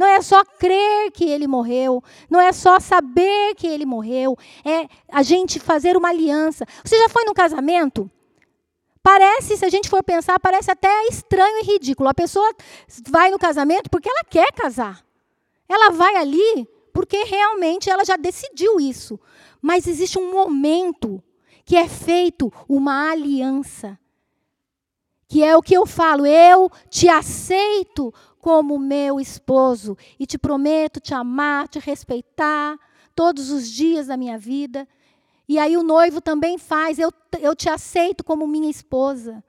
Não 0.00 0.06
é 0.06 0.22
só 0.22 0.42
crer 0.42 1.10
que 1.12 1.28
ele 1.28 1.46
morreu, 1.46 2.02
não 2.30 2.40
é 2.40 2.52
só 2.52 2.80
saber 2.80 3.54
que 3.54 3.66
ele 3.66 3.84
morreu, 3.84 4.34
é 4.64 4.88
a 5.06 5.22
gente 5.22 5.60
fazer 5.60 5.94
uma 5.94 6.08
aliança. 6.08 6.64
Você 6.82 6.98
já 6.98 7.10
foi 7.10 7.22
num 7.26 7.34
casamento? 7.34 8.10
Parece, 9.02 9.58
se 9.58 9.64
a 9.66 9.68
gente 9.68 9.90
for 9.90 10.02
pensar, 10.02 10.40
parece 10.40 10.70
até 10.70 10.88
estranho 11.08 11.58
e 11.58 11.66
ridículo. 11.66 12.08
A 12.08 12.14
pessoa 12.14 12.50
vai 13.10 13.30
no 13.30 13.38
casamento 13.38 13.90
porque 13.90 14.08
ela 14.08 14.24
quer 14.24 14.50
casar. 14.52 15.04
Ela 15.68 15.90
vai 15.90 16.16
ali 16.16 16.66
porque 16.94 17.22
realmente 17.24 17.90
ela 17.90 18.02
já 18.02 18.16
decidiu 18.16 18.80
isso. 18.80 19.20
Mas 19.60 19.86
existe 19.86 20.18
um 20.18 20.32
momento 20.32 21.22
que 21.62 21.76
é 21.76 21.86
feito 21.86 22.50
uma 22.66 23.10
aliança. 23.10 23.98
Que 25.28 25.44
é 25.44 25.54
o 25.54 25.62
que 25.62 25.74
eu 25.74 25.84
falo, 25.84 26.26
eu 26.26 26.70
te 26.88 27.06
aceito 27.06 28.12
como 28.40 28.78
meu 28.78 29.20
esposo 29.20 29.96
e 30.18 30.26
te 30.26 30.38
prometo 30.38 31.00
te 31.00 31.14
amar, 31.14 31.68
te 31.68 31.78
respeitar 31.78 32.78
todos 33.14 33.50
os 33.50 33.68
dias 33.68 34.06
da 34.06 34.16
minha 34.16 34.38
vida. 34.38 34.88
E 35.48 35.58
aí 35.58 35.76
o 35.76 35.82
noivo 35.82 36.20
também 36.20 36.58
faz, 36.58 36.98
eu, 36.98 37.12
eu 37.40 37.54
te 37.54 37.68
aceito 37.68 38.24
como 38.24 38.46
minha 38.46 38.70
esposa. 38.70 39.42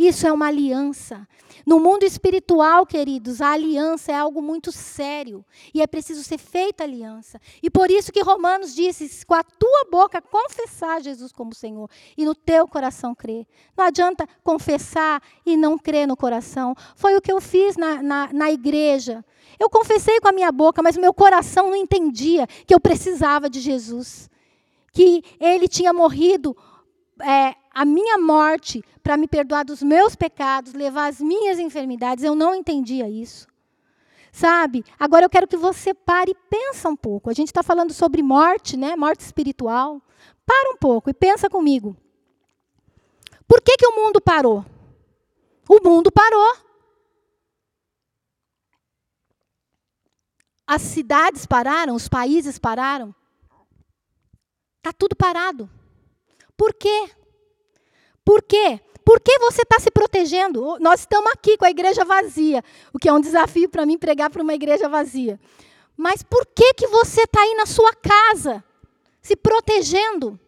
Isso 0.00 0.26
é 0.26 0.32
uma 0.32 0.46
aliança. 0.46 1.28
No 1.66 1.78
mundo 1.78 2.04
espiritual, 2.04 2.86
queridos, 2.86 3.42
a 3.42 3.50
aliança 3.52 4.10
é 4.10 4.14
algo 4.14 4.40
muito 4.40 4.72
sério 4.72 5.44
e 5.74 5.82
é 5.82 5.86
preciso 5.86 6.24
ser 6.24 6.38
feita 6.38 6.84
aliança. 6.84 7.38
E 7.62 7.68
por 7.68 7.90
isso 7.90 8.10
que 8.10 8.22
Romanos 8.22 8.74
disse: 8.74 9.26
com 9.26 9.34
a 9.34 9.44
tua 9.44 9.84
boca 9.90 10.22
confessar 10.22 11.02
Jesus 11.02 11.32
como 11.32 11.54
Senhor 11.54 11.86
e 12.16 12.24
no 12.24 12.34
teu 12.34 12.66
coração 12.66 13.14
crer. 13.14 13.46
Não 13.76 13.84
adianta 13.84 14.26
confessar 14.42 15.22
e 15.44 15.54
não 15.54 15.76
crer 15.76 16.08
no 16.08 16.16
coração. 16.16 16.74
Foi 16.96 17.14
o 17.14 17.20
que 17.20 17.30
eu 17.30 17.38
fiz 17.38 17.76
na, 17.76 18.02
na, 18.02 18.32
na 18.32 18.50
igreja. 18.50 19.22
Eu 19.58 19.68
confessei 19.68 20.18
com 20.18 20.28
a 20.28 20.32
minha 20.32 20.50
boca, 20.50 20.82
mas 20.82 20.96
meu 20.96 21.12
coração 21.12 21.66
não 21.66 21.76
entendia 21.76 22.46
que 22.66 22.74
eu 22.74 22.80
precisava 22.80 23.50
de 23.50 23.60
Jesus. 23.60 24.30
Que 24.94 25.22
ele 25.38 25.68
tinha 25.68 25.92
morrido 25.92 26.56
é, 27.20 27.54
a 27.80 27.84
minha 27.86 28.18
morte 28.18 28.84
para 29.02 29.16
me 29.16 29.26
perdoar 29.26 29.64
dos 29.64 29.82
meus 29.82 30.14
pecados, 30.14 30.74
levar 30.74 31.06
as 31.06 31.18
minhas 31.18 31.58
enfermidades. 31.58 32.22
Eu 32.22 32.34
não 32.34 32.54
entendia 32.54 33.08
isso. 33.08 33.48
Sabe? 34.30 34.84
Agora 34.98 35.24
eu 35.24 35.30
quero 35.30 35.48
que 35.48 35.56
você 35.56 35.94
pare 35.94 36.32
e 36.32 36.34
pensa 36.50 36.90
um 36.90 36.94
pouco. 36.94 37.30
A 37.30 37.32
gente 37.32 37.46
está 37.46 37.62
falando 37.62 37.94
sobre 37.94 38.22
morte, 38.22 38.76
né? 38.76 38.94
Morte 38.96 39.20
espiritual. 39.20 40.02
Para 40.44 40.72
um 40.72 40.76
pouco 40.76 41.08
e 41.08 41.14
pensa 41.14 41.48
comigo. 41.48 41.96
Por 43.48 43.62
que, 43.62 43.78
que 43.78 43.86
o 43.86 43.96
mundo 43.96 44.20
parou? 44.20 44.62
O 45.66 45.82
mundo 45.82 46.12
parou. 46.12 46.56
As 50.66 50.82
cidades 50.82 51.46
pararam, 51.46 51.94
os 51.94 52.08
países 52.08 52.58
pararam. 52.58 53.14
Está 54.76 54.92
tudo 54.92 55.16
parado. 55.16 55.70
Por 56.58 56.74
quê? 56.74 57.10
Por 58.24 58.42
quê? 58.42 58.80
Por 59.04 59.20
que 59.20 59.38
você 59.38 59.62
está 59.62 59.78
se 59.78 59.90
protegendo? 59.90 60.78
Nós 60.78 61.00
estamos 61.00 61.30
aqui 61.32 61.56
com 61.56 61.64
a 61.64 61.70
igreja 61.70 62.04
vazia, 62.04 62.62
o 62.92 62.98
que 62.98 63.08
é 63.08 63.12
um 63.12 63.20
desafio 63.20 63.68
para 63.68 63.86
mim 63.86 63.98
pregar 63.98 64.30
para 64.30 64.42
uma 64.42 64.54
igreja 64.54 64.88
vazia. 64.88 65.40
Mas 65.96 66.22
por 66.22 66.46
que, 66.46 66.74
que 66.74 66.86
você 66.86 67.22
está 67.22 67.40
aí 67.40 67.54
na 67.54 67.66
sua 67.66 67.92
casa, 67.94 68.62
se 69.20 69.36
protegendo? 69.36 70.38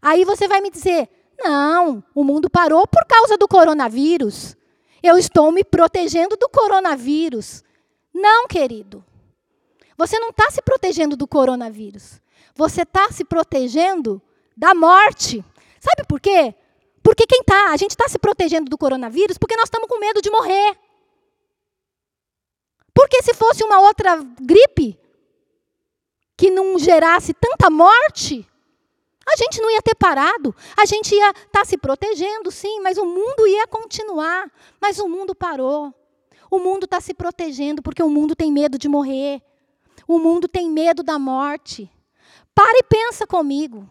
Aí 0.00 0.24
você 0.24 0.46
vai 0.46 0.60
me 0.60 0.70
dizer: 0.70 1.08
não, 1.38 2.04
o 2.14 2.22
mundo 2.22 2.48
parou 2.48 2.86
por 2.86 3.04
causa 3.06 3.36
do 3.36 3.48
coronavírus. 3.48 4.56
Eu 5.02 5.18
estou 5.18 5.50
me 5.50 5.64
protegendo 5.64 6.36
do 6.36 6.48
coronavírus. 6.48 7.62
Não, 8.12 8.46
querido. 8.46 9.04
Você 9.96 10.18
não 10.18 10.30
está 10.30 10.50
se 10.50 10.62
protegendo 10.62 11.16
do 11.16 11.26
coronavírus. 11.26 12.20
Você 12.54 12.82
está 12.82 13.10
se 13.10 13.24
protegendo 13.24 14.22
da 14.56 14.74
morte. 14.74 15.44
Sabe 15.80 16.06
por 16.08 16.20
quê? 16.20 16.54
Porque 17.02 17.26
quem 17.26 17.40
está, 17.40 17.70
a 17.70 17.76
gente 17.76 17.90
está 17.90 18.08
se 18.08 18.18
protegendo 18.18 18.70
do 18.70 18.78
coronavírus 18.78 19.36
porque 19.36 19.56
nós 19.56 19.64
estamos 19.64 19.88
com 19.88 19.98
medo 19.98 20.22
de 20.22 20.30
morrer. 20.30 20.78
Porque 22.94 23.22
se 23.22 23.34
fosse 23.34 23.62
uma 23.64 23.80
outra 23.80 24.16
gripe 24.40 24.98
que 26.36 26.50
não 26.50 26.78
gerasse 26.78 27.34
tanta 27.34 27.68
morte, 27.68 28.48
a 29.26 29.36
gente 29.36 29.60
não 29.60 29.70
ia 29.70 29.82
ter 29.82 29.94
parado. 29.94 30.54
A 30.76 30.84
gente 30.84 31.14
ia 31.14 31.30
estar 31.30 31.46
tá 31.50 31.64
se 31.64 31.76
protegendo, 31.76 32.50
sim, 32.50 32.80
mas 32.80 32.98
o 32.98 33.04
mundo 33.04 33.46
ia 33.46 33.66
continuar. 33.66 34.50
Mas 34.80 34.98
o 34.98 35.08
mundo 35.08 35.34
parou. 35.34 35.92
O 36.50 36.58
mundo 36.58 36.84
está 36.84 37.00
se 37.00 37.14
protegendo 37.14 37.82
porque 37.82 38.02
o 38.02 38.08
mundo 38.08 38.36
tem 38.36 38.52
medo 38.52 38.78
de 38.78 38.88
morrer. 38.88 39.42
O 40.06 40.18
mundo 40.18 40.46
tem 40.46 40.70
medo 40.70 41.02
da 41.02 41.18
morte. 41.18 41.90
Para 42.54 42.78
e 42.78 42.82
pensa 42.84 43.26
comigo. 43.26 43.88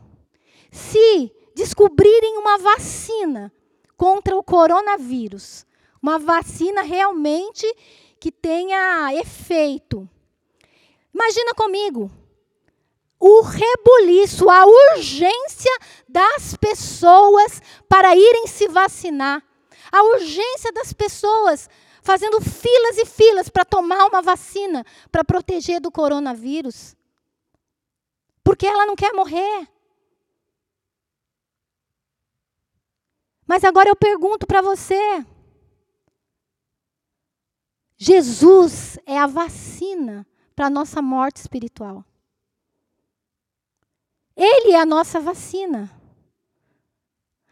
Se 0.73 1.31
descobrirem 1.53 2.39
uma 2.39 2.57
vacina 2.57 3.53
contra 3.95 4.35
o 4.35 4.43
coronavírus, 4.43 5.67
uma 6.01 6.17
vacina 6.17 6.81
realmente 6.81 7.71
que 8.19 8.31
tenha 8.31 9.13
efeito. 9.13 10.09
Imagina 11.13 11.53
comigo 11.53 12.09
o 13.19 13.41
rebuliço, 13.41 14.49
a 14.49 14.65
urgência 14.65 15.71
das 16.09 16.57
pessoas 16.57 17.61
para 17.87 18.15
irem 18.15 18.47
se 18.47 18.67
vacinar, 18.67 19.41
a 19.91 20.03
urgência 20.03 20.73
das 20.73 20.91
pessoas 20.91 21.69
fazendo 22.01 22.41
filas 22.41 22.97
e 22.97 23.05
filas 23.05 23.47
para 23.47 23.63
tomar 23.63 24.07
uma 24.07 24.23
vacina 24.23 24.83
para 25.11 25.23
proteger 25.23 25.79
do 25.79 25.91
coronavírus. 25.91 26.95
Porque 28.43 28.65
ela 28.65 28.87
não 28.87 28.95
quer 28.95 29.13
morrer. 29.13 29.72
Mas 33.53 33.63
agora 33.63 33.87
eu 33.87 33.95
pergunto 33.95 34.47
para 34.47 34.63
você: 34.63 35.23
Jesus 37.95 38.97
é 39.05 39.19
a 39.19 39.27
vacina 39.27 40.25
para 40.55 40.65
a 40.65 40.69
nossa 40.71 41.03
morte 41.03 41.35
espiritual. 41.35 42.03
Ele 44.35 44.71
é 44.71 44.79
a 44.79 44.87
nossa 44.87 45.19
vacina. 45.19 45.87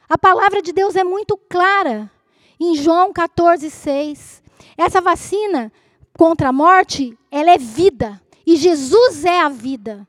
A 0.10 0.18
palavra 0.18 0.60
de 0.60 0.74
Deus 0.74 0.96
é 0.96 1.04
muito 1.04 1.38
clara 1.38 2.12
em 2.60 2.76
João 2.76 3.14
14, 3.14 3.70
6. 3.70 4.42
Essa 4.76 5.02
vacina 5.02 5.72
contra 6.18 6.50
a 6.50 6.52
morte, 6.52 7.16
ela 7.30 7.52
é 7.52 7.60
vida. 7.60 8.20
E 8.44 8.56
Jesus 8.56 9.24
é 9.24 9.40
a 9.40 9.50
vida. 9.50 10.08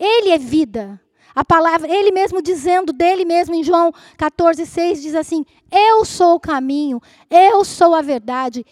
Ele 0.00 0.30
é 0.30 0.38
vida. 0.38 1.00
A 1.36 1.44
palavra, 1.44 1.86
ele 1.86 2.10
mesmo 2.12 2.40
dizendo 2.40 2.94
dele 2.94 3.22
mesmo 3.26 3.54
em 3.54 3.62
João 3.62 3.92
14, 4.16 4.64
6, 4.64 5.02
diz 5.02 5.14
assim: 5.14 5.44
Eu 5.70 6.02
sou 6.02 6.36
o 6.36 6.40
caminho, 6.40 6.98
eu 7.28 7.62
sou 7.62 7.94
a 7.94 8.00
verdade, 8.00 8.64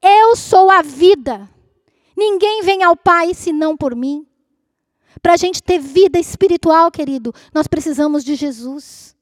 eu 0.00 0.34
sou 0.34 0.70
a 0.70 0.80
vida. 0.80 1.46
Ninguém 2.16 2.62
vem 2.62 2.82
ao 2.82 2.96
Pai 2.96 3.34
senão 3.34 3.76
por 3.76 3.94
mim. 3.94 4.26
Para 5.20 5.34
a 5.34 5.36
gente 5.36 5.62
ter 5.62 5.78
vida 5.78 6.18
espiritual, 6.18 6.90
querido, 6.90 7.34
nós 7.52 7.66
precisamos 7.66 8.24
de 8.24 8.34
Jesus. 8.34 9.14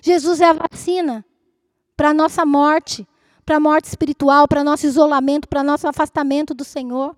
Jesus 0.00 0.40
é 0.40 0.46
a 0.46 0.52
vacina 0.52 1.24
para 1.96 2.10
a 2.10 2.14
nossa 2.14 2.44
morte, 2.44 3.06
para 3.46 3.56
a 3.56 3.60
morte 3.60 3.84
espiritual, 3.84 4.48
para 4.48 4.64
nosso 4.64 4.84
isolamento, 4.84 5.48
para 5.48 5.62
nosso 5.62 5.86
afastamento 5.86 6.54
do 6.54 6.64
Senhor. 6.64 7.16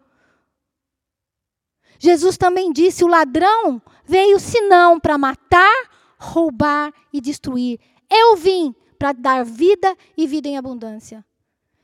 Jesus 1.99 2.37
também 2.37 2.70
disse: 2.70 3.03
o 3.03 3.09
ladrão 3.09 3.81
veio 4.05 4.39
senão 4.39 4.99
para 5.01 5.19
matar, 5.19 5.91
roubar 6.19 6.93
e 7.13 7.21
destruir. 7.21 7.79
Eu 8.11 8.37
vim 8.37 8.75
para 8.99 9.13
dar 9.13 9.45
vida 9.45 9.97
e 10.17 10.27
vida 10.27 10.49
em 10.49 10.57
abundância. 10.57 11.25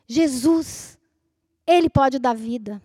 Jesus, 0.06 0.98
Ele 1.66 1.88
pode 1.88 2.18
dar 2.18 2.34
vida. 2.34 2.82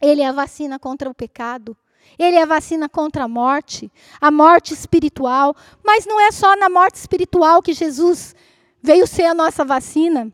Ele 0.00 0.20
é 0.20 0.28
a 0.28 0.32
vacina 0.32 0.78
contra 0.78 1.08
o 1.08 1.14
pecado. 1.14 1.76
Ele 2.18 2.36
é 2.36 2.42
a 2.42 2.46
vacina 2.46 2.88
contra 2.88 3.24
a 3.24 3.28
morte, 3.28 3.90
a 4.20 4.30
morte 4.30 4.72
espiritual. 4.72 5.56
Mas 5.84 6.06
não 6.06 6.20
é 6.20 6.30
só 6.30 6.54
na 6.56 6.68
morte 6.68 6.96
espiritual 6.96 7.62
que 7.62 7.72
Jesus 7.72 8.34
veio 8.82 9.06
ser 9.06 9.24
a 9.24 9.34
nossa 9.34 9.64
vacina. 9.64 10.32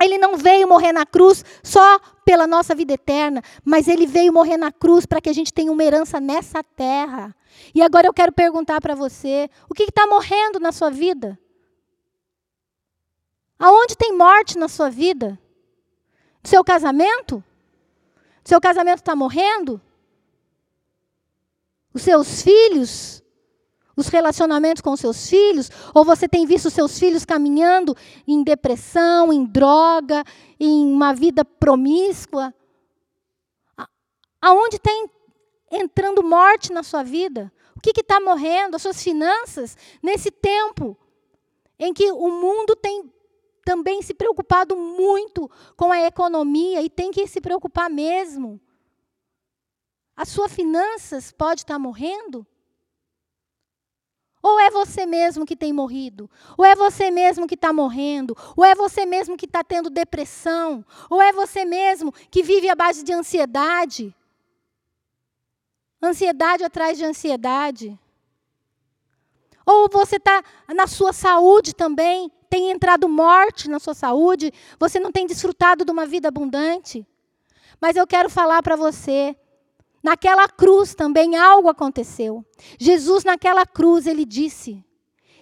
Ele 0.00 0.16
não 0.16 0.36
veio 0.36 0.68
morrer 0.68 0.92
na 0.92 1.04
cruz 1.04 1.44
só 1.62 1.98
pela 2.24 2.46
nossa 2.46 2.74
vida 2.74 2.92
eterna, 2.92 3.42
mas 3.64 3.88
ele 3.88 4.06
veio 4.06 4.32
morrer 4.32 4.56
na 4.56 4.70
cruz 4.70 5.04
para 5.04 5.20
que 5.20 5.28
a 5.28 5.32
gente 5.32 5.52
tenha 5.52 5.72
uma 5.72 5.82
herança 5.82 6.20
nessa 6.20 6.62
terra. 6.62 7.34
E 7.74 7.82
agora 7.82 8.06
eu 8.06 8.12
quero 8.14 8.32
perguntar 8.32 8.80
para 8.80 8.94
você: 8.94 9.50
o 9.68 9.74
que 9.74 9.84
está 9.84 10.06
morrendo 10.06 10.60
na 10.60 10.70
sua 10.70 10.90
vida? 10.90 11.38
Aonde 13.58 13.96
tem 13.96 14.16
morte 14.16 14.56
na 14.56 14.68
sua 14.68 14.88
vida? 14.88 15.38
No 16.42 16.48
seu 16.48 16.62
casamento? 16.62 17.42
Seu 18.44 18.60
casamento 18.60 19.00
está 19.00 19.16
morrendo? 19.16 19.80
Os 21.92 22.02
seus 22.02 22.42
filhos? 22.42 23.22
Os 23.98 24.06
relacionamentos 24.06 24.80
com 24.80 24.96
seus 24.96 25.28
filhos, 25.28 25.68
ou 25.92 26.04
você 26.04 26.28
tem 26.28 26.46
visto 26.46 26.70
seus 26.70 26.96
filhos 26.96 27.24
caminhando 27.24 27.96
em 28.28 28.44
depressão, 28.44 29.32
em 29.32 29.44
droga, 29.44 30.22
em 30.58 30.86
uma 30.86 31.12
vida 31.12 31.44
promíscua? 31.44 32.54
Aonde 34.40 34.78
tem 34.78 35.10
entrando 35.72 36.22
morte 36.22 36.72
na 36.72 36.84
sua 36.84 37.02
vida? 37.02 37.52
O 37.76 37.80
que 37.80 38.00
está 38.00 38.20
morrendo? 38.20 38.76
As 38.76 38.82
suas 38.82 39.02
finanças, 39.02 39.76
nesse 40.00 40.30
tempo 40.30 40.96
em 41.76 41.92
que 41.92 42.12
o 42.12 42.30
mundo 42.30 42.76
tem 42.76 43.12
também 43.64 44.00
se 44.00 44.14
preocupado 44.14 44.76
muito 44.76 45.50
com 45.76 45.90
a 45.90 46.00
economia 46.00 46.80
e 46.82 46.88
tem 46.88 47.10
que 47.10 47.26
se 47.26 47.40
preocupar 47.40 47.90
mesmo. 47.90 48.60
As 50.16 50.28
suas 50.28 50.52
finanças 50.52 51.32
pode 51.32 51.62
estar 51.62 51.74
tá 51.74 51.78
morrendo? 51.78 52.46
Ou 54.48 54.58
é 54.58 54.70
você 54.70 55.04
mesmo 55.04 55.44
que 55.44 55.54
tem 55.54 55.72
morrido? 55.72 56.30
Ou 56.56 56.64
é 56.64 56.74
você 56.74 57.10
mesmo 57.10 57.46
que 57.46 57.54
está 57.54 57.72
morrendo? 57.72 58.36
Ou 58.56 58.64
é 58.64 58.74
você 58.74 59.04
mesmo 59.04 59.36
que 59.36 59.44
está 59.44 59.62
tendo 59.62 59.90
depressão? 59.90 60.84
Ou 61.10 61.20
é 61.20 61.32
você 61.32 61.64
mesmo 61.64 62.12
que 62.30 62.42
vive 62.42 62.68
à 62.68 62.74
base 62.74 63.04
de 63.04 63.12
ansiedade? 63.12 64.14
Ansiedade 66.02 66.64
atrás 66.64 66.96
de 66.96 67.04
ansiedade. 67.04 67.98
Ou 69.66 69.88
você 69.92 70.16
está 70.16 70.42
na 70.74 70.86
sua 70.86 71.12
saúde 71.12 71.74
também, 71.74 72.32
tem 72.48 72.70
entrado 72.70 73.06
morte 73.06 73.68
na 73.68 73.78
sua 73.78 73.92
saúde, 73.92 74.50
você 74.78 74.98
não 74.98 75.12
tem 75.12 75.26
desfrutado 75.26 75.84
de 75.84 75.92
uma 75.92 76.06
vida 76.06 76.28
abundante. 76.28 77.06
Mas 77.78 77.94
eu 77.96 78.06
quero 78.06 78.30
falar 78.30 78.62
para 78.62 78.76
você, 78.76 79.36
naquela 80.02 80.48
cruz 80.48 80.94
também 80.94 81.36
algo 81.36 81.68
aconteceu. 81.68 82.44
Jesus, 82.78 83.24
naquela 83.24 83.66
cruz, 83.66 84.06
ele 84.06 84.24
disse: 84.24 84.84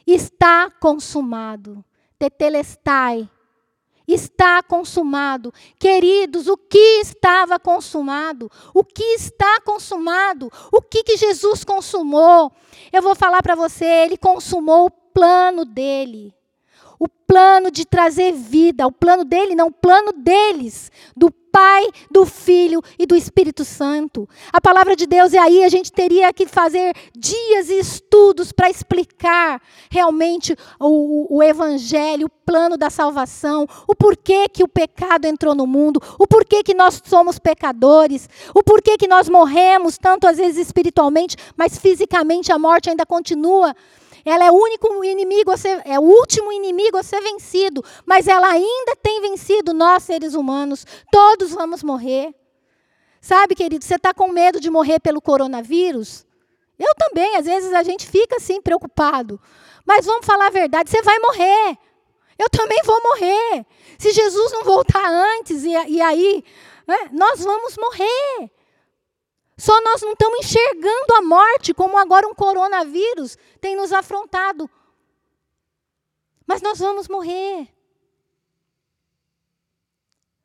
Está 0.06 0.70
consumado. 0.70 1.84
Tetelestai 2.18 3.28
está 4.06 4.62
consumado. 4.62 5.52
Queridos, 5.78 6.46
o 6.46 6.56
que 6.56 7.00
estava 7.00 7.58
consumado? 7.58 8.50
O 8.72 8.84
que 8.84 9.02
está 9.02 9.60
consumado? 9.62 10.50
O 10.72 10.80
que, 10.80 11.02
que 11.02 11.16
Jesus 11.16 11.64
consumou? 11.64 12.52
Eu 12.92 13.02
vou 13.02 13.14
falar 13.14 13.42
para 13.42 13.54
você, 13.54 13.84
ele 13.84 14.16
consumou 14.16 14.86
o 14.86 14.90
plano 14.90 15.64
dele. 15.64 16.34
O 16.98 17.08
plano 17.08 17.70
de 17.70 17.84
trazer 17.84 18.32
vida, 18.32 18.86
o 18.86 18.92
plano 18.92 19.24
dele, 19.24 19.54
não, 19.54 19.66
o 19.66 19.72
plano 19.72 20.12
deles, 20.12 20.90
do 21.14 21.30
Pai, 21.56 21.88
do 22.10 22.26
Filho 22.26 22.82
e 22.98 23.06
do 23.06 23.16
Espírito 23.16 23.64
Santo. 23.64 24.28
A 24.52 24.60
palavra 24.60 24.94
de 24.94 25.06
Deus, 25.06 25.32
e 25.32 25.38
aí 25.38 25.64
a 25.64 25.70
gente 25.70 25.90
teria 25.90 26.30
que 26.30 26.46
fazer 26.46 26.94
dias 27.16 27.70
e 27.70 27.78
estudos 27.78 28.52
para 28.52 28.68
explicar 28.68 29.62
realmente 29.90 30.54
o, 30.78 31.38
o, 31.38 31.42
Evangelho, 31.42 32.26
o 32.26 32.30
plano 32.44 32.76
da 32.76 32.90
salvação, 32.90 33.66
o 33.88 33.94
porquê 33.94 34.50
que 34.50 34.62
o 34.62 34.68
pecado 34.68 35.24
entrou 35.24 35.54
no 35.54 35.66
mundo, 35.66 35.98
o 36.18 36.26
porquê 36.26 36.62
que 36.62 36.74
nós 36.74 37.00
somos 37.02 37.38
pecadores, 37.38 38.28
o 38.54 38.62
porquê 38.62 38.98
que 38.98 39.08
nós 39.08 39.26
morremos, 39.26 39.96
tanto 39.96 40.26
às 40.26 40.36
vezes 40.36 40.58
espiritualmente, 40.66 41.38
mas 41.56 41.78
fisicamente 41.78 42.52
a 42.52 42.58
morte 42.58 42.90
ainda 42.90 43.06
continua. 43.06 43.74
Ela 44.28 44.46
é 44.46 44.50
o 44.50 44.54
único 44.54 45.04
inimigo 45.04 45.52
a 45.52 45.56
ser, 45.56 45.80
é 45.84 46.00
o 46.00 46.02
último 46.02 46.50
inimigo 46.50 46.96
a 46.96 47.02
ser 47.04 47.20
vencido, 47.20 47.84
mas 48.04 48.26
ela 48.26 48.48
ainda 48.48 48.96
tem 49.00 49.20
vencido 49.20 49.72
nós 49.72 50.02
seres 50.02 50.34
humanos. 50.34 50.84
Todos 51.12 51.52
vamos 51.52 51.84
morrer. 51.84 52.34
Sabe, 53.20 53.54
querido, 53.54 53.84
você 53.84 53.94
está 53.94 54.12
com 54.12 54.26
medo 54.26 54.58
de 54.58 54.68
morrer 54.68 54.98
pelo 54.98 55.22
coronavírus? 55.22 56.26
Eu 56.76 56.92
também, 56.96 57.36
às 57.36 57.46
vezes 57.46 57.72
a 57.72 57.84
gente 57.84 58.04
fica 58.04 58.36
assim 58.36 58.60
preocupado. 58.60 59.40
Mas 59.86 60.04
vamos 60.04 60.26
falar 60.26 60.48
a 60.48 60.50
verdade, 60.50 60.90
você 60.90 61.00
vai 61.02 61.18
morrer. 61.20 61.78
Eu 62.36 62.50
também 62.50 62.82
vou 62.84 63.00
morrer. 63.04 63.64
Se 63.96 64.10
Jesus 64.10 64.52
não 64.52 64.64
voltar 64.64 65.08
antes, 65.08 65.62
e, 65.62 65.70
e 65.70 66.02
aí, 66.02 66.42
né, 66.84 67.10
nós 67.12 67.44
vamos 67.44 67.76
morrer. 67.76 68.50
Só 69.58 69.80
nós 69.80 70.02
não 70.02 70.12
estamos 70.12 70.38
enxergando 70.40 71.14
a 71.14 71.22
morte 71.22 71.72
como 71.72 71.96
agora 71.96 72.28
um 72.28 72.34
coronavírus 72.34 73.38
tem 73.60 73.74
nos 73.74 73.92
afrontado. 73.92 74.68
Mas 76.46 76.60
nós 76.60 76.78
vamos 76.78 77.08
morrer. 77.08 77.68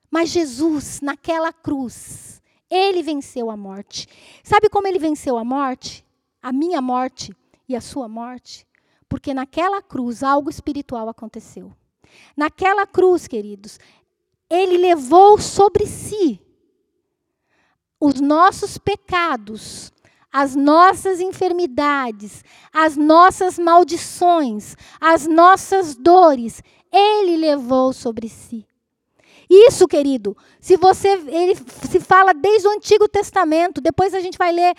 Mas 0.09 0.29
Jesus, 0.29 1.01
naquela 1.01 1.51
cruz, 1.51 2.41
ele 2.69 3.03
venceu 3.03 3.49
a 3.49 3.57
morte. 3.57 4.07
Sabe 4.43 4.69
como 4.69 4.87
ele 4.87 4.97
venceu 4.97 5.37
a 5.37 5.43
morte? 5.43 6.05
A 6.41 6.51
minha 6.51 6.81
morte 6.81 7.35
e 7.67 7.75
a 7.75 7.81
sua 7.81 8.07
morte? 8.07 8.65
Porque 9.09 9.33
naquela 9.33 9.81
cruz 9.81 10.23
algo 10.23 10.49
espiritual 10.49 11.09
aconteceu. 11.09 11.73
Naquela 12.35 12.87
cruz, 12.87 13.27
queridos, 13.27 13.77
ele 14.49 14.77
levou 14.77 15.37
sobre 15.37 15.85
si 15.85 16.41
os 18.01 18.19
nossos 18.19 18.79
pecados, 18.79 19.93
as 20.33 20.55
nossas 20.55 21.19
enfermidades, 21.19 22.43
as 22.73 22.97
nossas 22.97 23.59
maldições, 23.59 24.75
as 24.99 25.27
nossas 25.27 25.95
dores, 25.95 26.63
ele 26.91 27.37
levou 27.37 27.93
sobre 27.93 28.27
si. 28.27 28.65
Isso, 29.47 29.87
querido, 29.87 30.35
se 30.59 30.77
você 30.77 31.09
ele 31.27 31.55
se 31.55 31.99
fala 31.99 32.33
desde 32.33 32.67
o 32.67 32.71
Antigo 32.71 33.07
Testamento, 33.07 33.81
depois 33.81 34.13
a 34.13 34.19
gente 34.19 34.37
vai 34.37 34.51
ler 34.51 34.73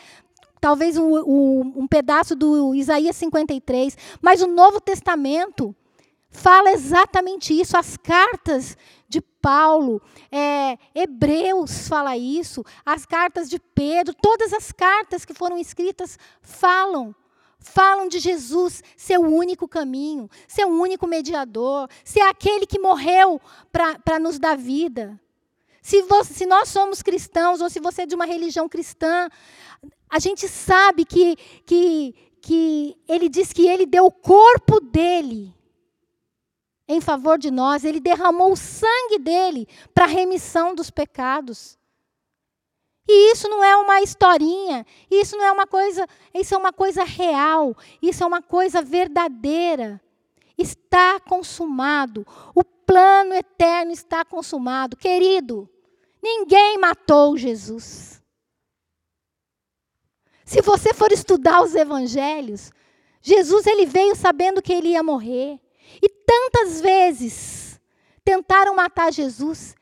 talvez 0.60 0.96
um, 0.96 1.14
um, 1.18 1.72
um 1.76 1.86
pedaço 1.86 2.34
do 2.34 2.74
Isaías 2.74 3.16
53, 3.16 3.96
mas 4.20 4.42
o 4.42 4.46
Novo 4.46 4.80
Testamento 4.80 5.76
fala 6.30 6.72
exatamente 6.72 7.58
isso. 7.58 7.76
As 7.76 7.96
cartas 7.96 8.76
de 9.08 9.20
Paulo, 9.42 10.00
é, 10.30 10.78
Hebreus 10.94 11.88
fala 11.88 12.16
isso, 12.16 12.64
as 12.86 13.04
cartas 13.04 13.50
de 13.50 13.58
Pedro, 13.58 14.14
todas 14.14 14.52
as 14.52 14.70
cartas 14.70 15.24
que 15.24 15.34
foram 15.34 15.58
escritas 15.58 16.16
falam. 16.40 17.12
Falam 17.58 18.08
de 18.08 18.18
Jesus 18.18 18.82
ser 18.96 19.18
o 19.18 19.28
único 19.28 19.68
caminho, 19.68 20.28
ser 20.48 20.64
o 20.64 20.80
único 20.80 21.06
mediador, 21.06 21.88
ser 22.04 22.20
aquele 22.20 22.66
que 22.66 22.78
morreu 22.78 23.40
para 23.70 24.18
nos 24.18 24.38
dar 24.38 24.56
vida. 24.56 25.20
Se, 25.80 26.02
você, 26.02 26.34
se, 26.34 26.46
nós 26.46 26.68
somos 26.68 27.02
cristãos, 27.02 27.60
ou 27.60 27.68
se 27.68 27.80
você 27.80 28.02
é 28.02 28.06
de 28.06 28.14
uma 28.14 28.24
religião 28.24 28.68
cristã, 28.68 29.28
a 30.08 30.18
gente 30.18 30.48
sabe 30.48 31.04
que, 31.04 31.36
que, 31.64 32.14
que 32.40 32.96
ele 33.08 33.28
diz 33.28 33.52
que 33.52 33.66
ele 33.66 33.86
deu 33.86 34.06
o 34.06 34.12
corpo 34.12 34.80
dele 34.80 35.54
em 36.92 37.00
favor 37.00 37.38
de 37.38 37.50
nós, 37.50 37.84
ele 37.84 38.00
derramou 38.00 38.52
o 38.52 38.56
sangue 38.56 39.18
dele 39.18 39.66
para 39.94 40.04
a 40.04 40.08
remissão 40.08 40.74
dos 40.74 40.90
pecados. 40.90 41.78
E 43.08 43.32
isso 43.32 43.48
não 43.48 43.64
é 43.64 43.76
uma 43.76 44.00
historinha, 44.00 44.86
isso 45.10 45.36
não 45.36 45.44
é 45.44 45.52
uma 45.52 45.66
coisa, 45.66 46.06
isso 46.32 46.54
é 46.54 46.58
uma 46.58 46.72
coisa 46.72 47.02
real, 47.02 47.76
isso 48.00 48.22
é 48.22 48.26
uma 48.26 48.42
coisa 48.42 48.80
verdadeira. 48.80 50.00
Está 50.56 51.18
consumado. 51.18 52.26
O 52.54 52.62
plano 52.62 53.34
eterno 53.34 53.90
está 53.90 54.24
consumado. 54.24 54.96
Querido, 54.96 55.68
ninguém 56.22 56.78
matou 56.78 57.36
Jesus. 57.36 58.22
Se 60.44 60.60
você 60.60 60.92
for 60.92 61.10
estudar 61.10 61.62
os 61.62 61.74
evangelhos, 61.74 62.70
Jesus 63.22 63.66
ele 63.66 63.86
veio 63.86 64.14
sabendo 64.14 64.60
que 64.60 64.72
ele 64.72 64.88
ia 64.88 65.02
morrer. 65.02 65.58
Tantas 66.26 66.80
vezes 66.80 67.80
tentaram 68.24 68.74
matar 68.74 69.12
Jesus, 69.12 69.74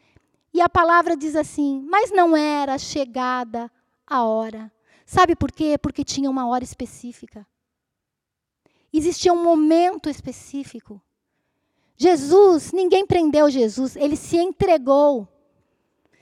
e 0.52 0.60
a 0.60 0.68
palavra 0.68 1.16
diz 1.16 1.36
assim: 1.36 1.84
mas 1.88 2.10
não 2.10 2.36
era 2.36 2.78
chegada 2.78 3.70
a 4.06 4.24
hora. 4.24 4.70
Sabe 5.06 5.34
por 5.34 5.50
quê? 5.50 5.76
Porque 5.76 6.04
tinha 6.04 6.30
uma 6.30 6.46
hora 6.46 6.64
específica. 6.64 7.46
Existia 8.92 9.32
um 9.32 9.42
momento 9.42 10.08
específico. 10.08 11.00
Jesus, 11.96 12.72
ninguém 12.72 13.06
prendeu 13.06 13.50
Jesus, 13.50 13.94
ele 13.94 14.16
se 14.16 14.36
entregou. 14.36 15.28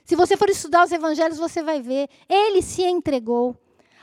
Se 0.03 0.15
você 0.15 0.35
for 0.35 0.49
estudar 0.49 0.83
os 0.83 0.91
evangelhos, 0.91 1.37
você 1.37 1.61
vai 1.61 1.81
ver. 1.81 2.09
Ele 2.27 2.63
se 2.63 2.83
entregou. 2.83 3.55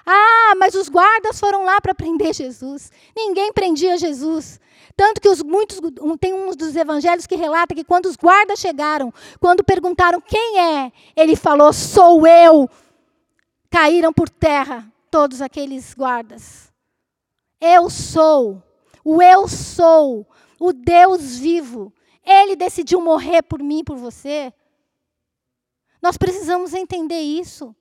Ah, 0.06 0.54
mas 0.56 0.74
os 0.76 0.88
guardas 0.88 1.40
foram 1.40 1.64
lá 1.64 1.80
para 1.80 1.96
prender 1.96 2.32
Jesus. 2.32 2.92
Ninguém 3.14 3.52
prendia 3.52 3.98
Jesus. 3.98 4.60
Tanto 4.96 5.20
que 5.20 5.28
os 5.28 5.42
muitos 5.42 5.78
tem 6.18 6.32
um 6.32 6.50
dos 6.52 6.74
evangelhos 6.74 7.26
que 7.26 7.36
relata 7.36 7.74
que 7.74 7.84
quando 7.84 8.06
os 8.06 8.16
guardas 8.16 8.58
chegaram, 8.58 9.12
quando 9.38 9.62
perguntaram 9.62 10.20
quem 10.20 10.58
é, 10.58 10.92
ele 11.14 11.36
falou: 11.36 11.72
"Sou 11.72 12.26
eu". 12.26 12.68
Caíram 13.68 14.12
por 14.12 14.30
terra 14.30 14.90
todos 15.10 15.42
aqueles 15.42 15.92
guardas. 15.92 16.72
Eu 17.60 17.90
sou, 17.90 18.62
o 19.04 19.20
eu 19.20 19.46
sou, 19.48 20.26
o 20.58 20.72
Deus 20.72 21.36
vivo. 21.36 21.92
Ele 22.24 22.56
decidiu 22.56 23.00
morrer 23.00 23.42
por 23.42 23.62
mim, 23.62 23.84
por 23.84 23.96
você. 23.96 24.52
Nós 26.00 26.16
precisamos 26.16 26.72
entender 26.72 27.20
isso. 27.20 27.74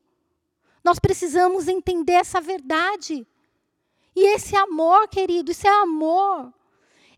Nós 0.84 0.99
precisamos 0.99 1.68
entender 1.68 2.13
essa 2.13 2.39
verdade. 2.41 3.26
E 4.16 4.36
esse 4.36 4.55
amor, 4.55 5.07
querido, 5.07 5.51
isso 5.51 5.68
é 5.68 5.82
amor. 5.82 6.53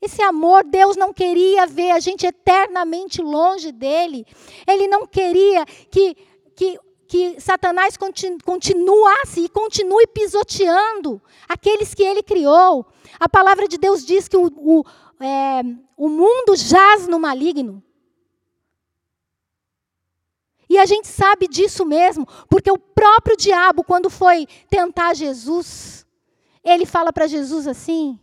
Esse 0.02 0.22
amor, 0.22 0.64
Deus 0.64 0.95
não 0.95 1.12
queria 1.12 1.66
ver 1.66 1.91
a 1.91 2.00
gente 2.00 2.26
eternamente 2.26 3.22
longe 3.22 3.72
dele. 3.72 4.26
Ele 4.68 4.88
não 4.88 5.08
queria 5.08 5.66
que, 5.66 6.16
que, 6.56 6.80
que 7.08 7.41
Satanás 7.41 7.98
continuasse 8.43 9.41
e 9.41 9.50
continue 9.50 10.06
pisoteando 10.08 11.22
aqueles 11.50 11.93
que 11.93 12.04
ele 12.04 12.22
criou. 12.22 12.86
A 13.20 13.28
palavra 13.28 13.68
de 13.68 13.78
Deus 13.78 14.06
diz 14.06 14.28
que 14.28 14.38
o, 14.38 14.52
o, 14.56 14.84
é, 15.20 15.62
o 15.95 16.10
mundo 16.10 16.56
jaz 16.56 17.08
no 17.08 17.20
maligno. 17.20 17.84
E 20.70 20.78
a 20.78 20.86
gente 20.86 21.08
sabe 21.08 21.48
disso 21.48 21.86
mesmo, 21.86 22.28
porque 22.50 22.70
o 22.70 22.78
próprio 22.78 23.38
diabo, 23.38 23.84
quando 23.84 24.10
foi 24.10 24.45
tentar 24.70 25.14
Jesus, 25.14 26.06
ele 26.64 26.86
fala 26.86 27.14
para 27.14 27.26
Jesus 27.26 27.68
assim: 27.68 28.20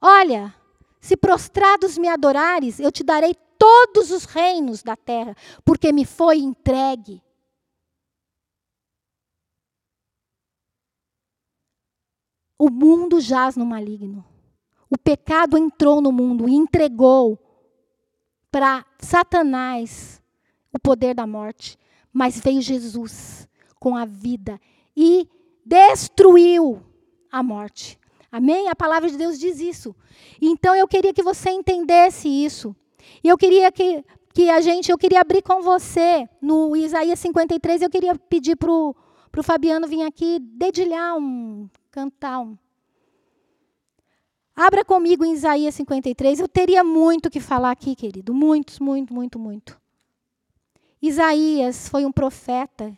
Olha, 0.00 0.54
se 1.00 1.16
prostrados 1.16 1.96
me 1.96 2.08
adorares, 2.08 2.78
eu 2.78 2.92
te 2.92 3.02
darei 3.02 3.34
todos 3.58 4.10
os 4.10 4.24
reinos 4.24 4.82
da 4.82 4.96
terra, 4.96 5.34
porque 5.64 5.92
me 5.92 6.04
foi 6.04 6.38
entregue. 6.38 7.22
O 12.58 12.70
mundo 12.70 13.20
jaz 13.20 13.56
no 13.56 13.64
maligno. 13.64 14.24
O 14.90 14.98
pecado 14.98 15.56
entrou 15.56 16.00
no 16.00 16.10
mundo 16.10 16.48
e 16.48 16.54
entregou 16.54 17.38
para 18.50 18.84
Satanás 18.98 20.20
o 20.72 20.78
poder 20.78 21.14
da 21.14 21.26
morte. 21.26 21.78
Mas 22.12 22.40
veio 22.40 22.60
Jesus 22.60 23.48
com 23.78 23.96
a 23.96 24.04
vida 24.04 24.60
e 24.96 25.28
destruiu 25.64 26.82
a 27.30 27.42
morte. 27.42 27.99
Amém? 28.30 28.68
A 28.68 28.76
palavra 28.76 29.10
de 29.10 29.16
Deus 29.16 29.38
diz 29.38 29.60
isso. 29.60 29.94
Então 30.40 30.74
eu 30.74 30.86
queria 30.86 31.12
que 31.12 31.22
você 31.22 31.50
entendesse 31.50 32.28
isso. 32.28 32.74
E 33.24 33.28
eu 33.28 33.36
queria 33.36 33.72
que, 33.72 34.04
que 34.32 34.48
a 34.50 34.60
gente, 34.60 34.90
eu 34.90 34.98
queria 34.98 35.20
abrir 35.20 35.42
com 35.42 35.62
você 35.62 36.28
no 36.40 36.76
Isaías 36.76 37.18
53, 37.18 37.82
eu 37.82 37.90
queria 37.90 38.14
pedir 38.14 38.56
para 38.56 38.70
o 38.70 38.94
Fabiano 39.42 39.88
vir 39.88 40.02
aqui 40.02 40.38
dedilhar 40.38 41.16
um 41.16 41.68
cantar 41.90 42.40
um. 42.40 42.56
Abra 44.54 44.84
comigo 44.84 45.24
em 45.24 45.32
Isaías 45.32 45.74
53. 45.74 46.38
Eu 46.38 46.48
teria 46.48 46.84
muito 46.84 47.30
que 47.30 47.40
falar 47.40 47.70
aqui, 47.70 47.96
querido. 47.96 48.34
Muitos, 48.34 48.78
muito, 48.78 49.12
muito, 49.14 49.38
muito. 49.38 49.80
Isaías 51.00 51.88
foi 51.88 52.04
um 52.04 52.12
profeta 52.12 52.94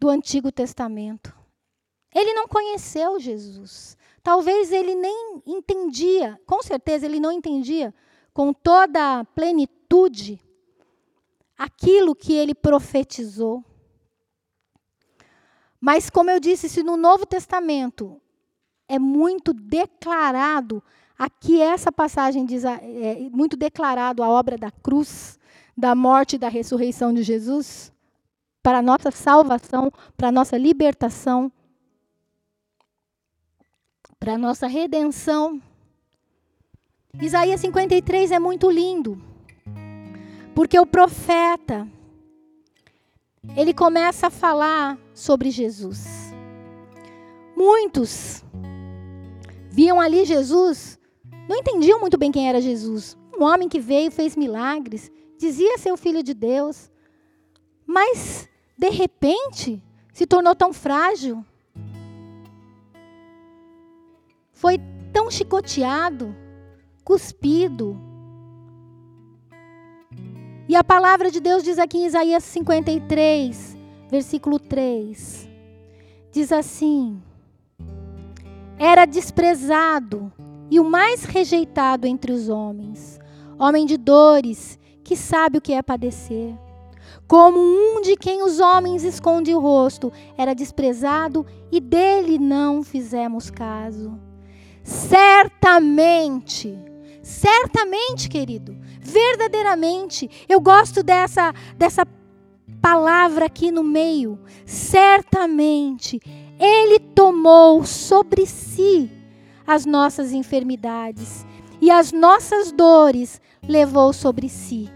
do 0.00 0.08
Antigo 0.08 0.50
Testamento. 0.50 1.35
Ele 2.16 2.32
não 2.32 2.48
conheceu 2.48 3.20
Jesus. 3.20 3.94
Talvez 4.22 4.72
ele 4.72 4.94
nem 4.94 5.42
entendia, 5.46 6.40
com 6.46 6.62
certeza 6.62 7.04
ele 7.04 7.20
não 7.20 7.30
entendia 7.30 7.94
com 8.32 8.54
toda 8.54 9.20
a 9.20 9.24
plenitude 9.24 10.40
aquilo 11.58 12.14
que 12.14 12.32
ele 12.32 12.54
profetizou. 12.54 13.62
Mas, 15.78 16.08
como 16.08 16.30
eu 16.30 16.40
disse, 16.40 16.70
se 16.70 16.82
no 16.82 16.96
Novo 16.96 17.26
Testamento 17.26 18.18
é 18.88 18.98
muito 18.98 19.52
declarado, 19.52 20.82
aqui 21.18 21.60
essa 21.60 21.92
passagem 21.92 22.46
diz, 22.46 22.64
é 22.64 23.28
muito 23.30 23.58
declarado 23.58 24.22
a 24.22 24.28
obra 24.28 24.56
da 24.56 24.70
cruz, 24.70 25.38
da 25.76 25.94
morte 25.94 26.36
e 26.36 26.38
da 26.38 26.48
ressurreição 26.48 27.12
de 27.12 27.22
Jesus, 27.22 27.92
para 28.62 28.78
a 28.78 28.82
nossa 28.82 29.10
salvação, 29.10 29.92
para 30.16 30.28
a 30.28 30.32
nossa 30.32 30.56
libertação, 30.56 31.52
para 34.18 34.34
a 34.34 34.38
nossa 34.38 34.66
redenção. 34.66 35.60
Isaías 37.20 37.60
53 37.60 38.30
é 38.30 38.38
muito 38.38 38.70
lindo, 38.70 39.20
porque 40.54 40.78
o 40.78 40.84
profeta, 40.86 41.88
ele 43.56 43.72
começa 43.72 44.26
a 44.26 44.30
falar 44.30 44.98
sobre 45.14 45.50
Jesus. 45.50 46.34
Muitos 47.56 48.44
viam 49.70 50.00
ali 50.00 50.24
Jesus, 50.24 50.98
não 51.48 51.56
entendiam 51.56 52.00
muito 52.00 52.18
bem 52.18 52.30
quem 52.30 52.48
era 52.48 52.60
Jesus. 52.60 53.16
Um 53.38 53.44
homem 53.44 53.68
que 53.68 53.80
veio, 53.80 54.10
fez 54.10 54.36
milagres, 54.36 55.10
dizia 55.38 55.78
ser 55.78 55.92
o 55.92 55.96
filho 55.96 56.22
de 56.22 56.34
Deus, 56.34 56.90
mas 57.86 58.48
de 58.76 58.90
repente 58.90 59.82
se 60.12 60.26
tornou 60.26 60.54
tão 60.54 60.72
frágil. 60.72 61.44
Foi 64.56 64.80
tão 65.12 65.30
chicoteado, 65.30 66.34
cuspido, 67.04 67.94
e 70.66 70.74
a 70.74 70.82
palavra 70.82 71.30
de 71.30 71.40
Deus 71.40 71.62
diz 71.62 71.78
aqui 71.78 71.98
em 71.98 72.06
Isaías 72.06 72.42
53, 72.42 73.76
versículo 74.10 74.58
3: 74.58 75.46
diz 76.32 76.50
assim: 76.50 77.22
Era 78.78 79.04
desprezado 79.04 80.32
e 80.70 80.80
o 80.80 80.84
mais 80.84 81.24
rejeitado 81.24 82.06
entre 82.06 82.32
os 82.32 82.48
homens, 82.48 83.20
homem 83.58 83.84
de 83.84 83.98
dores, 83.98 84.78
que 85.04 85.14
sabe 85.16 85.58
o 85.58 85.60
que 85.60 85.74
é 85.74 85.82
padecer. 85.82 86.54
Como 87.28 87.58
um 87.60 88.00
de 88.00 88.16
quem 88.16 88.42
os 88.42 88.58
homens 88.58 89.04
escondem 89.04 89.54
o 89.54 89.60
rosto, 89.60 90.10
era 90.34 90.54
desprezado 90.54 91.44
e 91.70 91.78
dele 91.78 92.38
não 92.38 92.82
fizemos 92.82 93.50
caso. 93.50 94.25
Certamente, 94.86 96.78
certamente, 97.20 98.28
querido, 98.28 98.78
verdadeiramente. 99.00 100.30
Eu 100.48 100.60
gosto 100.60 101.02
dessa, 101.02 101.52
dessa 101.76 102.06
palavra 102.80 103.46
aqui 103.46 103.72
no 103.72 103.82
meio. 103.82 104.38
Certamente, 104.64 106.20
Ele 106.56 107.00
tomou 107.00 107.84
sobre 107.84 108.46
si 108.46 109.10
as 109.66 109.84
nossas 109.84 110.32
enfermidades 110.32 111.44
e 111.80 111.90
as 111.90 112.12
nossas 112.12 112.70
dores 112.70 113.40
levou 113.66 114.12
sobre 114.12 114.48
si. 114.48 114.88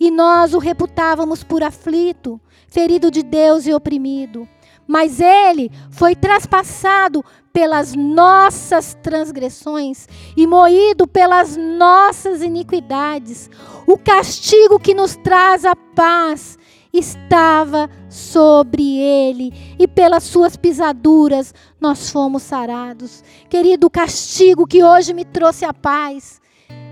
E 0.00 0.10
nós 0.10 0.54
o 0.54 0.58
reputávamos 0.58 1.44
por 1.44 1.62
aflito, 1.62 2.40
ferido 2.66 3.12
de 3.12 3.22
Deus 3.22 3.64
e 3.64 3.72
oprimido. 3.72 4.48
Mas 4.88 5.20
ele 5.20 5.70
foi 5.88 6.16
traspassado 6.16 7.24
pelas 7.52 7.94
nossas 7.94 8.96
transgressões 9.02 10.06
e 10.36 10.46
moído 10.46 11.06
pelas 11.06 11.56
nossas 11.56 12.42
iniquidades. 12.42 13.50
O 13.86 13.98
castigo 13.98 14.78
que 14.78 14.94
nos 14.94 15.16
traz 15.16 15.64
a 15.64 15.74
paz 15.74 16.58
estava 16.92 17.88
sobre 18.08 18.98
ele, 18.98 19.52
e 19.78 19.86
pelas 19.86 20.24
suas 20.24 20.56
pisaduras 20.56 21.54
nós 21.80 22.10
fomos 22.10 22.42
sarados. 22.42 23.22
Querido, 23.48 23.86
o 23.86 23.90
castigo 23.90 24.66
que 24.66 24.82
hoje 24.82 25.14
me 25.14 25.24
trouxe 25.24 25.64
a 25.64 25.72
paz 25.72 26.40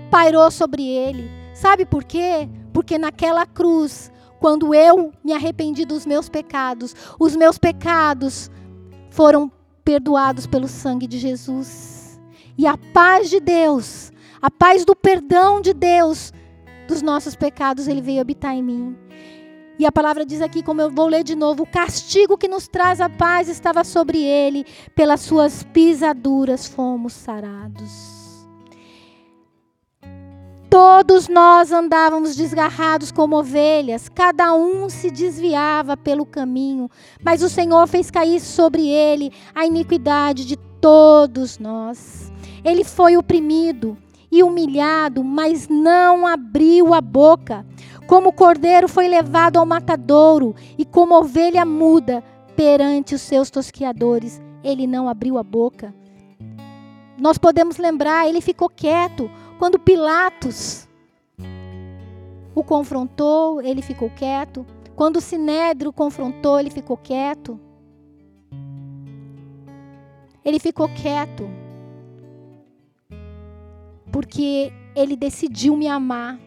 pairou 0.09 0.49
sobre 0.49 0.85
ele. 0.85 1.29
Sabe 1.53 1.85
por 1.85 2.03
quê? 2.03 2.47
Porque 2.73 2.97
naquela 2.97 3.45
cruz, 3.45 4.11
quando 4.39 4.73
eu 4.73 5.11
me 5.23 5.33
arrependi 5.33 5.83
dos 5.83 6.05
meus 6.05 6.29
pecados, 6.29 6.95
os 7.19 7.35
meus 7.35 7.57
pecados 7.57 8.49
foram 9.09 9.51
perdoados 9.89 10.45
pelo 10.45 10.67
sangue 10.67 11.07
de 11.07 11.17
Jesus. 11.17 12.21
E 12.55 12.67
a 12.67 12.77
paz 12.77 13.27
de 13.27 13.39
Deus, 13.39 14.11
a 14.39 14.51
paz 14.51 14.85
do 14.85 14.95
perdão 14.95 15.59
de 15.59 15.73
Deus 15.73 16.31
dos 16.87 17.01
nossos 17.01 17.35
pecados, 17.35 17.87
ele 17.87 17.99
veio 17.99 18.21
habitar 18.21 18.53
em 18.53 18.61
mim. 18.61 18.95
E 19.79 19.87
a 19.87 19.91
palavra 19.91 20.23
diz 20.23 20.43
aqui, 20.43 20.61
como 20.61 20.79
eu 20.79 20.91
vou 20.91 21.07
ler 21.07 21.23
de 21.23 21.35
novo: 21.35 21.63
o 21.63 21.65
castigo 21.65 22.37
que 22.37 22.47
nos 22.47 22.67
traz 22.67 23.01
a 23.01 23.09
paz 23.09 23.49
estava 23.49 23.83
sobre 23.83 24.21
ele, 24.21 24.63
pelas 24.93 25.21
suas 25.21 25.63
pisaduras 25.63 26.67
fomos 26.67 27.13
sarados. 27.13 28.18
Todos 30.69 31.27
nós 31.27 31.71
andávamos 31.71 32.35
desgarrados 32.35 33.11
como 33.11 33.37
ovelhas, 33.37 34.07
cada 34.07 34.53
um 34.53 34.87
se 34.87 35.09
desviava 35.09 35.97
pelo 35.97 36.27
caminho, 36.27 36.87
mas 37.23 37.41
o 37.41 37.49
Senhor 37.49 37.87
fez 37.87 38.11
cair 38.11 38.39
sobre 38.39 38.87
ele 38.87 39.31
a 39.55 39.65
iniquidade 39.65 40.45
de 40.45 40.55
todos 40.79 41.57
nós. 41.57 42.31
Ele 42.63 42.83
foi 42.83 43.17
oprimido 43.17 43.97
e 44.31 44.43
humilhado, 44.43 45.23
mas 45.23 45.67
não 45.67 46.27
abriu 46.27 46.93
a 46.93 47.01
boca. 47.01 47.65
Como 48.05 48.31
cordeiro 48.31 48.87
foi 48.87 49.07
levado 49.07 49.57
ao 49.57 49.65
matadouro, 49.65 50.55
e 50.77 50.85
como 50.85 51.15
ovelha 51.15 51.65
muda 51.65 52.23
perante 52.55 53.15
os 53.15 53.21
seus 53.21 53.49
tosquiadores, 53.49 54.39
ele 54.63 54.85
não 54.85 55.09
abriu 55.09 55.39
a 55.39 55.43
boca. 55.43 55.95
Nós 57.19 57.37
podemos 57.37 57.77
lembrar, 57.77 58.27
ele 58.27 58.39
ficou 58.39 58.69
quieto 58.69 59.29
quando 59.59 59.77
Pilatos 59.77 60.87
o 62.55 62.63
confrontou, 62.63 63.61
ele 63.61 63.81
ficou 63.81 64.09
quieto. 64.09 64.65
Quando 64.95 65.17
o 65.17 65.21
Sinédrio 65.21 65.89
o 65.89 65.93
confrontou, 65.93 66.57
ele 66.57 66.69
ficou 66.69 66.95
quieto. 66.95 67.59
Ele 70.45 70.59
ficou 70.59 70.87
quieto. 70.87 71.43
Porque 74.09 74.71
ele 74.95 75.17
decidiu 75.17 75.75
me 75.75 75.89
amar. 75.89 76.39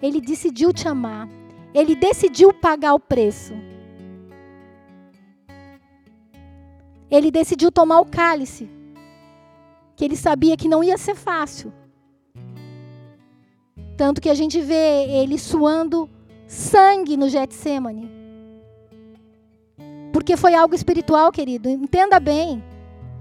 Ele 0.00 0.20
decidiu 0.20 0.72
te 0.72 0.86
amar. 0.86 1.28
ele 1.74 1.96
decidiu 1.96 2.54
pagar 2.54 2.94
o 2.94 3.00
preço. 3.00 3.52
Ele 7.10 7.30
decidiu 7.30 7.70
tomar 7.70 8.00
o 8.00 8.06
cálice, 8.06 8.68
que 9.94 10.04
ele 10.04 10.16
sabia 10.16 10.56
que 10.56 10.68
não 10.68 10.82
ia 10.82 10.96
ser 10.96 11.14
fácil. 11.14 11.72
Tanto 13.96 14.20
que 14.20 14.28
a 14.28 14.34
gente 14.34 14.60
vê 14.60 15.04
ele 15.08 15.38
suando 15.38 16.08
sangue 16.46 17.16
no 17.16 17.28
Getsemane. 17.28 18.10
Porque 20.12 20.36
foi 20.36 20.54
algo 20.54 20.74
espiritual, 20.74 21.32
querido. 21.32 21.68
Entenda 21.68 22.20
bem. 22.20 22.62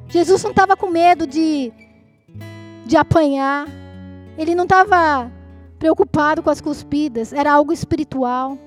Jesus 0.07 0.43
não 0.43 0.51
estava 0.51 0.76
com 0.76 0.88
medo 0.88 1.26
de, 1.26 1.71
de 2.86 2.97
apanhar. 2.97 3.67
Ele 4.38 4.53
não 4.53 4.63
estava 4.63 5.32
preocupado 5.80 6.43
com 6.43 6.49
as 6.49 6.61
cuspidas. 6.61 7.32
Era 7.32 7.53
algo 7.53 7.71
espiritual. 7.71 8.57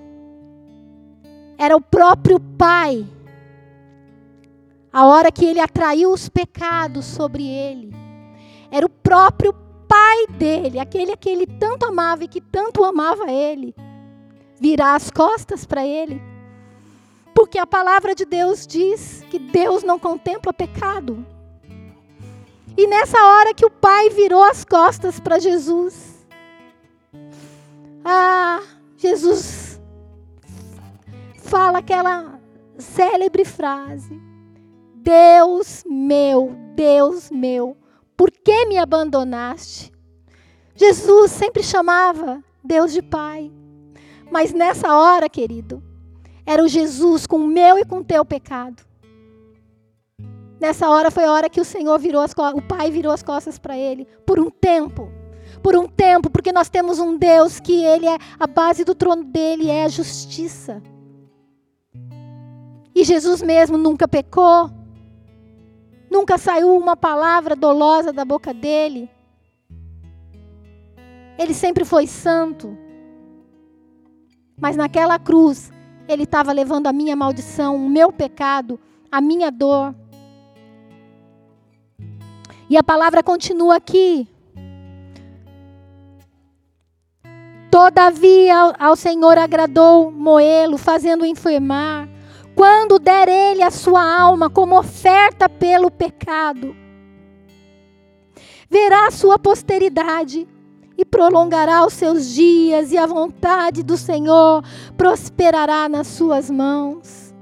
Era 1.58 1.76
o 1.76 1.80
próprio 1.80 2.40
Pai. 2.40 3.06
A 4.92 5.06
hora 5.06 5.30
que 5.30 5.44
ele 5.44 5.60
atraiu 5.60 6.10
os 6.10 6.28
pecados 6.28 7.04
sobre 7.04 7.46
ele. 7.46 7.94
Era 8.70 8.86
o 8.86 8.90
próprio 8.90 9.52
pai 9.88 10.26
dele, 10.28 10.78
aquele 10.78 11.16
que 11.16 11.28
ele 11.28 11.46
tanto 11.46 11.86
amava 11.86 12.24
e 12.24 12.28
que 12.28 12.40
tanto 12.40 12.84
amava 12.84 13.30
ele, 13.30 13.74
virar 14.60 14.94
as 14.94 15.10
costas 15.10 15.64
para 15.64 15.84
ele. 15.84 16.22
Porque 17.34 17.58
a 17.58 17.66
palavra 17.66 18.14
de 18.14 18.24
Deus 18.24 18.66
diz 18.66 19.24
que 19.30 19.38
Deus 19.38 19.82
não 19.82 19.98
contempla 19.98 20.52
pecado. 20.52 21.24
E 22.76 22.86
nessa 22.86 23.18
hora 23.18 23.54
que 23.54 23.64
o 23.64 23.70
pai 23.70 24.10
virou 24.10 24.42
as 24.42 24.64
costas 24.64 25.18
para 25.18 25.38
Jesus, 25.38 26.26
ah, 28.04 28.60
Jesus 28.96 29.80
fala 31.38 31.78
aquela 31.78 32.38
célebre 32.76 33.44
frase: 33.44 34.20
Deus 34.94 35.84
meu, 35.88 36.54
Deus 36.74 37.30
meu, 37.30 37.76
por 38.18 38.32
que 38.32 38.66
me 38.66 38.76
abandonaste? 38.76 39.92
Jesus 40.74 41.30
sempre 41.30 41.62
chamava 41.62 42.42
Deus 42.64 42.92
de 42.92 43.00
Pai. 43.00 43.48
Mas 44.28 44.52
nessa 44.52 44.92
hora, 44.92 45.28
querido, 45.28 45.80
era 46.44 46.64
o 46.64 46.66
Jesus 46.66 47.28
com 47.28 47.36
o 47.36 47.46
meu 47.46 47.78
e 47.78 47.84
com 47.84 47.98
o 47.98 48.04
teu 48.04 48.24
pecado. 48.24 48.82
Nessa 50.60 50.90
hora 50.90 51.12
foi 51.12 51.26
a 51.26 51.32
hora 51.32 51.48
que 51.48 51.60
o 51.60 51.64
Senhor 51.64 51.96
virou 52.00 52.20
as 52.20 52.32
o 52.32 52.60
Pai 52.60 52.90
virou 52.90 53.12
as 53.12 53.22
costas 53.22 53.56
para 53.56 53.78
ele 53.78 54.04
por 54.26 54.40
um 54.40 54.50
tempo. 54.50 55.08
Por 55.62 55.76
um 55.76 55.86
tempo, 55.86 56.28
porque 56.28 56.50
nós 56.50 56.68
temos 56.68 56.98
um 56.98 57.16
Deus 57.16 57.60
que 57.60 57.84
ele 57.84 58.06
é 58.06 58.18
a 58.38 58.48
base 58.48 58.84
do 58.84 58.96
trono 58.96 59.22
dele 59.22 59.70
é 59.70 59.84
a 59.84 59.88
justiça. 59.88 60.82
E 62.92 63.04
Jesus 63.04 63.42
mesmo 63.42 63.78
nunca 63.78 64.08
pecou, 64.08 64.68
Nunca 66.10 66.38
saiu 66.38 66.76
uma 66.76 66.96
palavra 66.96 67.54
dolosa 67.54 68.12
da 68.12 68.24
boca 68.24 68.54
dele. 68.54 69.10
Ele 71.38 71.54
sempre 71.54 71.84
foi 71.84 72.06
santo. 72.06 72.76
Mas 74.60 74.76
naquela 74.76 75.18
cruz, 75.18 75.70
ele 76.08 76.24
estava 76.24 76.50
levando 76.52 76.86
a 76.86 76.92
minha 76.92 77.14
maldição, 77.14 77.76
o 77.76 77.88
meu 77.88 78.10
pecado, 78.10 78.80
a 79.12 79.20
minha 79.20 79.50
dor. 79.50 79.94
E 82.68 82.76
a 82.76 82.82
palavra 82.82 83.22
continua 83.22 83.76
aqui. 83.76 84.26
Todavia 87.70 88.74
ao 88.78 88.96
Senhor 88.96 89.38
agradou 89.38 90.10
moê-lo, 90.10 90.78
fazendo-o 90.78 91.26
enfermar 91.26 92.08
quando 92.58 92.98
der 92.98 93.28
ele 93.28 93.62
a 93.62 93.70
sua 93.70 94.02
alma 94.02 94.50
como 94.50 94.76
oferta 94.76 95.48
pelo 95.48 95.92
pecado, 95.92 96.74
verá 98.68 99.06
a 99.06 99.12
sua 99.12 99.38
posteridade 99.38 100.44
e 100.96 101.04
prolongará 101.04 101.86
os 101.86 101.92
seus 101.92 102.34
dias, 102.34 102.90
e 102.90 102.98
a 102.98 103.06
vontade 103.06 103.84
do 103.84 103.96
Senhor 103.96 104.64
prosperará 104.96 105.88
nas 105.88 106.08
suas 106.08 106.50
mãos. 106.50 107.32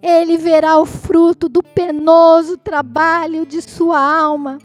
Ele 0.00 0.36
verá 0.36 0.78
o 0.78 0.86
fruto 0.86 1.48
do 1.48 1.60
penoso 1.60 2.56
trabalho 2.56 3.44
de 3.44 3.60
sua 3.60 3.98
alma 3.98 4.58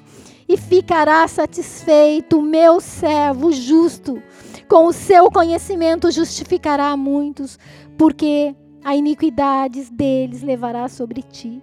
e 0.47 0.57
ficará 0.57 1.27
satisfeito, 1.27 2.39
meu 2.39 2.79
servo 2.79 3.51
justo. 3.51 4.21
Com 4.69 4.86
o 4.86 4.93
seu 4.93 5.32
conhecimento 5.32 6.11
justificará 6.11 6.95
muitos, 6.95 7.57
porque 7.97 8.55
a 8.84 8.95
iniquidades 8.95 9.89
deles 9.89 10.41
levará 10.41 10.88
sobre 10.88 11.21
ti, 11.21 11.61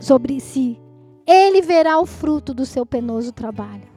sobre 0.00 0.40
si. 0.40 0.78
Ele 1.26 1.62
verá 1.62 1.98
o 2.00 2.06
fruto 2.06 2.52
do 2.52 2.66
seu 2.66 2.84
penoso 2.84 3.32
trabalho. 3.32 3.88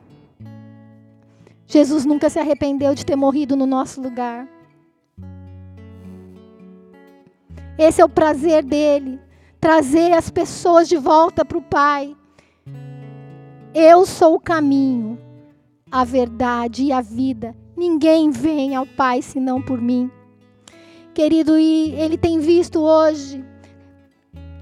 Jesus 1.66 2.06
nunca 2.06 2.30
se 2.30 2.40
arrependeu 2.40 2.94
de 2.94 3.06
ter 3.06 3.16
morrido 3.16 3.56
no 3.56 3.66
nosso 3.66 4.02
lugar. 4.02 4.48
Esse 7.78 8.02
é 8.02 8.06
o 8.06 8.10
prazer 8.10 8.64
dele, 8.64 9.20
trazer 9.60 10.14
as 10.14 10.30
pessoas 10.30 10.88
de 10.88 10.98
volta 10.98 11.44
para 11.44 11.58
o 11.58 11.62
Pai. 11.62 12.16
Eu 13.74 14.06
sou 14.06 14.36
o 14.36 14.40
caminho, 14.40 15.18
a 15.92 16.04
verdade 16.04 16.84
e 16.84 16.92
a 16.92 17.02
vida. 17.02 17.56
Ninguém 17.76 18.30
vem 18.30 18.76
ao 18.76 18.86
Pai 18.86 19.24
senão 19.24 19.60
por 19.60 19.82
mim. 19.82 20.12
Querido, 21.14 21.58
e 21.58 21.94
ele 21.94 22.18
tem 22.18 22.40
visto 22.40 22.82
hoje, 22.82 23.44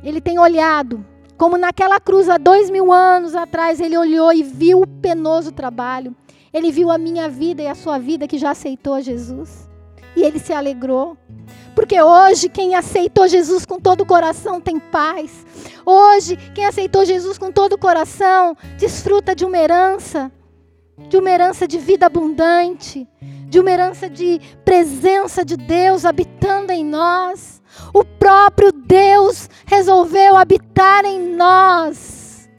ele 0.03 0.19
tem 0.19 0.37
olhado, 0.37 1.05
como 1.37 1.57
naquela 1.57 1.99
cruz 1.99 2.29
há 2.29 2.37
dois 2.37 2.69
mil 2.69 2.91
anos 2.91 3.33
atrás, 3.35 3.79
ele 3.79 3.97
olhou 3.97 4.31
e 4.31 4.43
viu 4.43 4.81
o 4.81 4.87
penoso 4.87 5.51
trabalho. 5.51 6.15
Ele 6.53 6.71
viu 6.71 6.91
a 6.91 6.97
minha 6.97 7.29
vida 7.29 7.63
e 7.63 7.67
a 7.67 7.73
sua 7.73 7.97
vida 7.97 8.27
que 8.27 8.37
já 8.37 8.51
aceitou 8.51 9.01
Jesus. 9.01 9.67
E 10.15 10.21
ele 10.21 10.37
se 10.37 10.53
alegrou. 10.53 11.17
Porque 11.73 11.99
hoje 11.99 12.49
quem 12.49 12.75
aceitou 12.75 13.27
Jesus 13.27 13.65
com 13.65 13.79
todo 13.79 14.01
o 14.01 14.05
coração 14.05 14.61
tem 14.61 14.77
paz. 14.77 15.45
Hoje 15.85 16.37
quem 16.53 16.65
aceitou 16.65 17.05
Jesus 17.05 17.37
com 17.37 17.51
todo 17.51 17.73
o 17.73 17.77
coração 17.77 18.55
desfruta 18.77 19.33
de 19.33 19.45
uma 19.45 19.57
herança, 19.57 20.31
de 21.09 21.17
uma 21.17 21.31
herança 21.31 21.67
de 21.67 21.77
vida 21.77 22.05
abundante, 22.05 23.07
de 23.51 23.59
uma 23.59 23.69
herança 23.69 24.09
de 24.09 24.39
presença 24.63 25.43
de 25.43 25.57
Deus 25.57 26.05
habitando 26.05 26.71
em 26.71 26.85
nós. 26.85 27.61
O 27.93 28.05
próprio 28.05 28.71
Deus 28.71 29.49
resolveu 29.65 30.37
habitar 30.37 31.03
em 31.03 31.35
nós. 31.35 32.49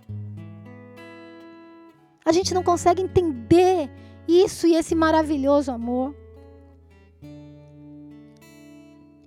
A 2.22 2.30
gente 2.30 2.53
não 2.53 2.62
consegue 2.62 3.01
entender 3.01 3.90
isso 4.28 4.66
e 4.66 4.76
esse 4.76 4.95
maravilhoso 4.95 5.72
amor. 5.72 6.14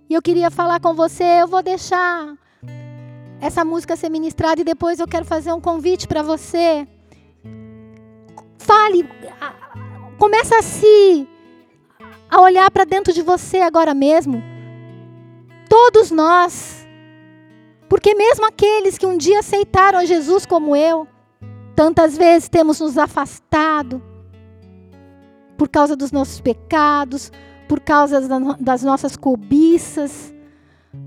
E 0.08 0.14
eu 0.14 0.22
queria 0.22 0.52
falar 0.52 0.80
com 0.80 0.94
você, 0.94 1.42
eu 1.42 1.48
vou 1.48 1.64
deixar 1.64 2.38
essa 3.42 3.66
música 3.66 3.96
ser 3.96 4.10
ministrada 4.10 4.62
e 4.62 4.64
depois 4.64 5.00
eu 5.00 5.08
quero 5.08 5.26
fazer 5.26 5.52
um 5.52 5.60
convite 5.60 6.08
para 6.08 6.22
você. 6.22 6.88
Fale, 8.60 9.10
começa 10.20 10.60
a 10.60 10.62
se 10.62 11.28
a 12.36 12.42
olhar 12.42 12.70
para 12.70 12.84
dentro 12.84 13.14
de 13.14 13.22
você 13.22 13.60
agora 13.60 13.94
mesmo. 13.94 14.44
Todos 15.70 16.12
nós. 16.12 16.86
Porque 17.88 18.14
mesmo 18.14 18.46
aqueles 18.46 18.98
que 18.98 19.06
um 19.06 19.18
dia 19.18 19.40
aceitaram 19.40 20.00
a 20.00 20.06
Jesus 20.06 20.46
como 20.46 20.76
eu, 20.76 21.08
tantas 21.78 22.18
vezes 22.18 22.50
temos 22.50 22.82
nos 22.82 22.98
afastado 22.98 24.04
por 25.58 25.70
causa 25.70 25.96
dos 25.96 26.12
nossos 26.12 26.42
pecados, 26.42 27.32
por 27.70 27.80
causa 27.80 28.20
das 28.60 28.84
nossas 28.84 29.16
cobiças, 29.16 30.34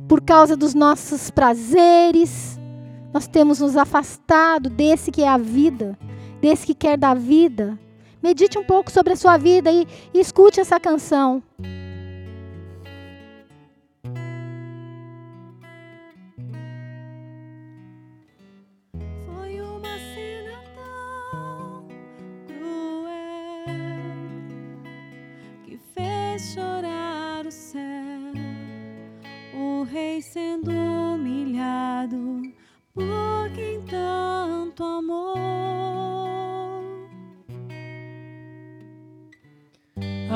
por 0.08 0.22
causa 0.22 0.56
dos 0.56 0.72
nossos 0.72 1.30
prazeres. 1.30 2.58
Nós 3.12 3.26
temos 3.26 3.60
nos 3.60 3.76
afastado 3.76 4.70
desse 4.70 5.10
que 5.10 5.22
é 5.22 5.28
a 5.28 5.36
vida, 5.36 5.98
desse 6.40 6.64
que 6.64 6.74
quer 6.74 6.96
dar 6.96 7.14
vida. 7.14 7.78
Medite 8.22 8.58
um 8.58 8.64
pouco 8.64 8.90
sobre 8.90 9.12
a 9.12 9.16
sua 9.16 9.36
vida 9.36 9.70
e, 9.70 9.86
e 10.12 10.20
escute 10.20 10.60
essa 10.60 10.78
canção. 10.80 11.42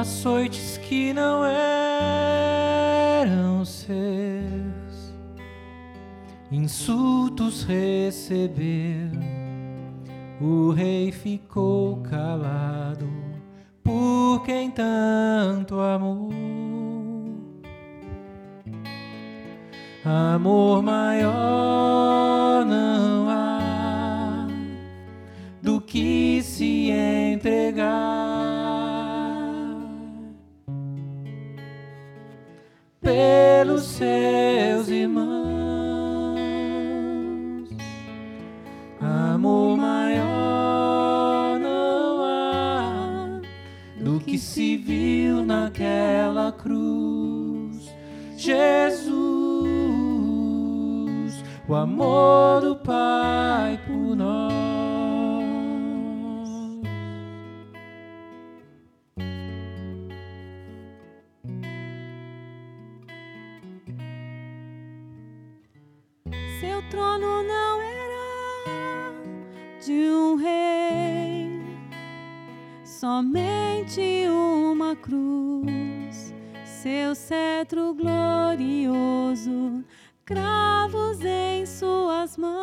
açoites 0.02 0.76
que 0.78 1.12
não 1.12 1.44
eram 1.44 3.64
seus, 3.64 5.14
insultos 6.50 7.62
recebeu. 7.62 9.12
O 10.40 10.72
rei 10.72 11.12
ficou 11.12 11.98
calado 11.98 13.08
por 13.84 14.42
quem 14.44 14.72
tanto 14.72 15.78
amou. 15.78 16.32
Amor 20.04 20.82
maior 20.82 22.66
não 22.66 23.30
há 23.30 24.48
do 25.62 25.80
que 25.80 26.42
se 26.42 26.90
entregar. 26.90 28.21
Pelos 33.02 33.82
seus 33.82 34.88
irmãos. 34.88 35.32
Amor 39.00 39.76
maior 39.76 41.58
não 41.58 42.22
há 42.24 43.40
do 44.00 44.20
que 44.20 44.38
se 44.38 44.76
viu 44.76 45.44
naquela 45.44 46.52
cruz. 46.52 47.92
Jesus 48.36 49.22
o 51.68 51.74
amor 51.74 52.60
do 52.60 52.76
Pai 52.76 53.80
somente 73.02 74.00
uma 74.30 74.94
cruz, 74.94 76.32
seu 76.64 77.16
cetro 77.16 77.92
glorioso 77.94 79.82
cravos 80.24 81.18
em 81.24 81.66
suas 81.66 82.36
mãos. 82.36 82.62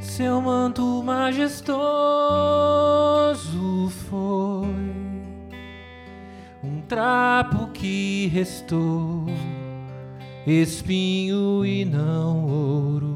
Seu 0.00 0.40
manto 0.40 1.02
majestoso 1.02 1.74
foi 4.08 4.68
um 6.62 6.80
trapo 6.86 7.72
que 7.72 8.28
restou, 8.28 9.26
espinho 10.46 11.66
e 11.66 11.84
não 11.84 12.46
ouro, 12.46 13.09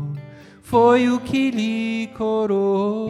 foi 0.74 1.08
o 1.08 1.20
que 1.20 1.52
lhe 1.52 2.08
coroou 2.18 3.08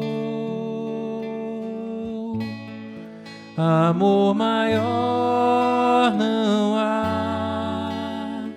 amor 3.57 4.35
maior 4.35 6.13
não 6.13 6.77
há 6.77 8.51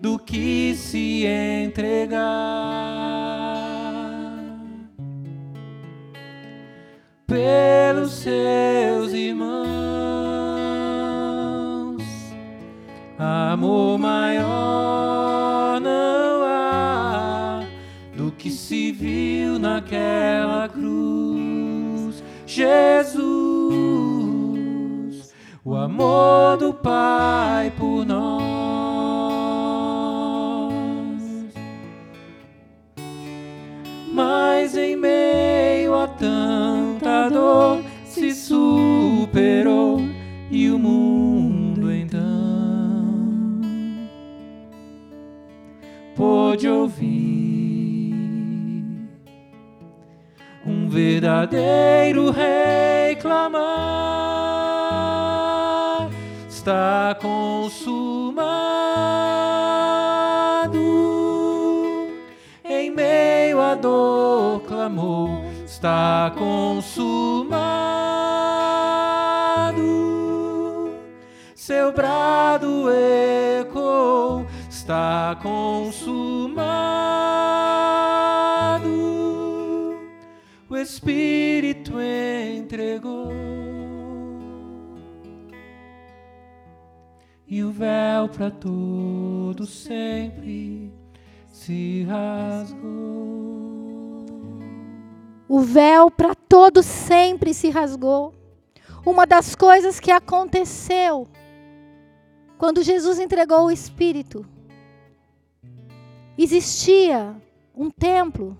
do 0.00 0.18
que 0.18 0.74
se 0.74 1.26
entregar 1.26 2.16
pelos 7.26 8.12
seus 8.12 9.12
irmãos. 9.12 9.52
Amor 13.18 13.98
maior 13.98 15.13
que 18.44 18.50
se 18.50 18.92
viu 18.92 19.58
naquela 19.58 20.68
cruz. 20.68 22.22
Jesus 22.46 22.84
o 25.64 25.74
amor 25.74 26.58
do 26.58 26.74
Pai 26.74 27.72
por 27.74 28.04
nós. 28.04 28.44
Mas 34.12 34.76
em 34.76 34.94
meio 34.94 35.94
a 35.94 36.06
tanta 36.06 37.30
dor 37.30 37.82
se 38.04 38.34
superou 38.34 40.02
e 40.50 40.68
o 40.68 40.78
mundo 40.78 41.90
então 41.90 42.20
pôde 46.14 46.68
ouvir 46.68 47.23
verdadeiro 50.94 52.30
rei 52.30 53.16
clamar 53.16 53.64
está 56.48 57.18
consumado. 57.20 58.38
Em 62.64 62.90
meio 62.90 63.60
à 63.60 63.74
dor 63.74 64.60
clamou, 64.62 65.44
está 65.66 66.32
consumado. 66.38 67.34
Seu 71.56 71.92
brado 71.92 72.88
ecoou, 73.60 74.46
está 74.70 75.36
consumado. 75.42 76.03
Espírito 80.84 81.94
entregou. 81.98 83.32
e 87.46 87.62
o 87.62 87.70
véu 87.70 88.28
para 88.28 88.50
todo 88.50 89.64
sempre 89.64 90.92
se 91.46 92.02
rasgou. 92.02 92.82
O 95.48 95.60
véu 95.60 96.10
para 96.10 96.34
todo 96.34 96.82
sempre 96.82 97.54
se 97.54 97.70
rasgou. 97.70 98.34
Uma 99.06 99.24
das 99.24 99.54
coisas 99.54 100.00
que 100.00 100.10
aconteceu 100.10 101.28
quando 102.58 102.82
Jesus 102.82 103.20
entregou 103.20 103.66
o 103.66 103.70
Espírito, 103.70 104.44
existia 106.36 107.36
um 107.72 107.88
templo 107.88 108.58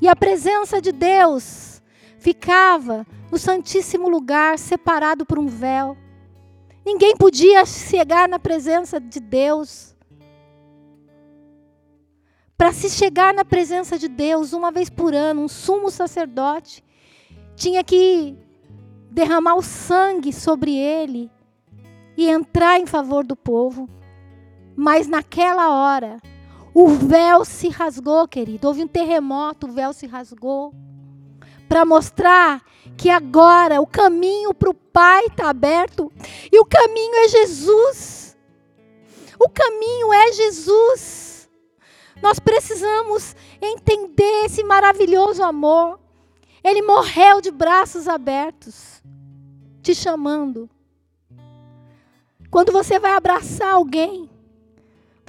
e 0.00 0.08
a 0.08 0.16
presença 0.16 0.80
de 0.80 0.92
Deus 0.92 1.82
ficava 2.18 3.06
no 3.30 3.38
Santíssimo 3.38 4.08
Lugar, 4.08 4.58
separado 4.58 5.24
por 5.26 5.38
um 5.38 5.46
véu. 5.46 5.96
Ninguém 6.84 7.16
podia 7.16 7.64
chegar 7.64 8.28
na 8.28 8.38
presença 8.38 8.98
de 8.98 9.20
Deus. 9.20 9.94
Para 12.56 12.72
se 12.72 12.90
chegar 12.90 13.32
na 13.32 13.44
presença 13.44 13.98
de 13.98 14.08
Deus 14.08 14.52
uma 14.52 14.70
vez 14.70 14.90
por 14.90 15.14
ano, 15.14 15.42
um 15.42 15.48
sumo 15.48 15.90
sacerdote 15.90 16.84
tinha 17.54 17.84
que 17.84 18.36
derramar 19.10 19.54
o 19.54 19.62
sangue 19.62 20.32
sobre 20.32 20.76
ele 20.76 21.30
e 22.16 22.28
entrar 22.28 22.78
em 22.78 22.86
favor 22.86 23.24
do 23.24 23.36
povo. 23.36 23.88
Mas 24.76 25.06
naquela 25.06 25.70
hora, 25.70 26.18
o 26.74 26.88
véu 26.88 27.44
se 27.44 27.68
rasgou, 27.68 28.26
querido. 28.28 28.68
Houve 28.68 28.84
um 28.84 28.88
terremoto, 28.88 29.66
o 29.66 29.72
véu 29.72 29.92
se 29.92 30.06
rasgou 30.06 30.72
para 31.68 31.84
mostrar 31.84 32.64
que 32.96 33.08
agora 33.08 33.80
o 33.80 33.86
caminho 33.86 34.52
para 34.52 34.70
o 34.70 34.74
Pai 34.74 35.26
está 35.26 35.48
aberto 35.48 36.12
e 36.50 36.58
o 36.58 36.64
caminho 36.64 37.14
é 37.14 37.28
Jesus. 37.28 38.36
O 39.38 39.48
caminho 39.48 40.12
é 40.12 40.32
Jesus. 40.32 41.48
Nós 42.20 42.40
precisamos 42.40 43.36
entender 43.62 44.44
esse 44.44 44.64
maravilhoso 44.64 45.44
amor. 45.44 46.00
Ele 46.62 46.82
morreu 46.82 47.40
de 47.40 47.52
braços 47.52 48.08
abertos, 48.08 49.00
te 49.80 49.94
chamando. 49.94 50.68
Quando 52.50 52.72
você 52.72 52.98
vai 52.98 53.12
abraçar 53.12 53.74
alguém, 53.74 54.28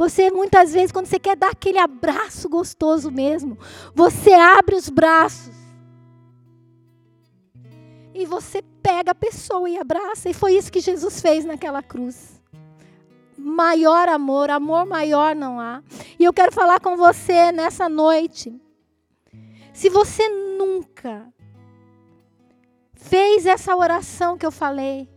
você 0.01 0.31
muitas 0.31 0.73
vezes, 0.73 0.91
quando 0.91 1.05
você 1.05 1.19
quer 1.19 1.35
dar 1.35 1.51
aquele 1.51 1.77
abraço 1.77 2.49
gostoso 2.49 3.11
mesmo, 3.11 3.55
você 3.93 4.33
abre 4.33 4.73
os 4.73 4.89
braços 4.89 5.53
e 8.11 8.25
você 8.25 8.63
pega 8.81 9.11
a 9.11 9.15
pessoa 9.15 9.69
e 9.69 9.77
abraça. 9.77 10.27
E 10.27 10.33
foi 10.33 10.55
isso 10.55 10.71
que 10.71 10.79
Jesus 10.79 11.21
fez 11.21 11.45
naquela 11.45 11.83
cruz. 11.83 12.41
Maior 13.37 14.09
amor, 14.09 14.49
amor 14.49 14.87
maior 14.87 15.35
não 15.35 15.59
há. 15.59 15.83
E 16.17 16.23
eu 16.23 16.33
quero 16.33 16.51
falar 16.51 16.79
com 16.79 16.97
você 16.97 17.51
nessa 17.51 17.87
noite. 17.87 18.59
Se 19.71 19.87
você 19.87 20.27
nunca 20.57 21.31
fez 22.95 23.45
essa 23.45 23.75
oração 23.75 24.35
que 24.35 24.47
eu 24.47 24.51
falei, 24.51 25.07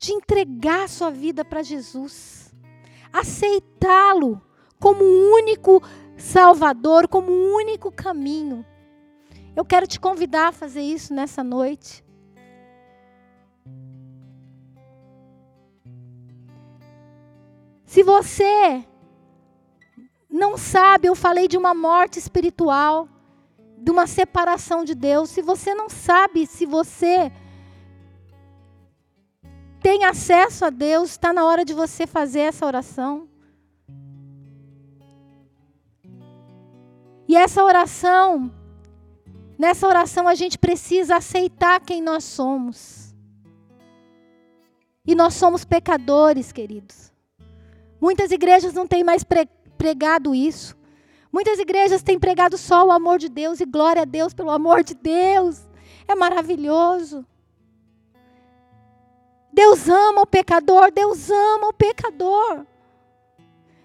de 0.00 0.12
entregar 0.12 0.88
sua 0.88 1.12
vida 1.12 1.44
para 1.44 1.62
Jesus, 1.62 2.35
aceitá-lo 3.20 4.40
como 4.78 5.02
o 5.02 5.34
único 5.34 5.82
Salvador, 6.16 7.08
como 7.08 7.30
o 7.30 7.54
único 7.56 7.90
caminho. 7.90 8.64
Eu 9.54 9.64
quero 9.64 9.86
te 9.86 9.98
convidar 9.98 10.48
a 10.48 10.52
fazer 10.52 10.82
isso 10.82 11.14
nessa 11.14 11.42
noite. 11.42 12.04
Se 17.84 18.02
você 18.02 18.84
não 20.28 20.58
sabe, 20.58 21.08
eu 21.08 21.14
falei 21.14 21.48
de 21.48 21.56
uma 21.56 21.72
morte 21.72 22.18
espiritual, 22.18 23.08
de 23.78 23.90
uma 23.90 24.06
separação 24.06 24.84
de 24.84 24.94
Deus. 24.94 25.30
Se 25.30 25.40
você 25.40 25.74
não 25.74 25.88
sabe 25.88 26.46
se 26.46 26.66
você 26.66 27.32
tem 29.86 30.04
acesso 30.04 30.64
a 30.64 30.70
Deus, 30.70 31.10
está 31.10 31.32
na 31.32 31.44
hora 31.44 31.64
de 31.64 31.72
você 31.72 32.08
fazer 32.08 32.40
essa 32.40 32.66
oração. 32.66 33.28
E 37.28 37.36
essa 37.36 37.62
oração, 37.62 38.52
nessa 39.56 39.86
oração 39.86 40.26
a 40.26 40.34
gente 40.34 40.58
precisa 40.58 41.14
aceitar 41.14 41.78
quem 41.78 42.02
nós 42.02 42.24
somos. 42.24 43.14
E 45.06 45.14
nós 45.14 45.34
somos 45.34 45.64
pecadores, 45.64 46.50
queridos. 46.50 47.12
Muitas 48.00 48.32
igrejas 48.32 48.74
não 48.74 48.88
têm 48.88 49.04
mais 49.04 49.22
pregado 49.78 50.34
isso. 50.34 50.76
Muitas 51.32 51.60
igrejas 51.60 52.02
têm 52.02 52.18
pregado 52.18 52.58
só 52.58 52.84
o 52.84 52.90
amor 52.90 53.20
de 53.20 53.28
Deus 53.28 53.60
e 53.60 53.64
glória 53.64 54.02
a 54.02 54.04
Deus 54.04 54.34
pelo 54.34 54.50
amor 54.50 54.82
de 54.82 54.94
Deus. 54.96 55.62
É 56.08 56.16
maravilhoso. 56.16 57.24
Deus 59.56 59.88
ama 59.88 60.20
o 60.20 60.26
pecador, 60.26 60.92
Deus 60.92 61.30
ama 61.30 61.68
o 61.68 61.72
pecador. 61.72 62.66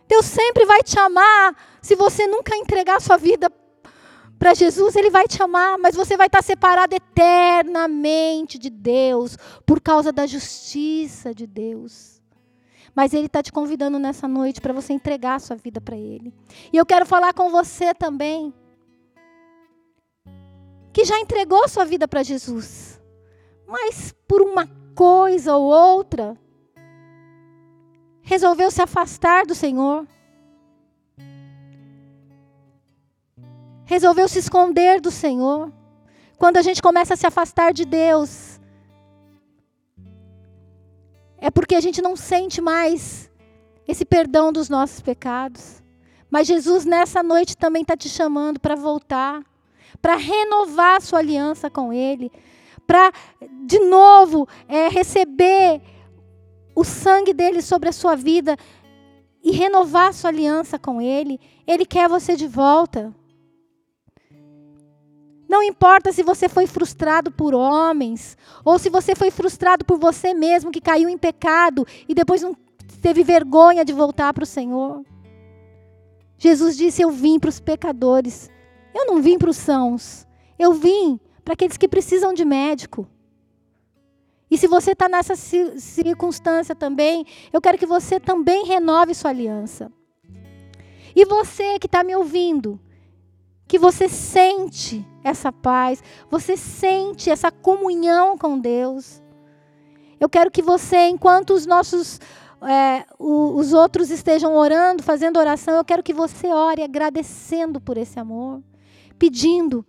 Deus 0.05 0.25
sempre 0.25 0.65
vai 0.65 0.83
te 0.83 0.99
amar. 0.99 1.55
Se 1.81 1.95
você 1.95 2.27
nunca 2.27 2.57
entregar 2.57 2.99
sua 2.99 3.15
vida 3.15 3.49
para 4.37 4.53
Jesus, 4.53 4.97
Ele 4.97 5.09
vai 5.09 5.29
te 5.29 5.41
amar, 5.41 5.77
mas 5.77 5.95
você 5.95 6.17
vai 6.17 6.27
estar 6.27 6.43
separado 6.43 6.93
eternamente 6.93 8.59
de 8.59 8.69
Deus, 8.69 9.37
por 9.65 9.79
causa 9.79 10.11
da 10.11 10.27
justiça 10.27 11.33
de 11.33 11.47
Deus. 11.47 12.21
Mas 12.93 13.13
Ele 13.13 13.27
está 13.27 13.41
te 13.41 13.53
convidando 13.53 13.97
nessa 13.97 14.27
noite 14.27 14.59
para 14.59 14.73
você 14.73 14.91
entregar 14.91 15.39
sua 15.39 15.55
vida 15.55 15.79
para 15.79 15.95
Ele. 15.95 16.33
E 16.73 16.75
eu 16.75 16.85
quero 16.85 17.05
falar 17.05 17.33
com 17.33 17.49
você 17.49 17.93
também, 17.93 18.53
que 20.91 21.05
já 21.05 21.17
entregou 21.17 21.65
sua 21.69 21.85
vida 21.85 22.09
para 22.09 22.23
Jesus, 22.23 23.01
mas 23.65 24.13
por 24.27 24.41
uma 24.41 24.80
coisa 24.95 25.55
ou 25.55 25.63
outra, 25.63 26.37
resolveu 28.21 28.71
se 28.71 28.81
afastar 28.81 29.45
do 29.45 29.55
Senhor. 29.55 30.07
Resolveu 33.85 34.27
se 34.27 34.39
esconder 34.39 35.01
do 35.01 35.11
Senhor. 35.11 35.71
Quando 36.37 36.57
a 36.57 36.61
gente 36.61 36.81
começa 36.81 37.13
a 37.13 37.17
se 37.17 37.27
afastar 37.27 37.73
de 37.73 37.85
Deus, 37.85 38.59
é 41.37 41.51
porque 41.51 41.75
a 41.75 41.81
gente 41.81 42.01
não 42.01 42.15
sente 42.15 42.61
mais 42.61 43.29
esse 43.87 44.05
perdão 44.05 44.51
dos 44.53 44.69
nossos 44.69 45.01
pecados. 45.01 45.83
Mas 46.29 46.47
Jesus 46.47 46.85
nessa 46.85 47.21
noite 47.21 47.57
também 47.57 47.81
está 47.81 47.97
te 47.97 48.07
chamando 48.07 48.59
para 48.59 48.75
voltar, 48.75 49.43
para 50.01 50.15
renovar 50.15 50.97
a 50.97 51.01
sua 51.01 51.19
aliança 51.19 51.69
com 51.69 51.91
Ele, 51.91 52.31
para 52.91 53.13
de 53.65 53.79
novo 53.79 54.45
é, 54.67 54.89
receber 54.89 55.81
o 56.75 56.83
sangue 56.83 57.33
dele 57.33 57.61
sobre 57.61 57.87
a 57.87 57.93
sua 57.93 58.17
vida 58.17 58.57
e 59.41 59.51
renovar 59.51 60.13
sua 60.13 60.29
aliança 60.29 60.77
com 60.77 60.99
ele. 60.99 61.39
Ele 61.65 61.85
quer 61.85 62.09
você 62.09 62.35
de 62.35 62.47
volta. 62.47 63.15
Não 65.47 65.63
importa 65.63 66.11
se 66.11 66.21
você 66.21 66.49
foi 66.49 66.67
frustrado 66.67 67.31
por 67.31 67.53
homens, 67.53 68.37
ou 68.65 68.77
se 68.77 68.89
você 68.89 69.15
foi 69.15 69.31
frustrado 69.31 69.85
por 69.85 69.97
você 69.97 70.33
mesmo, 70.33 70.69
que 70.69 70.81
caiu 70.81 71.07
em 71.07 71.17
pecado 71.17 71.87
e 72.09 72.13
depois 72.13 72.41
não 72.41 72.53
teve 73.01 73.23
vergonha 73.23 73.85
de 73.85 73.93
voltar 73.93 74.33
para 74.33 74.43
o 74.43 74.45
Senhor. 74.45 75.01
Jesus 76.37 76.75
disse: 76.75 77.01
Eu 77.01 77.09
vim 77.09 77.39
para 77.39 77.49
os 77.49 77.59
pecadores. 77.61 78.49
Eu 78.93 79.05
não 79.05 79.21
vim 79.21 79.37
para 79.37 79.49
os 79.49 79.55
sãos. 79.55 80.27
Eu 80.59 80.73
vim 80.73 81.17
para 81.43 81.53
aqueles 81.53 81.77
que 81.77 81.87
precisam 81.87 82.33
de 82.33 82.45
médico. 82.45 83.07
E 84.49 84.57
se 84.57 84.67
você 84.67 84.91
está 84.91 85.07
nessa 85.07 85.35
circunstância 85.35 86.75
também, 86.75 87.25
eu 87.53 87.61
quero 87.61 87.77
que 87.77 87.85
você 87.85 88.19
também 88.19 88.65
renove 88.65 89.13
sua 89.13 89.31
aliança. 89.31 89.91
E 91.15 91.25
você 91.25 91.79
que 91.79 91.87
está 91.87 92.03
me 92.03 92.15
ouvindo, 92.15 92.79
que 93.67 93.79
você 93.79 94.09
sente 94.09 95.05
essa 95.23 95.51
paz, 95.51 96.03
você 96.29 96.57
sente 96.57 97.29
essa 97.29 97.49
comunhão 97.49 98.37
com 98.37 98.59
Deus. 98.59 99.21
Eu 100.19 100.27
quero 100.27 100.51
que 100.51 100.61
você, 100.61 101.07
enquanto 101.07 101.51
os 101.53 101.65
nossos 101.65 102.19
é, 102.61 103.05
os 103.17 103.73
outros 103.73 104.11
estejam 104.11 104.55
orando, 104.55 105.01
fazendo 105.01 105.39
oração, 105.39 105.75
eu 105.77 105.85
quero 105.85 106.03
que 106.03 106.13
você 106.13 106.47
ore 106.47 106.83
agradecendo 106.83 107.79
por 107.81 107.97
esse 107.97 108.19
amor, 108.19 108.61
pedindo 109.17 109.85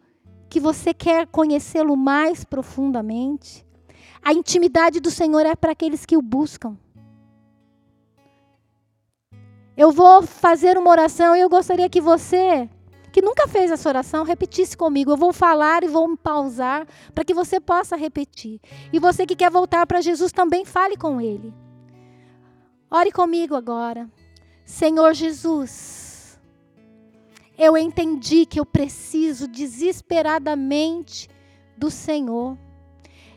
que 0.53 0.61
você 0.61 0.93
quer 0.93 1.27
conhecê-lo 1.29 1.97
mais 1.97 2.45
profundamente. 2.45 3.67
A 4.23 4.35
intimidade 4.35 5.01
do 5.01 5.11
Senhor 5.11 5.47
é 5.47 5.57
para 5.57 5.73
aqueles 5.73 6.05
que 6.05 6.15
o 6.15 6.21
buscam. 6.21 6.77
Eu 9.75 9.91
vou 9.91 10.21
fazer 10.21 10.77
uma 10.77 10.91
oração 10.91 11.35
e 11.35 11.41
eu 11.41 11.49
gostaria 11.49 11.89
que 11.89 12.03
você, 12.03 12.69
que 13.11 13.23
nunca 13.23 13.49
fez 13.49 13.71
essa 13.71 13.89
oração, 13.89 14.25
repetisse 14.25 14.77
comigo. 14.77 15.11
Eu 15.13 15.17
vou 15.17 15.33
falar 15.33 15.85
e 15.85 15.89
vou 15.89 16.07
me 16.07 16.19
pausar 16.19 16.87
para 17.15 17.25
que 17.25 17.33
você 17.33 17.59
possa 17.59 17.97
repetir. 17.97 18.61
E 18.93 18.99
você 18.99 19.25
que 19.25 19.35
quer 19.35 19.51
voltar 19.51 19.87
para 19.87 20.03
Jesus 20.03 20.33
também 20.33 20.67
fale 20.67 20.99
com 20.99 21.19
Ele. 21.19 21.55
Ore 22.91 23.11
comigo 23.11 23.55
agora. 23.55 24.07
Senhor 24.67 25.15
Jesus, 25.15 26.12
eu 27.63 27.77
entendi 27.77 28.45
que 28.45 28.59
eu 28.59 28.67
preciso 28.67 29.47
desesperadamente 29.47 31.29
do 31.79 31.93
Senhor. 31.93 32.59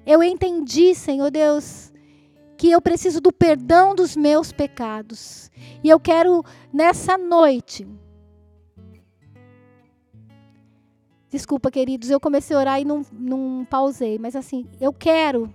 Eu 0.03 0.23
entendi, 0.23 0.95
Senhor 0.95 1.29
Deus, 1.29 1.93
que 2.57 2.71
eu 2.71 2.81
preciso 2.81 3.21
do 3.21 3.31
perdão 3.31 3.93
dos 3.93 4.15
meus 4.15 4.51
pecados. 4.51 5.51
E 5.83 5.89
eu 5.89 5.99
quero, 5.99 6.43
nessa 6.73 7.19
noite. 7.19 7.87
Desculpa, 11.29 11.69
queridos, 11.69 12.09
eu 12.09 12.19
comecei 12.19 12.55
a 12.55 12.59
orar 12.59 12.81
e 12.81 12.85
não, 12.85 13.05
não 13.11 13.63
pausei, 13.69 14.17
mas 14.17 14.35
assim, 14.35 14.65
eu 14.81 14.91
quero 14.91 15.53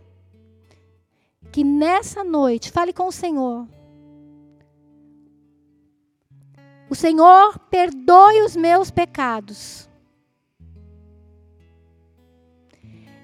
que 1.50 1.64
nessa 1.64 2.22
noite, 2.22 2.70
fale 2.70 2.92
com 2.92 3.08
o 3.08 3.12
Senhor. 3.12 3.66
O 6.90 6.94
Senhor 6.96 7.56
perdoe 7.70 8.42
os 8.42 8.56
meus 8.56 8.90
pecados. 8.90 9.88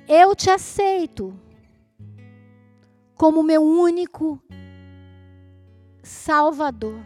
Eu 0.07 0.37
te 0.37 0.49
aceito 0.49 1.37
como 3.17 3.43
meu 3.43 3.61
único 3.61 4.41
Salvador. 6.01 7.01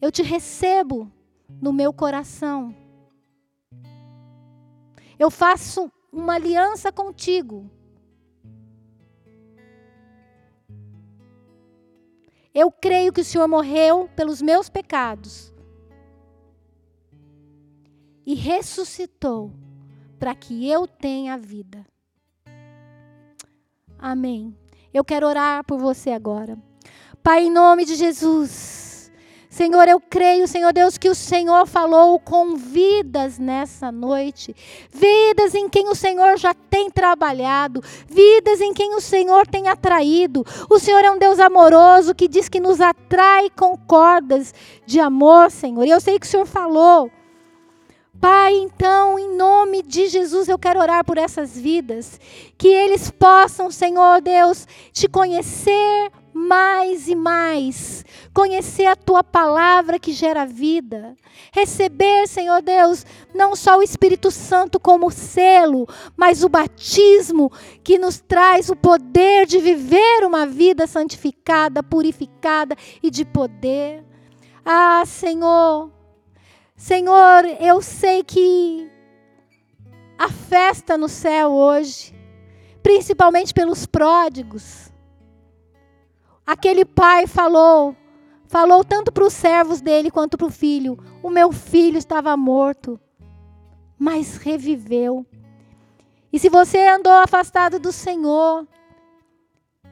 Eu 0.00 0.12
te 0.12 0.22
recebo 0.22 1.10
no 1.60 1.72
meu 1.72 1.92
coração. 1.92 2.72
Eu 5.18 5.32
faço 5.32 5.90
uma 6.12 6.34
aliança 6.34 6.92
contigo. 6.92 7.68
Eu 12.54 12.70
creio 12.70 13.12
que 13.12 13.20
o 13.20 13.24
Senhor 13.24 13.46
morreu 13.46 14.08
pelos 14.16 14.42
meus 14.42 14.68
pecados 14.68 15.52
e 18.26 18.34
ressuscitou 18.34 19.52
para 20.18 20.34
que 20.34 20.68
eu 20.68 20.86
tenha 20.86 21.38
vida. 21.38 21.86
Amém. 23.98 24.56
Eu 24.92 25.04
quero 25.04 25.26
orar 25.26 25.64
por 25.64 25.78
você 25.78 26.10
agora. 26.10 26.58
Pai, 27.22 27.44
em 27.44 27.50
nome 27.50 27.84
de 27.84 27.94
Jesus. 27.94 28.89
Senhor, 29.50 29.88
eu 29.88 30.00
creio, 30.00 30.46
Senhor 30.46 30.72
Deus, 30.72 30.96
que 30.96 31.08
o 31.08 31.14
Senhor 31.14 31.66
falou 31.66 32.20
com 32.20 32.54
vidas 32.54 33.36
nessa 33.36 33.90
noite. 33.90 34.54
Vidas 34.92 35.56
em 35.56 35.68
quem 35.68 35.88
o 35.88 35.94
Senhor 35.94 36.38
já 36.38 36.54
tem 36.54 36.88
trabalhado. 36.88 37.82
Vidas 38.08 38.60
em 38.60 38.72
quem 38.72 38.94
o 38.94 39.00
Senhor 39.00 39.48
tem 39.48 39.66
atraído. 39.66 40.46
O 40.70 40.78
Senhor 40.78 41.04
é 41.04 41.10
um 41.10 41.18
Deus 41.18 41.40
amoroso 41.40 42.14
que 42.14 42.28
diz 42.28 42.48
que 42.48 42.60
nos 42.60 42.80
atrai 42.80 43.50
com 43.50 43.76
cordas 43.76 44.54
de 44.86 45.00
amor, 45.00 45.50
Senhor. 45.50 45.84
E 45.84 45.90
eu 45.90 46.00
sei 46.00 46.20
que 46.20 46.26
o 46.26 46.30
Senhor 46.30 46.46
falou 46.46 47.10
Pai, 48.20 48.52
então, 48.54 49.18
em 49.18 49.34
nome 49.34 49.82
de 49.82 50.06
Jesus, 50.06 50.46
eu 50.46 50.58
quero 50.58 50.78
orar 50.78 51.02
por 51.02 51.16
essas 51.16 51.58
vidas, 51.58 52.20
que 52.58 52.68
eles 52.68 53.10
possam, 53.10 53.70
Senhor 53.70 54.20
Deus, 54.20 54.68
te 54.92 55.08
conhecer 55.08 56.12
mais 56.32 57.08
e 57.08 57.14
mais, 57.14 58.04
conhecer 58.32 58.86
a 58.86 58.96
tua 58.96 59.22
palavra 59.22 59.98
que 59.98 60.12
gera 60.12 60.46
vida, 60.46 61.16
receber, 61.52 62.26
Senhor 62.28 62.62
Deus, 62.62 63.04
não 63.34 63.56
só 63.56 63.78
o 63.78 63.82
Espírito 63.82 64.30
Santo 64.30 64.78
como 64.78 65.10
selo, 65.10 65.86
mas 66.16 66.42
o 66.44 66.48
batismo 66.48 67.50
que 67.82 67.98
nos 67.98 68.20
traz 68.20 68.68
o 68.68 68.76
poder 68.76 69.46
de 69.46 69.58
viver 69.58 70.24
uma 70.24 70.46
vida 70.46 70.86
santificada, 70.86 71.82
purificada 71.82 72.76
e 73.02 73.10
de 73.10 73.24
poder. 73.24 74.04
Ah, 74.64 75.02
Senhor, 75.06 75.90
Senhor, 76.76 77.44
eu 77.60 77.82
sei 77.82 78.22
que 78.22 78.90
a 80.18 80.28
festa 80.28 80.96
no 80.96 81.08
céu 81.08 81.50
hoje, 81.50 82.14
principalmente 82.82 83.52
pelos 83.52 83.86
pródigos, 83.86 84.89
Aquele 86.46 86.84
pai 86.84 87.26
falou, 87.26 87.96
falou 88.46 88.84
tanto 88.84 89.12
para 89.12 89.24
os 89.24 89.32
servos 89.32 89.80
dele 89.80 90.10
quanto 90.10 90.36
para 90.36 90.46
o 90.46 90.50
filho: 90.50 90.98
O 91.22 91.30
meu 91.30 91.52
filho 91.52 91.98
estava 91.98 92.36
morto, 92.36 92.98
mas 93.98 94.36
reviveu. 94.36 95.24
E 96.32 96.38
se 96.38 96.48
você 96.48 96.86
andou 96.88 97.12
afastado 97.12 97.78
do 97.78 97.92
Senhor 97.92 98.66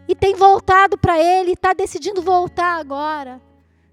e 0.07 0.15
tem 0.15 0.35
voltado 0.35 0.97
para 0.97 1.19
Ele, 1.19 1.53
está 1.53 1.73
decidindo 1.73 2.23
voltar 2.23 2.79
agora, 2.79 3.41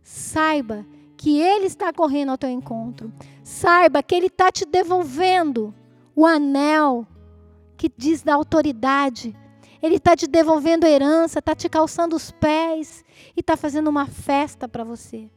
saiba 0.03 0.85
que 1.17 1.39
Ele 1.39 1.65
está 1.65 1.91
correndo 1.91 2.29
ao 2.29 2.37
teu 2.37 2.49
encontro. 2.49 3.11
Saiba 3.43 4.03
que 4.03 4.13
Ele 4.13 4.27
está 4.27 4.51
te 4.51 4.65
devolvendo 4.65 5.73
o 6.15 6.25
anel 6.25 7.05
que 7.75 7.91
diz 7.95 8.21
da 8.21 8.35
autoridade 8.35 9.35
ele 9.81 9.95
está 9.95 10.15
te 10.15 10.27
devolvendo 10.27 10.85
herança, 10.85 11.39
está 11.39 11.55
te 11.55 11.69
calçando 11.69 12.15
os 12.15 12.31
pés 12.31 13.03
e 13.35 13.39
está 13.39 13.55
fazendo 13.57 13.87
uma 13.87 14.05
festa 14.05 14.67
para 14.67 14.83
você. 14.83 15.29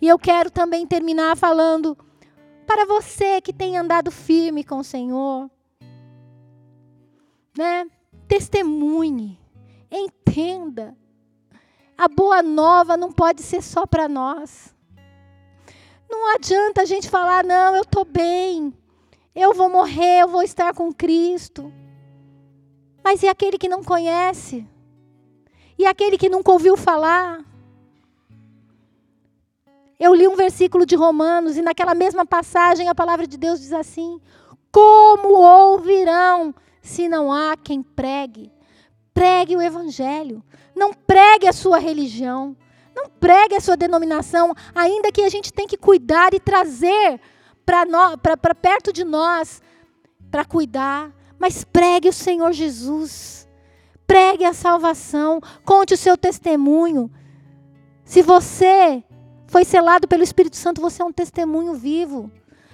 E 0.00 0.06
eu 0.06 0.18
quero 0.18 0.50
também 0.50 0.86
terminar 0.86 1.36
falando 1.36 1.96
para 2.66 2.86
você 2.86 3.40
que 3.40 3.52
tem 3.52 3.76
andado 3.76 4.10
firme 4.10 4.62
com 4.62 4.78
o 4.78 4.84
Senhor, 4.84 5.50
né? 7.56 7.86
Testemunhe, 8.28 9.38
entenda. 9.90 10.96
A 11.96 12.06
boa 12.06 12.42
nova 12.42 12.96
não 12.96 13.10
pode 13.10 13.42
ser 13.42 13.62
só 13.62 13.86
para 13.86 14.08
nós. 14.08 14.72
Não 16.08 16.34
adianta 16.34 16.82
a 16.82 16.84
gente 16.84 17.08
falar, 17.08 17.42
não, 17.42 17.74
eu 17.74 17.82
estou 17.82 18.04
bem, 18.04 18.72
eu 19.34 19.52
vou 19.52 19.68
morrer, 19.68 20.22
eu 20.22 20.28
vou 20.28 20.42
estar 20.42 20.72
com 20.74 20.92
Cristo. 20.92 21.72
Mas 23.08 23.22
e 23.22 23.26
aquele 23.26 23.56
que 23.56 23.70
não 23.70 23.82
conhece? 23.82 24.66
E 25.78 25.86
aquele 25.86 26.18
que 26.18 26.28
nunca 26.28 26.52
ouviu 26.52 26.76
falar? 26.76 27.42
Eu 29.98 30.14
li 30.14 30.28
um 30.28 30.36
versículo 30.36 30.84
de 30.84 30.94
Romanos 30.94 31.56
e 31.56 31.62
naquela 31.62 31.94
mesma 31.94 32.26
passagem 32.26 32.86
a 32.86 32.94
palavra 32.94 33.26
de 33.26 33.38
Deus 33.38 33.60
diz 33.60 33.72
assim: 33.72 34.20
Como 34.70 35.40
ouvirão 35.40 36.54
se 36.82 37.08
não 37.08 37.32
há 37.32 37.56
quem 37.56 37.82
pregue? 37.82 38.52
Pregue 39.14 39.56
o 39.56 39.62
evangelho. 39.62 40.44
Não 40.76 40.92
pregue 40.92 41.48
a 41.48 41.52
sua 41.54 41.78
religião. 41.78 42.54
Não 42.94 43.08
pregue 43.08 43.54
a 43.54 43.60
sua 43.60 43.74
denominação, 43.78 44.54
ainda 44.74 45.10
que 45.10 45.22
a 45.22 45.30
gente 45.30 45.50
tem 45.50 45.66
que 45.66 45.78
cuidar 45.78 46.34
e 46.34 46.40
trazer 46.40 47.18
para 47.64 48.54
perto 48.54 48.92
de 48.92 49.02
nós 49.02 49.62
para 50.30 50.44
cuidar, 50.44 51.10
mas 51.38 51.64
pregue 51.64 52.08
o 52.08 52.12
Senhor 52.12 52.52
Jesus. 52.52 53.48
Pregue 54.06 54.44
a 54.44 54.52
salvação. 54.52 55.40
Conte 55.64 55.94
o 55.94 55.98
seu 55.98 56.16
testemunho. 56.16 57.10
Se 58.04 58.22
você 58.22 59.04
foi 59.46 59.64
selado 59.64 60.08
pelo 60.08 60.22
Espírito 60.22 60.56
Santo, 60.56 60.80
você 60.80 61.02
é 61.02 61.04
um 61.04 61.12
testemunho 61.12 61.74
vivo. 61.74 62.30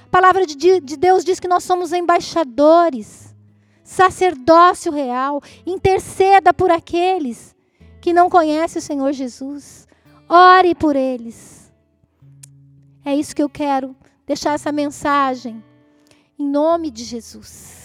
A 0.07 0.09
palavra 0.09 0.47
de 0.47 0.81
Deus 0.81 1.25
diz 1.25 1.41
que 1.41 1.49
nós 1.49 1.65
somos 1.65 1.93
embaixadores, 1.93 3.35
sacerdócio 3.83 4.93
real. 4.93 5.43
Interceda 5.67 6.55
por 6.55 6.71
aqueles 6.71 7.55
que 8.01 8.13
não 8.13 8.31
conhecem 8.31 8.79
o 8.79 8.83
Senhor 8.83 9.13
Jesus. 9.13 9.89
Ore 10.29 10.75
por 10.75 10.95
eles. 10.95 11.73
É 13.05 13.15
isso 13.15 13.35
que 13.35 13.43
eu 13.43 13.51
quero 13.51 13.95
deixar 14.25 14.55
essa 14.55 14.71
mensagem. 14.71 15.63
Em 16.39 16.49
nome 16.49 16.91
de 16.91 17.05
Jesus. 17.05 17.84